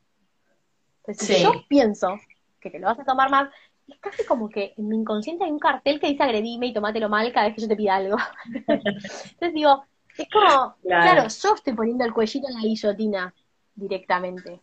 Entonces, 1.05 1.37
si 1.37 1.43
yo 1.43 1.53
pienso 1.69 2.19
que 2.61 2.71
te 2.71 2.79
lo 2.79 2.87
vas 2.87 2.99
a 2.99 3.05
tomar 3.05 3.31
mal, 3.31 3.51
es 3.87 3.99
casi 3.99 4.25
como 4.25 4.49
que 4.49 4.75
en 4.77 4.89
mi 4.89 4.97
inconsciente 4.97 5.45
hay 5.45 5.51
un 5.51 5.59
cartel 5.59 6.01
que 6.01 6.09
dice 6.09 6.23
agredime 6.23 6.67
y 6.67 6.73
tomátelo 6.73 7.09
mal 7.09 7.33
cada 7.33 7.47
vez 7.47 7.55
que 7.55 7.63
yo 7.63 7.69
te 7.69 7.77
pida 7.77 7.97
algo. 7.97 8.17
Entonces 8.55 9.55
digo, 9.55 9.85
es 10.17 10.29
como, 10.31 10.77
claro. 10.83 11.23
yo 11.29 11.55
estoy 11.55 11.75
poniendo 11.75 12.05
el 12.05 12.13
cuellito 12.13 12.49
en 12.49 12.55
la 12.55 12.61
guillotina 12.61 13.35
directamente. 13.75 14.61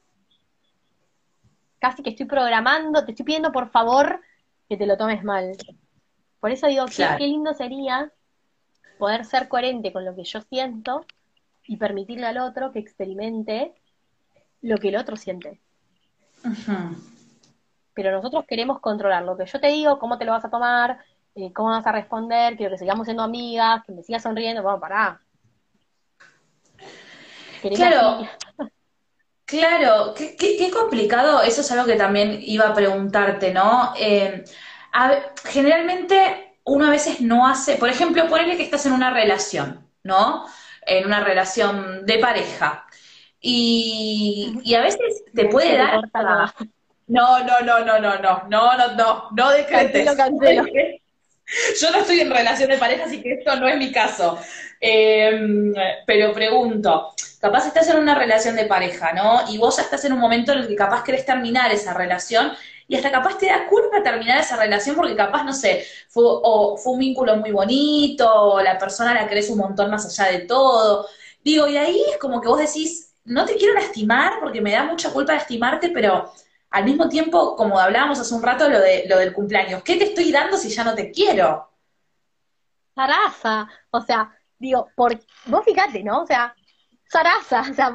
Casi 1.80 2.02
que 2.02 2.12
estoy 2.12 2.26
programando, 2.26 3.06
te 3.06 3.12
estoy 3.12 3.26
pidiendo 3.26 3.52
por 3.52 3.70
favor 3.70 4.22
que 4.68 4.78
te 4.78 4.86
lo 4.86 4.98
tomes 4.98 5.24
mal. 5.24 5.56
Por 6.40 6.52
eso 6.52 6.68
digo, 6.68 6.86
qué 6.86 7.28
lindo 7.28 7.54
sería 7.54 8.12
poder 8.98 9.26
ser 9.26 9.48
coherente 9.48 9.94
con 9.94 10.06
lo 10.06 10.16
que 10.16 10.24
yo 10.24 10.42
siento 10.42 11.06
y 11.66 11.78
permitirle 11.78 12.26
al 12.26 12.38
otro 12.38 12.72
que 12.72 12.80
experimente 12.80 13.74
lo 14.62 14.78
que 14.78 14.90
el 14.90 14.96
otro 14.96 15.16
siente. 15.16 15.60
Pero 17.94 18.12
nosotros 18.12 18.46
queremos 18.48 18.80
controlar 18.80 19.24
lo 19.24 19.38
que 19.38 19.46
yo 19.46 19.60
te 19.60 19.68
digo, 19.68 20.00
cómo 20.00 20.18
te 20.18 20.26
lo 20.26 20.32
vas 20.32 20.46
a 20.46 20.50
tomar, 20.50 21.00
eh, 21.36 21.52
cómo 21.54 21.70
vas 21.70 21.86
a 21.86 21.92
responder, 21.92 22.56
quiero 22.56 22.72
que 22.72 22.80
sigamos 22.80 23.06
siendo 23.06 23.24
amigas, 23.24 23.84
que 23.86 23.92
me 23.92 24.04
sigas 24.04 24.24
sonriendo, 24.24 24.64
vamos, 24.64 24.82
pará. 24.82 25.22
Claro, 27.76 28.28
claro, 29.46 30.14
qué, 30.14 30.36
qué, 30.36 30.70
complicado, 30.70 31.42
eso 31.42 31.62
es 31.62 31.72
algo 31.72 31.86
que 31.86 31.96
también 31.96 32.40
iba 32.42 32.68
a 32.68 32.74
preguntarte, 32.74 33.54
¿no? 33.54 33.94
Eh, 33.98 34.44
generalmente 35.46 36.58
uno 36.66 36.88
a 36.88 36.90
veces 36.90 37.22
no 37.22 37.48
hace, 37.48 37.76
por 37.78 37.90
ejemplo, 37.90 38.28
ponele 38.28 38.58
que 38.58 38.64
estás 38.64 38.86
en 38.86 38.94
una 38.94 39.12
relación, 39.12 39.88
¿no? 40.04 40.46
En 40.86 41.06
una 41.06 41.24
relación 41.24 42.06
de 42.06 42.20
pareja. 42.20 42.86
Y, 43.40 44.74
a 44.76 44.82
veces 44.82 45.24
te 45.34 45.46
puede 45.46 45.78
dar... 45.78 46.02
No, 47.08 47.40
no, 47.40 47.60
no, 47.60 47.80
no, 47.80 48.00
no, 48.00 48.18
no, 48.20 48.44
no, 48.50 48.78
no, 48.78 48.96
no, 48.96 49.30
no 49.32 49.50
decretes. 49.52 50.06
Yo 51.82 51.92
no 51.92 52.00
estoy 52.00 52.22
en 52.22 52.32
relación 52.32 52.70
de 52.70 52.78
pareja, 52.78 53.04
así 53.06 53.22
que 53.22 53.34
esto 53.34 53.56
no 53.58 53.68
es 53.68 53.78
mi 53.78 53.92
caso. 53.92 54.40
Em, 54.80 55.74
pero 56.06 56.34
pregunto, 56.34 57.14
capaz 57.40 57.68
estás 57.68 57.90
en 57.90 57.98
una 57.98 58.16
relación 58.16 58.56
de 58.56 58.66
pareja, 58.66 59.12
¿no? 59.14 59.42
Y 59.50 59.58
vos 59.58 59.78
ya 59.78 59.84
estás 59.84 60.06
en 60.06 60.14
un 60.14 60.20
momento 60.20 60.54
en 60.54 60.60
el 60.60 60.68
que 60.68 60.76
capaz 60.76 61.04
querés 61.04 61.26
terminar 61.26 61.72
esa 61.72 61.94
relación 61.94 62.54
y 62.88 62.96
hasta 62.96 63.12
capaz 63.12 63.38
te 63.38 63.48
da 63.48 63.68
culpa 63.68 64.04
terminar 64.04 64.40
esa 64.40 64.58
relación 64.58 64.96
porque 64.96 65.16
capaz, 65.16 65.44
no 65.44 65.54
sé, 65.54 65.86
fue, 66.10 66.24
o 66.26 66.78
fue 66.78 66.94
un 66.94 67.00
vínculo 67.00 67.38
muy 67.38 67.52
bonito, 67.52 68.32
o 68.32 68.62
la 68.62 68.78
persona 68.78 69.14
la 69.14 69.28
querés 69.28 69.50
un 69.50 69.60
montón 69.60 69.90
más 69.90 70.06
allá 70.06 70.32
de 70.32 70.46
todo. 70.46 71.08
Digo, 71.44 71.68
y 71.68 71.78
ahí 71.78 72.04
es 72.12 72.18
como 72.18 72.42
que 72.42 72.48
vos 72.48 72.60
decís, 72.60 73.16
no 73.26 73.46
te 73.46 73.56
quiero 73.56 73.74
lastimar 73.74 74.34
porque 74.42 74.62
me 74.62 74.74
da 74.74 74.84
mucha 74.84 75.12
culpa 75.12 75.34
lastimarte, 75.34 75.90
pero 75.90 76.32
al 76.70 76.86
mismo 76.86 77.08
tiempo, 77.08 77.56
como 77.56 77.80
hablábamos 77.80 78.20
hace 78.20 78.34
un 78.34 78.44
rato, 78.44 78.70
lo, 78.70 78.80
de, 78.80 79.06
lo 79.08 79.18
del 79.18 79.34
cumpleaños, 79.34 79.84
¿qué 79.84 79.96
te 79.96 80.06
estoy 80.06 80.32
dando 80.32 80.58
si 80.58 80.70
ya 80.70 80.84
no 80.84 80.96
te 80.96 81.12
quiero? 81.12 81.70
Zaraza, 82.96 83.68
o 83.92 84.02
sea, 84.02 84.36
digo, 84.60 84.90
por, 84.96 85.20
vos 85.46 85.64
fíjate, 85.66 86.04
¿no? 86.04 86.24
O 86.24 86.28
sea, 86.28 86.56
Sarasa, 87.10 87.62
o 87.70 87.74
sea, 87.74 87.94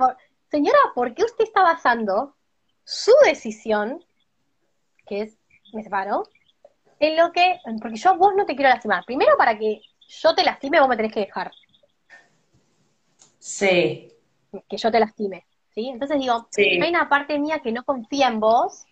señora, 0.50 0.78
¿por 0.94 1.14
qué 1.14 1.24
usted 1.24 1.44
está 1.44 1.62
basando 1.62 2.36
su 2.84 3.12
decisión, 3.24 4.04
que 5.08 5.22
es, 5.22 5.38
me 5.72 5.82
separo, 5.82 6.24
en 7.00 7.16
lo 7.16 7.32
que, 7.32 7.60
porque 7.80 7.96
yo 7.96 8.16
vos 8.16 8.34
no 8.36 8.44
te 8.44 8.54
quiero 8.54 8.70
lastimar. 8.70 9.04
Primero, 9.04 9.36
para 9.36 9.58
que 9.58 9.80
yo 10.08 10.34
te 10.34 10.44
lastime, 10.44 10.80
vos 10.80 10.88
me 10.88 10.96
tenés 10.96 11.12
que 11.12 11.20
dejar. 11.20 11.50
Sí. 13.38 14.12
Que 14.68 14.76
yo 14.76 14.90
te 14.90 15.00
lastime, 15.00 15.46
¿sí? 15.74 15.88
Entonces 15.88 16.18
digo, 16.18 16.48
hay 16.56 16.88
una 16.88 17.08
parte 17.08 17.38
mía 17.38 17.60
que 17.60 17.72
no 17.72 17.84
confía 17.84 18.28
en 18.28 18.40
vos, 18.40 18.84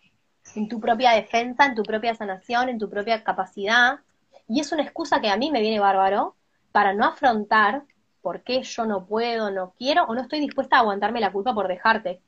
en 0.54 0.68
tu 0.68 0.80
propia 0.80 1.12
defensa, 1.12 1.66
en 1.66 1.74
tu 1.74 1.82
propia 1.82 2.14
sanación, 2.14 2.68
en 2.68 2.78
tu 2.78 2.88
propia 2.88 3.24
capacidad, 3.24 4.00
y 4.48 4.60
es 4.60 4.70
una 4.72 4.82
excusa 4.82 5.20
que 5.20 5.28
a 5.28 5.36
mí 5.36 5.50
me 5.50 5.60
viene 5.60 5.80
bárbaro 5.80 6.36
para 6.72 6.92
no 6.92 7.06
afrontar 7.06 7.82
por 8.20 8.42
qué 8.42 8.62
yo 8.62 8.86
no 8.86 9.06
puedo, 9.06 9.50
no 9.50 9.72
quiero 9.78 10.04
o 10.04 10.14
no 10.14 10.22
estoy 10.22 10.40
dispuesta 10.40 10.76
a 10.76 10.80
aguantarme 10.80 11.20
la 11.20 11.32
culpa 11.32 11.54
por 11.54 11.68
dejarte. 11.68 12.20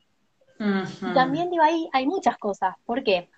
Y 0.59 1.15
también 1.15 1.51
digo, 1.51 1.63
ahí 1.63 1.89
hay 1.93 2.07
muchas 2.07 2.37
cosas. 2.39 2.75
¿Por 2.85 3.05
qué? 3.05 3.31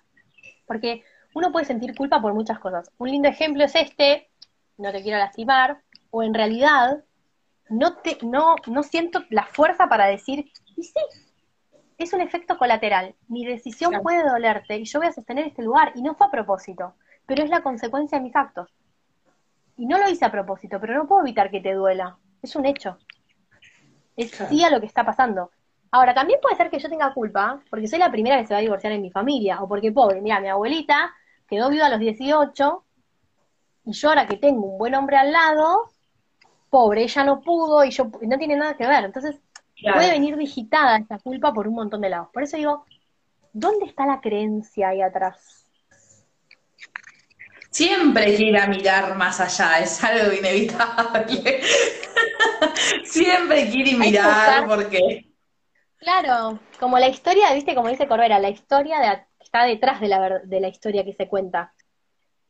Porque 0.71 1.03
uno 1.33 1.51
puede 1.51 1.65
sentir 1.65 1.93
culpa 1.93 2.21
por 2.21 2.33
muchas 2.33 2.57
cosas. 2.57 2.89
Un 2.97 3.11
lindo 3.11 3.27
ejemplo 3.27 3.65
es 3.65 3.75
este, 3.75 4.29
no 4.77 4.93
te 4.93 5.03
quiero 5.03 5.17
lastimar, 5.17 5.81
o 6.11 6.23
en 6.23 6.33
realidad 6.33 7.03
no, 7.67 7.97
te, 7.97 8.17
no, 8.21 8.55
no 8.67 8.81
siento 8.81 9.21
la 9.31 9.43
fuerza 9.43 9.89
para 9.89 10.05
decir, 10.05 10.49
y 10.77 10.83
sí, 10.83 11.01
es 11.97 12.13
un 12.13 12.21
efecto 12.21 12.57
colateral. 12.57 13.15
Mi 13.27 13.45
decisión 13.45 14.01
puede 14.01 14.23
dolerte 14.23 14.77
y 14.77 14.85
yo 14.85 14.99
voy 14.99 15.09
a 15.09 15.11
sostener 15.11 15.47
este 15.47 15.61
lugar 15.61 15.91
y 15.93 16.03
no 16.03 16.15
fue 16.15 16.27
a 16.27 16.31
propósito, 16.31 16.93
pero 17.25 17.43
es 17.43 17.49
la 17.49 17.63
consecuencia 17.63 18.17
de 18.17 18.23
mis 18.23 18.35
actos. 18.37 18.73
Y 19.75 19.87
no 19.87 19.97
lo 19.97 20.09
hice 20.09 20.23
a 20.23 20.31
propósito, 20.31 20.79
pero 20.79 20.93
no 20.93 21.05
puedo 21.05 21.19
evitar 21.19 21.51
que 21.51 21.59
te 21.59 21.73
duela. 21.73 22.17
Es 22.41 22.55
un 22.55 22.65
hecho. 22.65 22.97
Es 24.15 24.31
sí 24.31 24.63
a 24.63 24.69
lo 24.69 24.79
que 24.79 24.85
está 24.85 25.03
pasando. 25.03 25.51
Ahora, 25.91 26.13
también 26.13 26.39
puede 26.41 26.55
ser 26.55 26.69
que 26.69 26.79
yo 26.79 26.89
tenga 26.89 27.13
culpa, 27.13 27.61
porque 27.69 27.87
soy 27.87 27.99
la 27.99 28.11
primera 28.11 28.39
que 28.39 28.47
se 28.47 28.53
va 28.53 28.59
a 28.59 28.61
divorciar 28.61 28.93
en 28.93 29.01
mi 29.01 29.11
familia, 29.11 29.61
o 29.61 29.67
porque, 29.67 29.91
pobre, 29.91 30.21
mira, 30.21 30.39
mi 30.39 30.47
abuelita 30.47 31.13
quedó 31.47 31.69
viuda 31.69 31.87
a 31.87 31.89
los 31.89 31.99
18, 31.99 32.85
y 33.85 33.91
yo 33.91 34.09
ahora 34.09 34.25
que 34.25 34.37
tengo 34.37 34.65
un 34.65 34.77
buen 34.77 34.95
hombre 34.95 35.17
al 35.17 35.33
lado, 35.33 35.91
pobre, 36.69 37.03
ella 37.03 37.23
no 37.25 37.41
pudo 37.41 37.83
y 37.83 37.91
yo 37.91 38.09
no 38.21 38.37
tiene 38.37 38.55
nada 38.55 38.77
que 38.77 38.87
ver. 38.87 39.03
Entonces, 39.03 39.35
puede 39.93 40.11
venir 40.11 40.37
digitada 40.37 40.97
esta 40.97 41.19
culpa 41.19 41.53
por 41.53 41.67
un 41.67 41.75
montón 41.75 42.01
de 42.01 42.09
lados. 42.09 42.29
Por 42.31 42.43
eso 42.43 42.55
digo, 42.57 42.85
¿dónde 43.51 43.85
está 43.85 44.05
la 44.05 44.21
creencia 44.21 44.89
ahí 44.89 45.01
atrás? 45.01 45.65
Siempre 47.69 48.35
quiere 48.35 48.67
mirar 48.67 49.15
más 49.15 49.39
allá, 49.39 49.79
es 49.79 50.03
algo 50.03 50.33
inevitable. 50.33 51.61
Siempre 53.03 53.69
quiere 53.69 53.95
mirar 53.95 54.67
porque 54.67 55.30
Claro, 56.01 56.59
como 56.79 56.97
la 56.97 57.09
historia, 57.09 57.53
viste, 57.53 57.75
como 57.75 57.89
dice 57.89 58.07
Corbera, 58.07 58.39
la 58.39 58.49
historia 58.49 59.27
está 59.39 59.65
detrás 59.65 60.01
de 60.01 60.07
la, 60.07 60.39
de 60.39 60.59
la 60.59 60.67
historia 60.67 61.05
que 61.05 61.13
se 61.13 61.27
cuenta. 61.27 61.73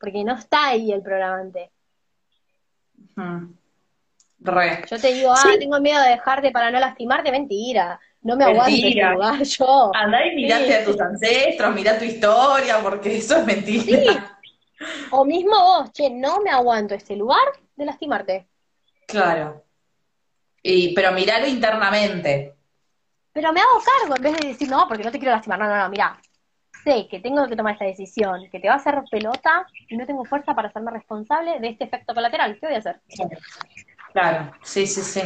Porque 0.00 0.24
no 0.24 0.34
está 0.34 0.68
ahí 0.68 0.90
el 0.90 1.02
programante. 1.02 1.70
Yo 4.90 4.98
te 4.98 5.12
digo, 5.12 5.32
ah, 5.32 5.50
tengo 5.58 5.78
miedo 5.80 6.00
de 6.00 6.10
dejarte 6.10 6.50
para 6.50 6.70
no 6.70 6.80
lastimarte, 6.80 7.30
mentira. 7.30 8.00
No 8.22 8.36
me 8.36 8.44
aguanto 8.44 8.74
en 8.74 8.86
este 8.86 9.04
lugar 9.04 9.42
yo. 9.42 9.90
Andá 9.94 10.26
y 10.26 10.34
mirate 10.34 10.74
a 10.74 10.84
tus 10.84 10.98
ancestros, 10.98 11.74
mirá 11.74 11.98
tu 11.98 12.04
historia, 12.04 12.78
porque 12.82 13.18
eso 13.18 13.36
es 13.36 13.44
mentira. 13.44 14.38
O 15.10 15.26
mismo 15.26 15.52
vos, 15.60 15.92
che, 15.92 16.08
no 16.08 16.40
me 16.40 16.50
aguanto 16.50 16.94
este 16.94 17.16
lugar 17.16 17.44
de 17.76 17.84
lastimarte. 17.84 18.48
Claro. 19.06 19.62
Y, 20.62 20.94
pero 20.94 21.12
miralo 21.12 21.46
internamente 21.46 22.56
pero 23.32 23.52
me 23.52 23.60
hago 23.60 23.80
cargo 23.84 24.16
en 24.16 24.22
vez 24.22 24.40
de 24.40 24.48
decir, 24.48 24.68
no, 24.68 24.86
porque 24.88 25.04
no 25.04 25.10
te 25.10 25.18
quiero 25.18 25.34
lastimar. 25.34 25.58
No, 25.58 25.66
no, 25.66 25.76
no, 25.76 25.88
mira, 25.88 26.18
sé 26.84 27.08
que 27.10 27.20
tengo 27.20 27.46
que 27.48 27.56
tomar 27.56 27.74
esta 27.74 27.84
decisión, 27.84 28.48
que 28.50 28.60
te 28.60 28.68
va 28.68 28.74
a 28.74 28.76
hacer 28.76 29.02
pelota 29.10 29.66
y 29.88 29.96
no 29.96 30.06
tengo 30.06 30.24
fuerza 30.24 30.54
para 30.54 30.68
hacerme 30.68 30.90
responsable 30.90 31.60
de 31.60 31.68
este 31.68 31.84
efecto 31.84 32.14
colateral. 32.14 32.58
¿Qué 32.58 32.66
voy 32.66 32.76
a 32.76 32.78
hacer? 32.78 33.00
Claro, 34.12 34.52
sí, 34.62 34.86
sí, 34.86 35.02
sí. 35.02 35.22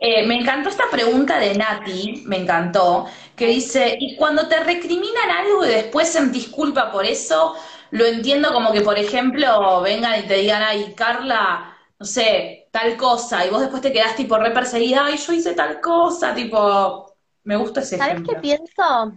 Eh, 0.00 0.26
me 0.26 0.34
encantó 0.36 0.68
esta 0.68 0.84
pregunta 0.90 1.38
de 1.38 1.54
Nati, 1.54 2.24
me 2.26 2.38
encantó, 2.38 3.06
que 3.36 3.46
dice, 3.46 3.96
y 4.00 4.16
cuando 4.16 4.48
te 4.48 4.58
recriminan 4.60 5.30
algo 5.30 5.64
y 5.64 5.68
después 5.68 6.08
sentís 6.08 6.48
culpa 6.48 6.90
por 6.90 7.06
eso, 7.06 7.54
lo 7.92 8.04
entiendo 8.06 8.52
como 8.52 8.72
que, 8.72 8.80
por 8.80 8.98
ejemplo, 8.98 9.80
vengan 9.82 10.18
y 10.20 10.26
te 10.26 10.34
digan, 10.34 10.62
ay, 10.62 10.92
Carla, 10.96 11.76
no 11.98 12.04
sé, 12.06 12.68
tal 12.72 12.96
cosa, 12.96 13.46
y 13.46 13.50
vos 13.50 13.60
después 13.60 13.82
te 13.82 13.92
quedás 13.92 14.16
tipo 14.16 14.36
re 14.38 14.50
perseguida, 14.50 15.06
ay, 15.06 15.16
yo 15.16 15.32
hice 15.32 15.54
tal 15.54 15.80
cosa, 15.80 16.34
tipo, 16.34 17.09
me 17.44 17.56
gusta 17.56 17.80
ese 17.80 17.96
¿Sabes 17.96 18.22
qué 18.22 18.36
pienso? 18.36 19.14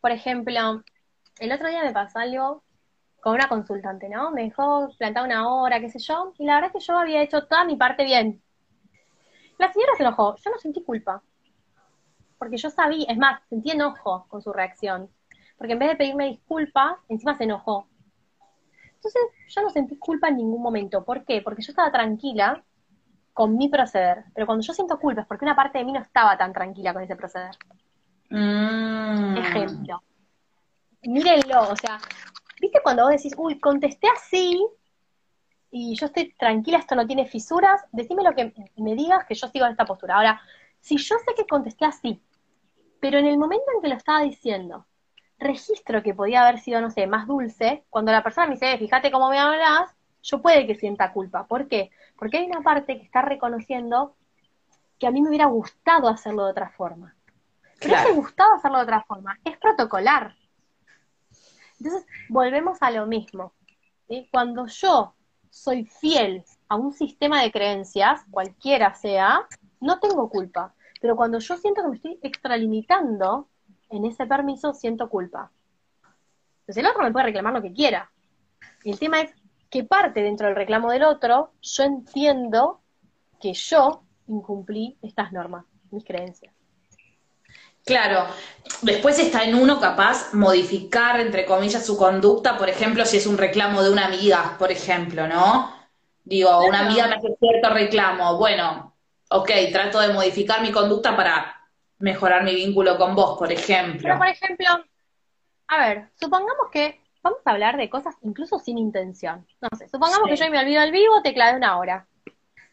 Por 0.00 0.10
ejemplo, 0.10 0.82
el 1.38 1.52
otro 1.52 1.68
día 1.68 1.84
me 1.84 1.92
pasó 1.92 2.18
algo 2.18 2.62
con 3.20 3.34
una 3.34 3.48
consultante, 3.48 4.08
¿no? 4.08 4.30
Me 4.30 4.44
dejó 4.44 4.88
plantar 4.98 5.24
una 5.24 5.48
hora, 5.48 5.80
qué 5.80 5.90
sé 5.90 5.98
yo, 5.98 6.32
y 6.38 6.46
la 6.46 6.54
verdad 6.54 6.70
es 6.74 6.80
que 6.80 6.86
yo 6.86 6.98
había 6.98 7.22
hecho 7.22 7.46
toda 7.46 7.64
mi 7.64 7.76
parte 7.76 8.04
bien. 8.04 8.42
La 9.58 9.72
señora 9.72 9.92
se 9.96 10.02
enojó, 10.02 10.36
yo 10.36 10.50
no 10.50 10.58
sentí 10.58 10.82
culpa. 10.82 11.22
Porque 12.38 12.56
yo 12.56 12.70
sabía, 12.70 13.06
es 13.08 13.18
más, 13.18 13.42
sentí 13.48 13.70
enojo 13.70 14.24
con 14.28 14.40
su 14.40 14.52
reacción. 14.52 15.10
Porque 15.58 15.74
en 15.74 15.78
vez 15.78 15.90
de 15.90 15.96
pedirme 15.96 16.28
disculpas, 16.28 16.96
encima 17.08 17.36
se 17.36 17.44
enojó. 17.44 17.86
Entonces, 18.94 19.22
yo 19.48 19.62
no 19.62 19.68
sentí 19.68 19.98
culpa 19.98 20.28
en 20.28 20.38
ningún 20.38 20.62
momento. 20.62 21.04
¿Por 21.04 21.24
qué? 21.26 21.42
Porque 21.42 21.62
yo 21.62 21.72
estaba 21.72 21.92
tranquila 21.92 22.64
con 23.40 23.56
mi 23.56 23.70
proceder. 23.70 24.24
Pero 24.34 24.44
cuando 24.44 24.62
yo 24.62 24.74
siento 24.74 24.98
culpa 24.98 25.22
es 25.22 25.26
porque 25.26 25.46
una 25.46 25.56
parte 25.56 25.78
de 25.78 25.84
mí 25.86 25.92
no 25.92 26.00
estaba 26.00 26.36
tan 26.36 26.52
tranquila 26.52 26.92
con 26.92 27.02
ese 27.02 27.16
proceder. 27.16 27.56
Mm. 28.28 29.34
Ejemplo. 29.38 30.02
Mírenlo, 31.04 31.70
o 31.70 31.74
sea, 31.74 31.98
¿viste 32.60 32.80
cuando 32.82 33.04
vos 33.04 33.12
decís, 33.12 33.32
uy, 33.38 33.58
contesté 33.58 34.08
así 34.14 34.62
y 35.70 35.96
yo 35.96 36.04
estoy 36.04 36.34
tranquila, 36.34 36.76
esto 36.76 36.94
no 36.94 37.06
tiene 37.06 37.24
fisuras? 37.24 37.80
Decime 37.92 38.24
lo 38.24 38.34
que 38.34 38.52
me 38.76 38.94
digas 38.94 39.24
que 39.24 39.34
yo 39.34 39.48
sigo 39.48 39.64
en 39.64 39.70
esta 39.70 39.86
postura. 39.86 40.16
Ahora, 40.16 40.42
si 40.78 40.98
yo 40.98 41.16
sé 41.16 41.34
que 41.34 41.46
contesté 41.46 41.86
así, 41.86 42.22
pero 43.00 43.16
en 43.16 43.24
el 43.24 43.38
momento 43.38 43.64
en 43.74 43.80
que 43.80 43.88
lo 43.88 43.94
estaba 43.94 44.20
diciendo, 44.20 44.84
registro 45.38 46.02
que 46.02 46.12
podía 46.12 46.46
haber 46.46 46.60
sido, 46.60 46.82
no 46.82 46.90
sé, 46.90 47.06
más 47.06 47.26
dulce, 47.26 47.84
cuando 47.88 48.12
la 48.12 48.22
persona 48.22 48.48
me 48.48 48.56
dice, 48.56 48.76
fíjate 48.76 49.10
cómo 49.10 49.30
me 49.30 49.38
hablas, 49.38 49.96
yo 50.22 50.42
puede 50.42 50.66
que 50.66 50.74
sienta 50.74 51.12
culpa. 51.14 51.46
¿Por 51.46 51.68
qué? 51.68 51.90
Porque 52.20 52.36
hay 52.36 52.46
una 52.46 52.60
parte 52.60 52.98
que 52.98 53.04
está 53.04 53.22
reconociendo 53.22 54.14
que 54.98 55.06
a 55.06 55.10
mí 55.10 55.22
me 55.22 55.30
hubiera 55.30 55.46
gustado 55.46 56.06
hacerlo 56.06 56.44
de 56.44 56.50
otra 56.50 56.68
forma. 56.68 57.16
Pero 57.80 57.94
ese 57.96 58.12
gustado 58.12 58.54
hacerlo 58.54 58.76
de 58.76 58.84
otra 58.84 59.02
forma 59.04 59.40
es 59.42 59.56
protocolar. 59.56 60.36
Entonces, 61.80 62.06
volvemos 62.28 62.82
a 62.82 62.90
lo 62.90 63.06
mismo. 63.06 63.54
Cuando 64.30 64.66
yo 64.66 65.14
soy 65.48 65.86
fiel 65.86 66.44
a 66.68 66.76
un 66.76 66.92
sistema 66.92 67.40
de 67.40 67.50
creencias, 67.50 68.20
cualquiera 68.30 68.94
sea, 68.94 69.46
no 69.80 69.98
tengo 69.98 70.28
culpa. 70.28 70.74
Pero 71.00 71.16
cuando 71.16 71.38
yo 71.38 71.56
siento 71.56 71.80
que 71.80 71.88
me 71.88 71.96
estoy 71.96 72.18
extralimitando 72.22 73.48
en 73.88 74.04
ese 74.04 74.26
permiso, 74.26 74.74
siento 74.74 75.08
culpa. 75.08 75.50
Entonces 76.60 76.84
el 76.84 76.86
otro 76.86 77.02
me 77.02 77.12
puede 77.12 77.24
reclamar 77.24 77.54
lo 77.54 77.62
que 77.62 77.72
quiera. 77.72 78.12
Y 78.84 78.90
el 78.90 78.98
tema 78.98 79.22
es 79.22 79.32
que 79.70 79.84
parte 79.84 80.22
dentro 80.22 80.48
del 80.48 80.56
reclamo 80.56 80.90
del 80.90 81.04
otro, 81.04 81.52
yo 81.62 81.84
entiendo 81.84 82.80
que 83.40 83.54
yo 83.54 84.02
incumplí 84.26 84.98
estas 85.00 85.32
normas, 85.32 85.64
mis 85.90 86.04
creencias. 86.04 86.52
Claro, 87.84 88.26
después 88.82 89.18
está 89.18 89.44
en 89.44 89.54
uno 89.54 89.80
capaz 89.80 90.34
modificar, 90.34 91.18
entre 91.18 91.46
comillas, 91.46 91.86
su 91.86 91.96
conducta, 91.96 92.58
por 92.58 92.68
ejemplo, 92.68 93.06
si 93.06 93.16
es 93.16 93.26
un 93.26 93.38
reclamo 93.38 93.82
de 93.82 93.90
una 93.90 94.06
amiga, 94.06 94.56
por 94.58 94.70
ejemplo, 94.70 95.26
¿no? 95.26 95.74
Digo, 96.22 96.66
una 96.66 96.80
amiga 96.80 97.06
me 97.06 97.16
hace 97.16 97.34
cierto 97.40 97.70
reclamo, 97.70 98.36
bueno, 98.36 98.94
ok, 99.30 99.50
trato 99.72 99.98
de 100.00 100.12
modificar 100.12 100.60
mi 100.60 100.70
conducta 100.70 101.16
para 101.16 101.56
mejorar 101.98 102.44
mi 102.44 102.54
vínculo 102.54 102.98
con 102.98 103.14
vos, 103.14 103.38
por 103.38 103.50
ejemplo. 103.50 104.02
Pero, 104.02 104.18
por 104.18 104.28
ejemplo, 104.28 104.66
a 105.68 105.78
ver, 105.78 106.10
supongamos 106.14 106.68
que 106.70 106.99
vamos 107.22 107.40
a 107.44 107.50
hablar 107.50 107.76
de 107.76 107.90
cosas 107.90 108.14
incluso 108.22 108.58
sin 108.58 108.78
intención. 108.78 109.46
No 109.60 109.68
sé, 109.76 109.88
supongamos 109.88 110.28
que 110.28 110.36
yo 110.36 110.50
me 110.50 110.58
olvido 110.58 110.80
al 110.80 110.92
vivo, 110.92 111.22
te 111.22 111.34
clavé 111.34 111.56
una 111.56 111.78
hora. 111.78 112.06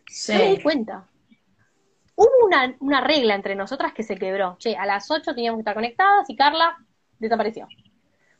Sí. 0.08 0.34
No 0.34 0.40
me 0.40 0.50
di 0.52 0.62
cuenta. 0.62 1.08
Hubo 2.16 2.48
una, 2.80 3.02
regla 3.02 3.36
entre 3.36 3.56
nosotras 3.56 3.94
que 3.94 4.04
se 4.04 4.18
quebró. 4.18 4.58
Che, 4.58 4.76
a 4.76 4.86
las 4.86 5.12
8 5.12 5.36
teníamos 5.36 5.58
que 5.58 5.62
estar 5.62 5.76
conectadas 5.76 6.28
y 6.30 6.36
Carla 6.36 6.78
desapareció. 7.20 7.68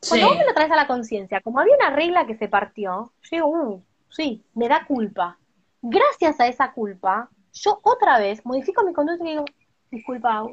Cuando 0.08 0.28
vos 0.28 0.38
me 0.38 0.46
lo 0.46 0.54
traes 0.54 0.72
a 0.72 0.76
la 0.76 0.88
conciencia, 0.88 1.42
como 1.42 1.60
había 1.60 1.76
una 1.76 1.92
regla 1.92 2.26
que 2.26 2.36
se 2.36 2.48
partió, 2.48 3.12
yo 3.22 3.30
digo, 3.32 3.48
uh, 3.48 3.84
sí, 4.10 4.44
me 4.54 4.68
da 4.68 4.86
culpa. 4.86 5.38
Gracias 5.82 6.40
a 6.40 6.48
esa 6.48 6.72
culpa, 6.72 7.30
yo 7.54 7.80
otra 7.84 8.20
vez 8.20 8.44
modifico 8.46 8.84
mi 8.84 8.94
conducta 8.94 9.24
y 9.24 9.32
digo, 9.32 9.46
disculpa, 9.92 10.44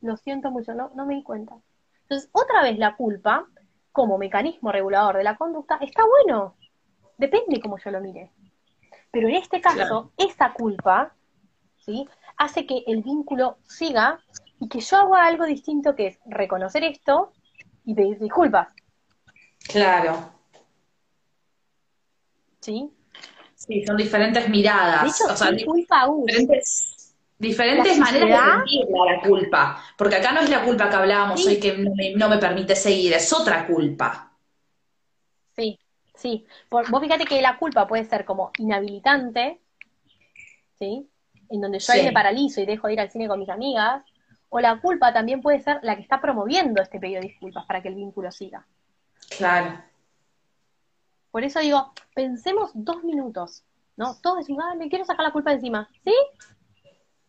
lo 0.00 0.16
siento 0.16 0.50
mucho, 0.50 0.74
no, 0.74 0.90
no 0.94 1.04
me 1.04 1.16
di 1.16 1.22
cuenta. 1.22 1.56
Entonces, 2.02 2.30
otra 2.32 2.62
vez 2.62 2.78
la 2.78 2.96
culpa 2.96 3.46
como 3.92 4.18
mecanismo 4.18 4.72
regulador 4.72 5.18
de 5.18 5.24
la 5.24 5.36
conducta 5.36 5.78
está 5.80 6.02
bueno. 6.04 6.56
Depende 7.18 7.60
cómo 7.60 7.78
yo 7.78 7.90
lo 7.90 8.00
mire. 8.00 8.30
Pero 9.10 9.28
en 9.28 9.36
este 9.36 9.60
caso, 9.60 10.12
esa 10.16 10.52
culpa 10.52 11.14
¿sí? 11.84 12.08
Hace 12.36 12.66
que 12.66 12.82
el 12.86 13.02
vínculo 13.02 13.58
siga 13.66 14.20
y 14.58 14.68
que 14.68 14.80
yo 14.80 14.96
haga 14.96 15.26
algo 15.26 15.44
distinto 15.44 15.94
que 15.94 16.08
es 16.08 16.18
reconocer 16.26 16.84
esto 16.84 17.32
y 17.84 17.94
pedir 17.94 18.18
disculpas. 18.18 18.68
Claro. 19.68 20.30
¿Sí? 22.60 22.90
Sí, 23.54 23.84
son 23.84 23.96
diferentes 23.96 24.48
miradas. 24.48 25.02
De 25.02 25.08
hecho, 25.08 25.32
o 25.32 25.36
sea, 25.36 25.50
diferentes, 25.52 26.91
diferentes 27.42 27.98
La 27.98 28.04
maneras 28.04 28.44
de 28.44 28.50
sentirla, 28.70 29.12
la 29.14 29.20
culpa. 29.20 29.82
Porque 29.98 30.16
acá 30.16 30.32
no 30.32 30.40
es 30.40 30.48
la 30.50 30.64
culpa 30.64 30.88
que 30.88 30.96
hablábamos 30.96 31.42
Sí. 31.42 31.48
hoy 31.48 31.60
que 31.60 31.76
no 31.76 31.90
me, 31.94 32.14
no 32.14 32.28
me 32.28 32.38
permite 32.38 32.74
seguir, 32.76 33.12
es 33.12 33.32
otra 33.32 33.66
culpa. 33.66 34.32
Sí, 35.56 35.78
sí. 36.14 36.46
Por- 36.68 36.88
vos 36.90 37.02
fíjate 37.02 37.24
que 37.24 37.42
la 37.42 37.58
culpa 37.58 37.86
puede 37.86 38.04
ser 38.04 38.24
como 38.24 38.52
inhabilitante, 38.58 39.60
¿sí? 40.78 41.08
En 41.50 41.60
donde 41.60 41.78
yo 41.80 41.92
ahí 41.92 42.00
Sí. 42.00 42.06
me 42.06 42.12
paralizo 42.12 42.60
y 42.60 42.66
dejo 42.66 42.86
de 42.86 42.92
ir 42.94 43.00
al 43.00 43.10
cine 43.10 43.28
con 43.28 43.38
mis 43.38 43.48
amigas. 43.50 44.04
O 44.48 44.60
la 44.60 44.80
culpa 44.80 45.12
también 45.12 45.40
puede 45.40 45.60
ser 45.60 45.80
la 45.82 45.96
que 45.96 46.02
está 46.02 46.20
promoviendo 46.20 46.80
este 46.82 47.00
pedido 47.00 47.20
de 47.20 47.28
disculpas 47.28 47.64
para 47.66 47.82
que 47.82 47.88
el 47.88 47.94
vínculo 47.94 48.30
siga. 48.30 48.66
Claro. 49.36 49.82
Por 51.30 51.42
eso 51.44 51.60
digo, 51.60 51.92
pensemos 52.14 52.70
dos 52.74 53.02
minutos, 53.02 53.64
¿no? 53.96 54.14
Todos 54.22 54.38
decimos, 54.38 54.64
ah, 54.70 54.74
me 54.74 54.88
quiero 54.90 55.04
sacar 55.06 55.24
la 55.24 55.32
culpa 55.32 55.52
encima. 55.52 55.88
¿Sí? 56.04 56.12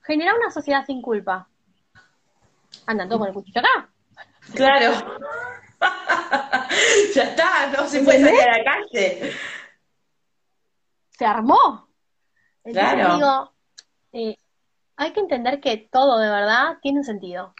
Genera 0.04 0.36
una 0.36 0.52
sociedad 0.52 0.86
sin 0.86 1.02
culpa. 1.02 1.48
Andan 2.86 3.08
todos 3.08 3.20
con 3.20 3.28
el 3.30 3.34
cuchillo 3.34 3.62
acá. 3.62 3.90
Claro. 4.54 4.92
ya 7.16 7.24
está, 7.24 7.68
no 7.76 7.88
se 7.88 8.02
puede 8.04 8.22
salir 8.22 8.42
a 8.42 8.58
la 8.58 8.64
calle. 8.64 9.32
Se 11.12 11.26
armó. 11.26 11.88
Entonces 12.64 12.94
Claro. 12.94 13.16
digo, 13.16 13.54
eh, 14.14 14.38
hay 14.96 15.12
que 15.14 15.20
entender 15.20 15.60
que 15.60 15.78
todo 15.92 16.20
de 16.20 16.30
verdad 16.30 16.78
tiene 16.82 17.00
un 17.00 17.06
sentido. 17.06 17.54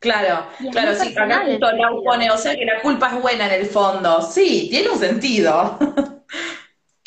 Claro, 0.00 0.46
claro, 0.70 0.94
sí, 0.94 1.12
acá 1.18 1.44
justo 1.44 1.66
pone, 2.04 2.30
o 2.30 2.36
sea 2.38 2.54
que 2.54 2.64
la 2.64 2.80
culpa 2.80 3.08
es 3.08 3.20
buena 3.20 3.46
en 3.52 3.62
el 3.62 3.66
fondo. 3.66 4.22
Sí, 4.22 4.68
tiene 4.70 4.90
un 4.90 4.98
sentido. 4.98 5.76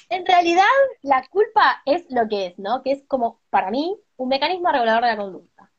En 0.10 0.26
realidad, 0.26 0.66
la 1.02 1.26
culpa 1.30 1.82
es 1.86 2.04
lo 2.10 2.28
que 2.28 2.47
es, 2.47 2.60
¿no? 2.60 2.84
Que 2.84 2.91
es 2.91 3.04
como, 3.08 3.39
para 3.49 3.72
mí, 3.72 3.97
un 4.22 4.30
mecanismo 4.30 4.72
regulador 4.72 5.02
de 5.04 5.10
la 5.10 5.18
conducta. 5.18 5.70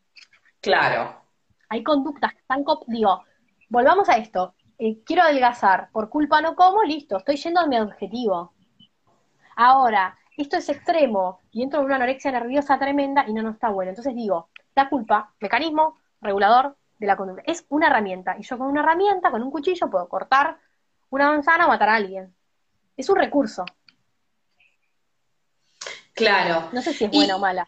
Claro, 0.61 1.22
Hay 1.68 1.82
conductas 1.84 2.32
que 2.32 2.40
están, 2.40 2.64
digo, 2.88 3.24
volvamos 3.68 4.09
a 4.09 4.16
esto. 4.16 4.55
Eh, 4.78 4.99
quiero 5.05 5.22
adelgazar, 5.22 5.90
por 5.93 6.09
culpa 6.11 6.40
no 6.43 6.57
como, 6.57 6.82
listo, 6.82 7.18
estoy 7.18 7.36
yendo 7.36 7.61
a 7.61 7.66
mi 7.68 7.78
objetivo. 7.78 8.53
Ahora, 9.57 10.18
esto 10.36 10.57
es 10.57 10.68
extremo 10.68 11.40
y 11.53 11.62
entro 11.62 11.78
en 11.80 11.86
una 11.86 11.97
anorexia 11.97 12.32
nerviosa 12.32 12.78
tremenda 12.78 13.24
y 13.28 13.32
no, 13.32 13.43
no 13.43 13.51
está 13.51 13.68
bueno. 13.70 13.90
Entonces 13.90 14.14
digo, 14.14 14.49
la 14.74 14.88
culpa, 14.88 15.32
mecanismo 15.40 15.99
regulador 16.20 16.76
de 16.99 17.07
la 17.07 17.16
conducta, 17.16 17.43
es 17.47 17.64
una 17.68 17.86
herramienta. 17.86 18.36
Y 18.38 18.43
yo 18.43 18.59
con 18.59 18.66
una 18.66 18.80
herramienta, 18.82 19.30
con 19.30 19.43
un 19.43 19.51
cuchillo, 19.53 19.88
puedo 19.88 20.09
cortar 20.09 20.59
una 21.11 21.28
manzana 21.30 21.66
o 21.66 21.68
matar 21.68 21.90
a 21.90 21.95
alguien. 21.95 22.34
Es 22.97 23.09
un 23.09 23.16
recurso. 23.16 23.64
claro. 26.14 26.68
No 26.72 26.82
sé 26.82 26.93
si 26.93 27.05
es 27.05 27.12
Y- 27.12 27.16
buena 27.16 27.36
o 27.36 27.38
mala. 27.38 27.66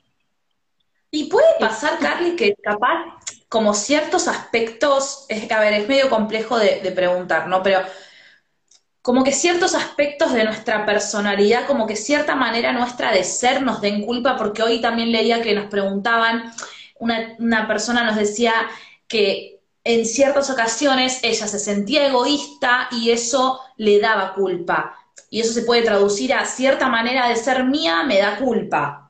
Y 1.14 1.24
puede 1.24 1.46
pasar, 1.60 1.98
Carly, 2.00 2.34
que 2.34 2.56
capaz 2.56 3.04
como 3.48 3.72
ciertos 3.72 4.26
aspectos, 4.26 5.26
es, 5.28 5.50
a 5.50 5.60
ver, 5.60 5.72
es 5.74 5.88
medio 5.88 6.10
complejo 6.10 6.58
de, 6.58 6.80
de 6.80 6.90
preguntar, 6.90 7.46
¿no? 7.46 7.62
Pero 7.62 7.82
como 9.00 9.22
que 9.22 9.30
ciertos 9.30 9.74
aspectos 9.74 10.32
de 10.32 10.44
nuestra 10.44 10.84
personalidad, 10.84 11.66
como 11.66 11.86
que 11.86 11.94
cierta 11.94 12.34
manera 12.34 12.72
nuestra 12.72 13.12
de 13.12 13.22
ser 13.22 13.62
nos 13.62 13.80
den 13.80 14.04
culpa, 14.04 14.36
porque 14.36 14.62
hoy 14.62 14.80
también 14.80 15.12
leía 15.12 15.40
que 15.40 15.54
nos 15.54 15.66
preguntaban, 15.66 16.52
una, 16.98 17.36
una 17.38 17.68
persona 17.68 18.02
nos 18.02 18.16
decía 18.16 18.52
que 19.06 19.60
en 19.84 20.06
ciertas 20.06 20.50
ocasiones 20.50 21.20
ella 21.22 21.46
se 21.46 21.60
sentía 21.60 22.08
egoísta 22.08 22.88
y 22.90 23.10
eso 23.10 23.60
le 23.76 24.00
daba 24.00 24.34
culpa. 24.34 24.96
Y 25.30 25.42
eso 25.42 25.52
se 25.52 25.62
puede 25.62 25.82
traducir 25.82 26.34
a 26.34 26.44
cierta 26.46 26.88
manera 26.88 27.28
de 27.28 27.36
ser 27.36 27.64
mía 27.64 28.02
me 28.02 28.18
da 28.18 28.38
culpa. 28.38 29.03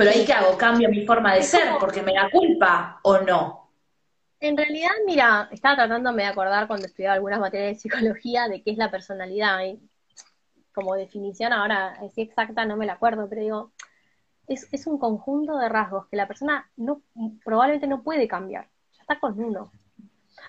Pero 0.00 0.12
ahí 0.12 0.24
qué 0.24 0.32
hago, 0.32 0.56
cambio 0.56 0.88
mi 0.88 1.04
forma 1.04 1.34
de 1.34 1.40
Es 1.40 1.48
ser 1.48 1.68
porque 1.78 2.02
me 2.02 2.14
da 2.14 2.30
culpa 2.30 3.00
o 3.02 3.18
no. 3.18 3.70
En 4.40 4.56
realidad, 4.56 4.88
mira, 5.06 5.48
estaba 5.52 5.76
tratándome 5.76 6.22
de 6.22 6.28
acordar 6.30 6.66
cuando 6.66 6.86
estudiaba 6.86 7.14
algunas 7.16 7.38
materias 7.38 7.74
de 7.74 7.80
psicología 7.80 8.48
de 8.48 8.62
qué 8.62 8.70
es 8.70 8.78
la 8.78 8.90
personalidad. 8.90 9.62
y 9.62 9.78
como 10.74 10.94
definición, 10.94 11.52
ahora 11.52 11.94
así 12.00 12.22
exacta 12.22 12.64
no 12.64 12.76
me 12.78 12.86
la 12.86 12.94
acuerdo, 12.94 13.28
pero 13.28 13.42
digo, 13.42 13.72
es, 14.48 14.68
es 14.72 14.86
un 14.86 14.98
conjunto 14.98 15.58
de 15.58 15.68
rasgos 15.68 16.06
que 16.08 16.16
la 16.16 16.28
persona 16.28 16.70
no, 16.76 17.02
probablemente 17.44 17.86
no 17.86 18.02
puede 18.02 18.28
cambiar. 18.28 18.68
Ya 18.94 19.02
está 19.02 19.20
con 19.20 19.38
uno. 19.38 19.70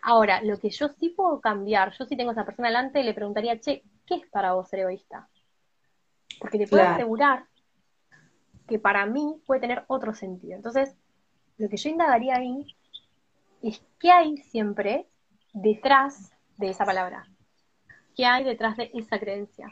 Ahora, 0.03 0.41
lo 0.43 0.59
que 0.59 0.69
yo 0.69 0.89
sí 0.89 1.09
puedo 1.09 1.41
cambiar, 1.41 1.93
yo 1.97 2.05
sí 2.05 2.15
tengo 2.17 2.31
a 2.31 2.33
esa 2.33 2.45
persona 2.45 2.69
delante, 2.69 3.03
le 3.03 3.13
preguntaría, 3.13 3.59
che, 3.59 3.83
¿qué 4.07 4.15
es 4.15 4.27
para 4.29 4.53
vos 4.53 4.69
ser 4.69 4.81
egoísta? 4.81 5.27
Porque 6.39 6.57
te 6.57 6.67
puedo 6.67 6.83
Claro. 6.83 6.95
asegurar 6.95 7.45
que 8.71 8.79
para 8.79 9.05
mí 9.05 9.41
puede 9.45 9.59
tener 9.59 9.83
otro 9.87 10.13
sentido. 10.13 10.55
Entonces, 10.55 10.95
lo 11.57 11.67
que 11.67 11.75
yo 11.75 11.89
indagaría 11.89 12.37
ahí 12.37 12.65
es 13.61 13.81
qué 13.99 14.11
hay 14.11 14.37
siempre 14.37 15.09
detrás 15.51 16.31
de 16.55 16.69
esa 16.69 16.85
palabra. 16.85 17.27
¿Qué 18.15 18.25
hay 18.25 18.45
detrás 18.45 18.77
de 18.77 18.89
esa 18.93 19.19
creencia? 19.19 19.67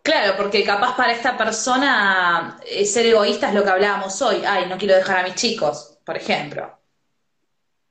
Claro, 0.00 0.34
porque 0.36 0.62
capaz 0.62 0.96
para 0.96 1.12
esta 1.12 1.36
persona 1.36 2.56
eh, 2.64 2.84
ser 2.84 3.06
egoísta 3.06 3.48
es 3.48 3.54
lo 3.54 3.64
que 3.64 3.70
hablábamos 3.70 4.22
hoy. 4.22 4.44
Ay, 4.46 4.68
no 4.68 4.78
quiero 4.78 4.94
dejar 4.94 5.18
a 5.18 5.22
mis 5.24 5.34
chicos, 5.34 5.98
por 6.06 6.16
ejemplo. 6.16 6.78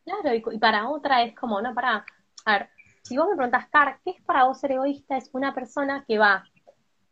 Claro, 0.05 0.33
y, 0.33 0.55
y 0.55 0.57
para 0.57 0.89
otra 0.89 1.21
es 1.23 1.35
como, 1.35 1.61
no, 1.61 1.75
para, 1.75 2.05
a 2.45 2.51
ver, 2.53 2.69
si 3.03 3.17
vos 3.17 3.27
me 3.27 3.35
preguntás, 3.35 3.67
Car, 3.67 3.99
¿qué 4.05 4.11
es 4.11 4.21
para 4.21 4.45
vos 4.45 4.57
ser 4.57 4.71
egoísta? 4.71 5.17
Es 5.17 5.29
una 5.33 5.53
persona 5.53 6.05
que 6.07 6.17
va 6.17 6.45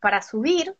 para 0.00 0.22
subir 0.22 0.74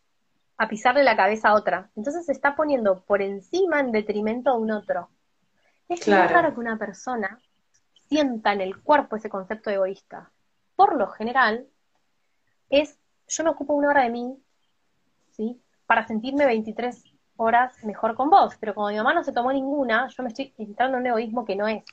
a 0.57 0.67
pisarle 0.67 1.03
la 1.03 1.15
cabeza 1.15 1.49
a 1.49 1.55
otra. 1.55 1.89
Entonces 1.95 2.25
se 2.25 2.31
está 2.31 2.55
poniendo 2.55 3.03
por 3.05 3.21
encima 3.21 3.79
en 3.79 3.91
detrimento 3.91 4.51
de 4.53 4.57
un 4.61 4.71
otro. 4.71 5.09
Es 5.89 6.07
muy 6.07 6.15
Claro. 6.15 6.33
raro 6.33 6.53
que 6.53 6.59
una 6.59 6.77
persona 6.77 7.39
sienta 8.09 8.53
en 8.53 8.61
el 8.61 8.81
cuerpo 8.81 9.15
ese 9.15 9.29
concepto 9.29 9.69
egoísta. 9.69 10.31
Por 10.75 10.95
lo 10.95 11.07
general, 11.07 11.67
es 12.69 12.99
yo 13.27 13.43
me 13.43 13.49
ocupo 13.49 13.73
una 13.73 13.89
hora 13.89 14.03
de 14.03 14.09
mí, 14.09 14.37
¿sí? 15.31 15.61
Para 15.85 16.07
sentirme 16.07 16.45
23 16.45 17.03
horas 17.35 17.83
mejor 17.83 18.15
con 18.15 18.29
vos, 18.29 18.55
pero 18.59 18.73
como 18.73 18.89
mi 18.89 18.97
mamá 18.97 19.13
no 19.13 19.23
se 19.23 19.31
tomó 19.33 19.51
ninguna, 19.51 20.07
yo 20.07 20.23
me 20.23 20.29
estoy 20.29 20.53
entrando 20.57 20.97
en 20.97 21.01
un 21.01 21.07
egoísmo 21.07 21.45
que 21.45 21.55
no 21.55 21.67
es. 21.67 21.83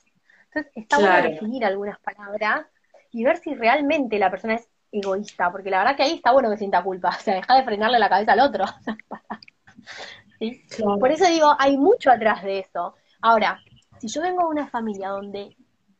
Entonces, 0.45 0.71
está 0.75 0.97
Claro. 0.97 1.11
bueno 1.23 1.29
definir 1.29 1.65
algunas 1.65 1.99
palabras 1.99 2.65
y 3.11 3.23
ver 3.23 3.37
si 3.37 3.53
realmente 3.53 4.17
la 4.17 4.31
persona 4.31 4.55
es 4.55 4.67
egoísta, 4.91 5.51
porque 5.51 5.69
la 5.69 5.79
verdad 5.79 5.95
que 5.95 6.03
ahí 6.03 6.13
está 6.13 6.31
bueno 6.31 6.49
que 6.49 6.57
sienta 6.57 6.83
culpa, 6.83 7.09
o 7.19 7.21
sea, 7.21 7.35
deja 7.35 7.55
de 7.55 7.63
frenarle 7.63 7.99
la 7.99 8.09
cabeza 8.09 8.33
al 8.33 8.41
otro. 8.41 8.65
Por 10.99 11.11
eso 11.11 11.27
digo, 11.27 11.55
hay 11.57 11.77
mucho 11.77 12.11
atrás 12.11 12.43
de 12.43 12.59
eso. 12.59 12.95
Ahora, 13.21 13.59
si 13.99 14.07
yo 14.07 14.21
vengo 14.21 14.43
de 14.43 14.49
una 14.49 14.67
familia 14.67 15.09
donde, 15.09 15.55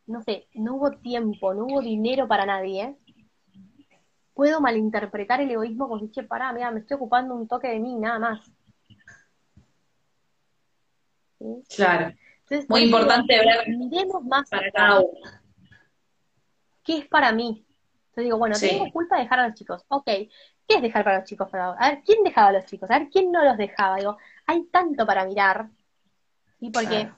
no 0.06 0.22
sé, 0.22 0.46
no 0.54 0.76
hubo 0.76 0.92
tiempo, 0.92 1.54
no 1.54 1.64
hubo 1.64 1.80
dinero 1.80 2.28
para 2.28 2.46
nadie, 2.46 2.96
puedo 4.34 4.60
malinterpretar 4.60 5.40
el 5.40 5.50
egoísmo 5.50 5.88
como 5.88 6.08
che, 6.10 6.22
pará, 6.22 6.52
mira, 6.52 6.70
me 6.70 6.80
estoy 6.80 6.96
ocupando 6.96 7.34
un 7.34 7.48
toque 7.48 7.68
de 7.68 7.80
mí, 7.80 7.96
nada 7.96 8.18
más. 8.18 8.52
¿Sí? 11.38 11.76
Claro, 11.76 12.14
Entonces, 12.40 12.68
muy 12.68 12.82
importante 12.82 13.32
digo, 13.32 13.44
ver 13.46 13.76
miremos 13.76 14.24
más 14.24 14.48
para 14.48 14.70
cada 14.70 15.00
uno. 15.00 15.20
¿Qué 16.82 16.98
es 16.98 17.08
para 17.08 17.32
mí? 17.32 17.65
Entonces 18.16 18.28
digo, 18.28 18.38
bueno, 18.38 18.54
Sí. 18.54 18.68
tengo 18.70 18.90
culpa 18.92 19.16
de 19.16 19.24
dejar 19.24 19.40
a 19.40 19.48
los 19.48 19.54
chicos. 19.54 19.84
Ok, 19.88 20.06
¿qué 20.06 20.30
es 20.68 20.80
dejar 20.80 21.04
para 21.04 21.18
los 21.18 21.28
chicos? 21.28 21.50
Para... 21.50 21.72
A 21.72 21.90
ver, 21.90 22.02
¿quién 22.02 22.24
dejaba 22.24 22.48
a 22.48 22.52
los 22.52 22.64
chicos? 22.64 22.90
A 22.90 22.98
ver, 22.98 23.10
¿quién 23.10 23.30
no 23.30 23.44
los 23.44 23.58
dejaba? 23.58 23.96
Digo, 23.96 24.16
hay 24.46 24.64
tanto 24.68 25.04
para 25.04 25.26
mirar, 25.26 25.68
¿sí? 26.58 26.70
Porque 26.70 27.10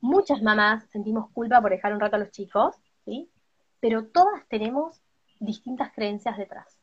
muchas 0.00 0.42
mamás 0.42 0.82
sentimos 0.90 1.30
culpa 1.30 1.60
por 1.60 1.70
dejar 1.70 1.92
un 1.92 2.00
rato 2.00 2.16
a 2.16 2.18
los 2.18 2.32
chicos, 2.32 2.74
¿sí? 3.04 3.30
Pero 3.78 4.06
todas 4.08 4.44
tenemos 4.48 5.00
distintas 5.38 5.92
creencias 5.92 6.36
detrás. 6.36 6.76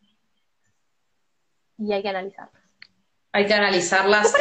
Y 1.78 1.91
hay 1.91 2.01
que 2.01 2.07
analizarlas. 2.10 2.64
Hay 3.34 3.45
que 3.45 3.53
analizarlas. 3.55 4.34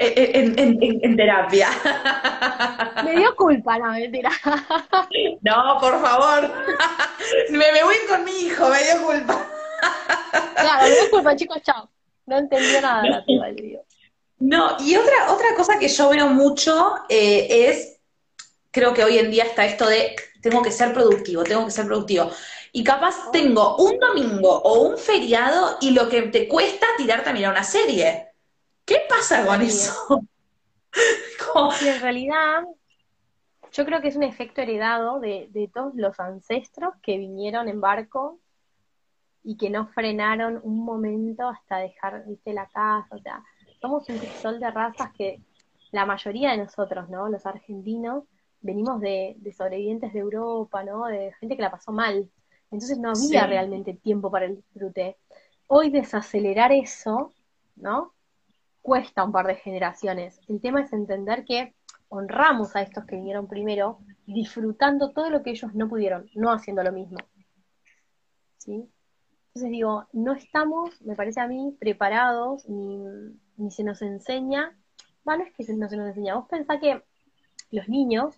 En- 0.00 0.58
en- 0.58 0.82
en- 0.82 1.00
en 1.02 1.16
terapia. 1.16 1.68
Me 3.04 3.16
dio 3.16 3.34
culpa, 3.36 3.78
no, 3.78 3.92
mentira. 3.92 4.30
No, 5.42 5.78
por 5.80 6.00
favor. 6.00 6.50
Me, 7.50 7.72
me 7.72 7.82
voy 7.84 7.96
con 8.08 8.24
mi 8.24 8.32
hijo, 8.32 8.68
me 8.68 8.82
dio 8.82 9.02
culpa. 9.06 9.46
claro, 10.54 10.84
me 10.88 10.90
dio 10.94 11.10
culpa, 11.10 11.36
chicos, 11.36 11.62
chao. 11.62 11.90
No 12.26 12.38
entendió 12.38 12.80
nada, 12.80 13.06
la 13.08 13.24
piba, 13.24 13.48
le 13.48 13.62
digo. 13.62 13.84
No, 14.38 14.76
y 14.80 14.96
otra, 14.96 15.32
otra 15.32 15.54
cosa 15.56 15.78
que 15.78 15.88
yo 15.88 16.08
veo 16.10 16.28
mucho 16.28 16.94
eh, 17.08 17.68
es, 17.68 17.98
creo 18.70 18.94
que 18.94 19.04
hoy 19.04 19.18
en 19.18 19.30
día 19.30 19.44
está 19.44 19.64
esto 19.66 19.86
de 19.86 20.16
tengo 20.40 20.62
que 20.62 20.70
ser 20.72 20.94
productivo, 20.94 21.42
tengo 21.44 21.64
que 21.66 21.70
ser 21.72 21.86
productivo. 21.86 22.30
Y 22.72 22.84
capaz 22.84 23.30
tengo 23.32 23.76
un 23.76 23.98
domingo 23.98 24.48
o 24.62 24.80
un 24.82 24.96
feriado 24.96 25.76
y 25.80 25.90
lo 25.90 26.08
que 26.08 26.22
te 26.22 26.46
cuesta 26.48 26.86
tirarte 26.96 27.30
a 27.30 27.32
mirar 27.32 27.52
una 27.52 27.64
serie. 27.64 28.28
¿Qué 28.90 29.02
pasa 29.08 29.46
con 29.46 29.62
eso? 29.62 30.20
Y 31.80 31.86
en 31.86 32.00
realidad, 32.00 32.64
yo 33.70 33.84
creo 33.84 34.00
que 34.00 34.08
es 34.08 34.16
un 34.16 34.24
efecto 34.24 34.62
heredado 34.62 35.20
de, 35.20 35.46
de 35.52 35.70
todos 35.72 35.94
los 35.94 36.18
ancestros 36.18 36.94
que 37.00 37.16
vinieron 37.16 37.68
en 37.68 37.80
barco 37.80 38.40
y 39.44 39.56
que 39.56 39.70
no 39.70 39.86
frenaron 39.86 40.58
un 40.64 40.84
momento 40.84 41.48
hasta 41.48 41.78
dejar, 41.78 42.24
viste, 42.26 42.52
la 42.52 42.66
casa, 42.66 43.06
o 43.14 43.18
sea, 43.20 43.44
somos 43.80 44.08
un 44.08 44.18
crisol 44.18 44.58
de 44.58 44.70
razas 44.72 45.12
que 45.16 45.40
la 45.92 46.04
mayoría 46.04 46.50
de 46.50 46.58
nosotros, 46.58 47.08
¿no? 47.08 47.28
Los 47.28 47.46
argentinos, 47.46 48.24
venimos 48.60 49.00
de, 49.00 49.36
de 49.38 49.52
sobrevivientes 49.52 50.12
de 50.12 50.18
Europa, 50.18 50.82
¿no? 50.82 51.06
De 51.06 51.32
gente 51.38 51.54
que 51.54 51.62
la 51.62 51.70
pasó 51.70 51.92
mal. 51.92 52.28
Entonces 52.72 52.98
no 52.98 53.10
había 53.10 53.44
Sí. 53.44 53.46
realmente 53.48 53.94
tiempo 53.94 54.32
para 54.32 54.46
el 54.46 54.56
disfrute. 54.56 55.16
Hoy 55.68 55.90
desacelerar 55.90 56.72
eso, 56.72 57.32
¿no? 57.76 58.14
Cuesta 58.82 59.24
un 59.24 59.32
par 59.32 59.46
de 59.46 59.56
generaciones. 59.56 60.40
El 60.48 60.60
tema 60.60 60.82
es 60.82 60.92
entender 60.92 61.44
que 61.44 61.74
honramos 62.08 62.74
a 62.74 62.82
estos 62.82 63.04
que 63.04 63.16
vinieron 63.16 63.46
primero, 63.46 64.00
disfrutando 64.26 65.12
todo 65.12 65.30
lo 65.30 65.42
que 65.42 65.50
ellos 65.50 65.74
no 65.74 65.88
pudieron, 65.88 66.28
no 66.34 66.50
haciendo 66.50 66.82
lo 66.82 66.92
mismo. 66.92 67.18
¿Sí? 68.58 68.88
Entonces 69.48 69.70
digo, 69.70 70.06
no 70.12 70.32
estamos, 70.32 71.00
me 71.02 71.16
parece 71.16 71.40
a 71.40 71.48
mí, 71.48 71.76
preparados, 71.78 72.68
ni, 72.68 72.98
ni 73.56 73.70
se 73.70 73.84
nos 73.84 74.00
enseña, 74.02 74.76
va, 75.28 75.36
no 75.36 75.44
es 75.44 75.52
que 75.52 75.72
no 75.74 75.88
se 75.88 75.96
nos 75.96 76.08
enseña, 76.08 76.34
vos 76.34 76.46
pensás 76.48 76.80
que 76.80 77.02
los 77.70 77.88
niños, 77.88 78.36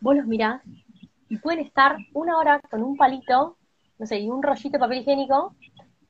vos 0.00 0.16
los 0.16 0.26
mirás 0.26 0.62
y 1.28 1.38
pueden 1.38 1.60
estar 1.60 1.96
una 2.12 2.36
hora 2.36 2.60
con 2.70 2.82
un 2.82 2.96
palito, 2.96 3.58
no 3.98 4.06
sé, 4.06 4.18
y 4.18 4.28
un 4.28 4.42
rollito 4.42 4.70
de 4.72 4.78
papel 4.78 4.98
higiénico, 4.98 5.54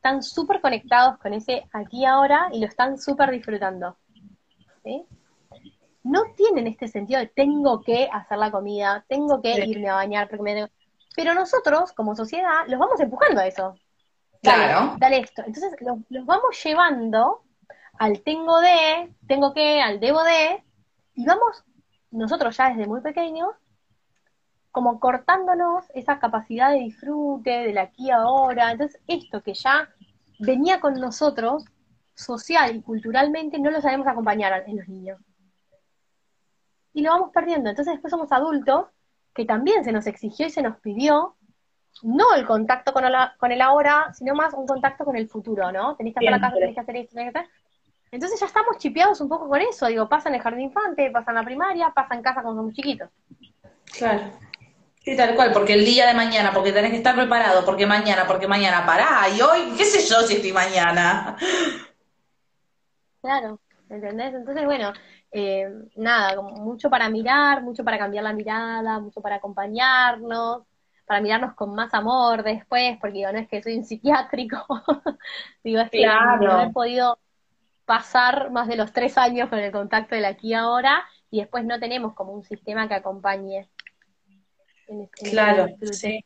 están 0.04 0.22
súper 0.22 0.60
conectados 0.60 1.16
con 1.16 1.32
ese 1.32 1.66
aquí 1.72 2.04
ahora 2.04 2.50
y 2.52 2.60
lo 2.60 2.66
están 2.66 2.98
súper 2.98 3.30
disfrutando. 3.30 3.96
¿sí? 4.82 5.06
No 6.02 6.24
tienen 6.36 6.66
este 6.66 6.88
sentido 6.88 7.20
de 7.20 7.28
tengo 7.28 7.80
que 7.82 8.10
hacer 8.12 8.36
la 8.36 8.50
comida, 8.50 9.02
tengo 9.08 9.40
que 9.40 9.54
Sí. 9.54 9.70
irme 9.70 9.88
a 9.88 9.94
bañar, 9.94 10.28
porque 10.28 10.42
me 10.42 10.70
pero 11.16 11.32
nosotros, 11.32 11.92
como 11.92 12.14
sociedad, 12.14 12.66
los 12.66 12.78
vamos 12.78 13.00
empujando 13.00 13.40
a 13.40 13.46
eso. 13.46 13.78
Dale, 14.42 14.64
Claro. 14.66 14.96
dale 14.98 15.20
esto. 15.20 15.42
Entonces 15.46 15.74
los, 15.80 15.96
los 16.10 16.26
vamos 16.26 16.62
llevando 16.62 17.40
al 17.98 18.20
tengo 18.20 18.60
de, 18.60 19.14
tengo 19.26 19.54
que, 19.54 19.80
al 19.80 20.00
debo 20.00 20.22
de, 20.22 20.62
y 21.14 21.24
vamos 21.24 21.64
nosotros 22.10 22.54
ya 22.58 22.68
desde 22.68 22.86
muy 22.86 23.00
pequeños 23.00 23.54
como 24.74 24.98
cortándonos 24.98 25.84
esa 25.94 26.18
capacidad 26.18 26.72
de 26.72 26.80
disfrute, 26.80 27.48
del 27.48 27.78
aquí 27.78 28.10
ahora. 28.10 28.72
Entonces, 28.72 29.00
esto 29.06 29.40
que 29.40 29.54
ya 29.54 29.88
venía 30.38 30.80
con 30.80 30.94
nosotros, 30.94 31.64
social 32.14 32.76
y 32.76 32.82
culturalmente, 32.82 33.58
no 33.58 33.70
lo 33.70 33.80
sabemos 33.80 34.06
acompañar 34.06 34.64
en 34.66 34.78
los 34.78 34.88
niños. 34.88 35.20
Y 36.92 37.02
lo 37.02 37.10
vamos 37.10 37.30
perdiendo. 37.32 37.70
Entonces, 37.70 37.94
después 37.94 38.10
somos 38.10 38.30
adultos, 38.32 38.86
que 39.34 39.44
también 39.44 39.84
se 39.84 39.92
nos 39.92 40.06
exigió 40.06 40.46
y 40.46 40.50
se 40.50 40.62
nos 40.62 40.78
pidió, 40.78 41.34
no 42.02 42.34
el 42.34 42.46
contacto 42.46 42.92
con 42.92 43.04
el, 43.04 43.14
con 43.38 43.52
el 43.52 43.60
ahora, 43.60 44.12
sino 44.14 44.34
más 44.34 44.54
un 44.54 44.66
contacto 44.66 45.04
con 45.04 45.16
el 45.16 45.28
futuro, 45.28 45.72
¿no? 45.72 45.96
Tenés 45.96 46.14
que 46.14 46.20
hacer 46.20 46.38
Siempre. 46.38 46.60
tenés 46.60 46.74
que 46.74 46.80
hacer 46.80 46.96
esto, 46.96 47.14
tenés 47.14 47.32
que 47.32 47.38
hacer... 47.38 47.50
Entonces 48.10 48.38
ya 48.38 48.46
estamos 48.46 48.78
chipeados 48.78 49.20
un 49.20 49.28
poco 49.28 49.48
con 49.48 49.60
eso, 49.60 49.86
digo, 49.86 50.08
pasa 50.08 50.28
en 50.28 50.36
el 50.36 50.40
jardín 50.40 50.66
infante, 50.66 51.10
pasa 51.10 51.32
en 51.32 51.36
la 51.36 51.42
primaria, 51.42 51.90
pasa 51.90 52.14
en 52.14 52.22
casa 52.22 52.42
cuando 52.42 52.60
somos 52.60 52.74
chiquitos. 52.74 53.10
Claro. 53.96 54.30
Sí, 55.04 55.14
tal 55.16 55.34
cual, 55.34 55.52
porque 55.52 55.74
el 55.74 55.84
día 55.84 56.06
de 56.06 56.14
mañana, 56.14 56.50
porque 56.54 56.72
tenés 56.72 56.90
que 56.90 56.96
estar 56.96 57.14
preparado, 57.14 57.62
porque 57.66 57.86
mañana, 57.86 58.26
porque 58.26 58.48
mañana, 58.48 58.86
pará, 58.86 59.28
y 59.28 59.38
hoy, 59.42 59.74
qué 59.76 59.84
sé 59.84 60.08
yo 60.08 60.22
si 60.22 60.36
estoy 60.36 60.52
mañana. 60.52 61.36
Claro, 63.20 63.60
¿entendés? 63.90 64.32
Entonces, 64.32 64.64
bueno, 64.64 64.94
eh, 65.30 65.68
nada, 65.96 66.34
como 66.36 66.56
mucho 66.56 66.88
para 66.88 67.10
mirar, 67.10 67.62
mucho 67.62 67.84
para 67.84 67.98
cambiar 67.98 68.24
la 68.24 68.32
mirada, 68.32 68.98
mucho 68.98 69.20
para 69.20 69.36
acompañarnos, 69.36 70.62
para 71.04 71.20
mirarnos 71.20 71.54
con 71.54 71.74
más 71.74 71.92
amor 71.92 72.42
después, 72.42 72.96
porque 72.98 73.18
digo, 73.18 73.30
no 73.32 73.38
es 73.38 73.48
que 73.48 73.62
soy 73.62 73.76
un 73.76 73.84
psiquiátrico, 73.84 74.64
digo, 75.62 75.80
es 75.80 75.90
que 75.90 76.06
no 76.06 76.62
he 76.62 76.70
podido 76.70 77.18
pasar 77.84 78.50
más 78.50 78.68
de 78.68 78.76
los 78.76 78.90
tres 78.94 79.18
años 79.18 79.50
con 79.50 79.58
el 79.58 79.70
contacto 79.70 80.14
del 80.14 80.24
aquí 80.24 80.48
y 80.48 80.54
ahora, 80.54 81.04
y 81.30 81.40
después 81.40 81.66
no 81.66 81.78
tenemos 81.78 82.14
como 82.14 82.32
un 82.32 82.42
sistema 82.42 82.88
que 82.88 82.94
acompañe 82.94 83.68
en, 84.88 85.02
es- 85.02 85.10
en 85.18 85.26
ese 85.28 85.40
Claro, 85.40 85.66
sí. 85.92 86.24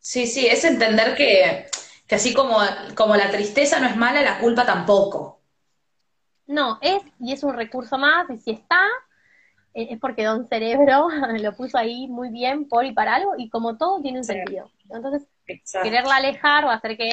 Sí, 0.00 0.26
sí, 0.26 0.46
es 0.46 0.64
entender 0.64 1.14
que, 1.14 1.66
que 2.08 2.14
así 2.16 2.34
como, 2.34 2.58
como 2.96 3.14
la 3.16 3.30
tristeza 3.30 3.78
no 3.80 3.86
es 3.86 3.96
mala, 3.96 4.22
la 4.22 4.38
culpa 4.40 4.66
tampoco. 4.66 5.40
No, 6.46 6.78
es, 6.80 7.02
y 7.20 7.32
es 7.32 7.42
un 7.44 7.54
recurso 7.54 7.98
más, 7.98 8.28
y 8.30 8.38
si 8.38 8.52
está, 8.52 8.80
eh, 9.74 9.88
es 9.92 10.00
porque 10.00 10.24
Don 10.24 10.46
Cerebro 10.48 11.08
lo 11.40 11.56
puso 11.56 11.78
ahí 11.78 12.08
muy 12.08 12.30
bien 12.30 12.68
por 12.68 12.84
y 12.86 12.92
para 12.92 13.16
algo, 13.16 13.34
y 13.38 13.50
como 13.50 13.76
todo 13.78 14.00
tiene 14.02 14.18
un 14.20 14.24
Sí. 14.24 14.34
sentido. 14.34 14.70
Entonces, 14.90 15.28
Exacto. 15.46 15.88
quererla 15.88 16.16
alejar 16.16 16.66
va 16.66 16.74
a 16.74 16.76
hacer 16.76 16.96
que, 16.96 17.12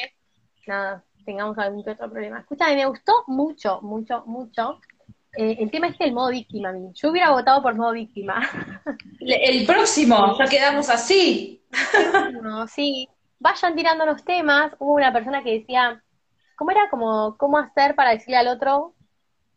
nada, 0.68 1.04
tengamos 1.26 1.58
algún 1.58 1.84
que 1.84 1.92
otro 1.92 2.10
problema. 2.12 2.40
Escúchame, 2.42 2.76
me 2.76 2.86
gustó 2.88 3.14
mucho, 3.28 3.82
mucho, 3.82 4.24
mucho 4.28 4.80
eh, 5.38 5.58
el 5.60 5.72
tema 5.72 5.88
este 5.88 6.06
del 6.06 6.14
modo 6.14 6.30
víctima. 6.30 6.74
Yo 6.94 7.10
hubiera 7.10 7.32
votado 7.32 7.62
por 7.62 7.76
modo 7.76 7.92
víctima. 7.92 8.48
El 9.20 9.66
próximo, 9.66 10.38
ya 10.38 10.46
quedamos 10.46 10.90
así. 10.90 11.62
No, 12.42 12.68
sí, 12.68 13.08
vayan 13.40 13.76
tirando 13.76 14.06
los 14.06 14.24
temas. 14.24 14.74
Hubo 14.80 14.94
una 14.94 15.12
persona 15.12 15.44
que 15.44 15.60
decía, 15.60 16.02
¿cómo 16.56 16.72
era? 16.72 16.90
Como, 16.90 17.36
¿cómo 17.38 17.58
hacer 17.58 17.96
para 17.96 18.12
decirle 18.12 18.38
al 18.38 18.48
otro 18.48 18.94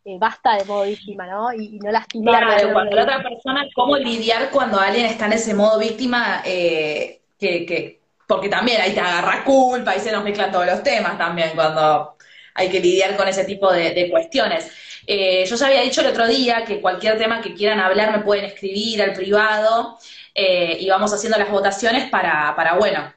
eh, 0.05 0.17
basta 0.17 0.55
de 0.55 0.65
modo 0.65 0.83
víctima, 0.83 1.27
¿no? 1.27 1.53
Y, 1.53 1.75
y 1.75 1.79
no 1.79 1.91
lastimar. 1.91 2.43
Claro, 2.43 2.73
cuando 2.73 2.95
la 2.95 3.03
otra 3.03 3.21
persona, 3.21 3.67
cómo 3.75 3.97
lidiar 3.97 4.49
cuando 4.49 4.79
alguien 4.79 5.05
está 5.05 5.25
en 5.25 5.33
ese 5.33 5.53
modo 5.53 5.77
víctima, 5.77 6.41
eh, 6.45 7.21
que, 7.37 7.65
que, 7.65 7.99
porque 8.27 8.49
también 8.49 8.81
ahí 8.81 8.93
te 8.93 8.99
agarra 9.01 9.43
culpa, 9.43 9.91
ahí 9.91 9.99
se 9.99 10.11
nos 10.11 10.23
mezclan 10.23 10.51
todos 10.51 10.65
los 10.65 10.81
temas 10.83 11.17
también 11.17 11.51
cuando 11.53 12.15
hay 12.55 12.69
que 12.69 12.79
lidiar 12.79 13.15
con 13.17 13.27
ese 13.27 13.43
tipo 13.45 13.71
de, 13.71 13.93
de 13.93 14.09
cuestiones. 14.09 14.71
Eh, 15.07 15.45
yo 15.45 15.55
ya 15.55 15.67
había 15.67 15.81
dicho 15.81 16.01
el 16.01 16.07
otro 16.07 16.27
día 16.27 16.65
que 16.65 16.81
cualquier 16.81 17.17
tema 17.17 17.41
que 17.41 17.53
quieran 17.53 17.79
hablar 17.79 18.11
me 18.11 18.23
pueden 18.23 18.45
escribir 18.45 19.01
al 19.01 19.13
privado 19.13 19.97
eh, 20.33 20.77
y 20.79 20.89
vamos 20.89 21.13
haciendo 21.13 21.37
las 21.37 21.49
votaciones 21.49 22.09
para, 22.09 22.55
para, 22.55 22.75
bueno, 22.75 23.13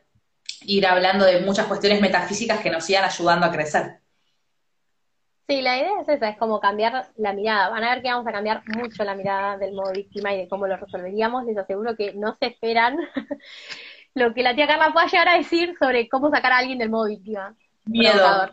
ir 0.62 0.86
hablando 0.86 1.24
de 1.24 1.40
muchas 1.40 1.66
cuestiones 1.66 2.00
metafísicas 2.00 2.60
que 2.60 2.70
nos 2.70 2.84
sigan 2.84 3.04
ayudando 3.04 3.46
a 3.46 3.52
crecer. 3.52 3.98
Sí, 5.48 5.60
la 5.60 5.76
idea 5.76 6.00
es 6.00 6.08
esa, 6.08 6.28
es 6.28 6.38
como 6.38 6.60
cambiar 6.60 7.08
la 7.16 7.32
mirada. 7.32 7.68
Van 7.68 7.84
a 7.84 7.94
ver 7.94 8.02
que 8.02 8.08
vamos 8.08 8.26
a 8.26 8.32
cambiar 8.32 8.62
mucho 8.68 9.04
la 9.04 9.14
mirada 9.14 9.58
del 9.58 9.74
modo 9.74 9.92
víctima 9.92 10.32
y 10.32 10.38
de 10.38 10.48
cómo 10.48 10.66
lo 10.66 10.76
resolveríamos. 10.76 11.44
Les 11.44 11.58
aseguro 11.58 11.96
que 11.96 12.14
no 12.14 12.36
se 12.40 12.46
esperan 12.46 12.96
lo 14.14 14.32
que 14.32 14.42
la 14.42 14.54
tía 14.54 14.66
Carla 14.66 14.92
pueda 14.92 15.06
llegar 15.06 15.28
a 15.28 15.36
decir 15.36 15.74
sobre 15.78 16.08
cómo 16.08 16.30
sacar 16.30 16.52
a 16.52 16.58
alguien 16.58 16.78
del 16.78 16.90
modo 16.90 17.08
víctima. 17.08 17.54
Miedo. 17.84 18.12
Provocador. 18.12 18.52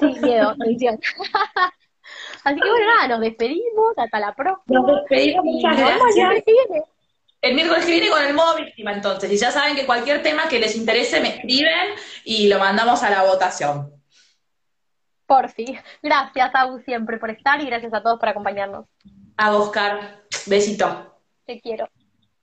Sí, 0.00 0.20
miedo, 0.20 0.54
tensión. 0.56 0.98
Así 2.44 2.60
que 2.60 2.70
bueno, 2.70 2.86
nada, 2.86 3.08
nos 3.08 3.20
despedimos, 3.20 3.96
hasta 3.96 4.20
la 4.20 4.34
próxima. 4.34 4.80
Nos 4.80 5.00
despedimos, 5.00 5.44
muchas 5.44 5.76
gracias. 5.76 6.44
El 7.42 7.54
miércoles 7.54 7.86
que 7.86 7.92
viene 7.92 8.10
con 8.10 8.22
el 8.22 8.34
modo 8.34 8.56
víctima, 8.56 8.92
entonces. 8.92 9.32
Y 9.32 9.36
ya 9.38 9.50
saben 9.50 9.74
que 9.74 9.86
cualquier 9.86 10.22
tema 10.22 10.48
que 10.48 10.58
les 10.58 10.76
interese 10.76 11.20
me 11.20 11.36
escriben 11.36 11.94
y 12.24 12.48
lo 12.48 12.58
mandamos 12.58 13.02
a 13.02 13.10
la 13.10 13.22
votación. 13.22 13.90
Por 15.26 15.48
fin. 15.50 15.78
Gracias, 16.02 16.50
Abu, 16.54 16.80
siempre 16.80 17.16
por 17.18 17.30
estar 17.30 17.60
y 17.60 17.66
gracias 17.66 17.94
a 17.94 18.02
todos 18.02 18.18
por 18.18 18.28
acompañarnos. 18.28 18.86
A 19.36 19.56
Oscar, 19.56 20.22
besito. 20.46 21.16
Te 21.46 21.60
quiero. 21.60 21.88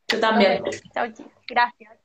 Yo 0.08 0.20
también. 0.20 0.64
Chau, 0.94 1.12
chicos. 1.12 1.32
Gracias. 1.48 1.97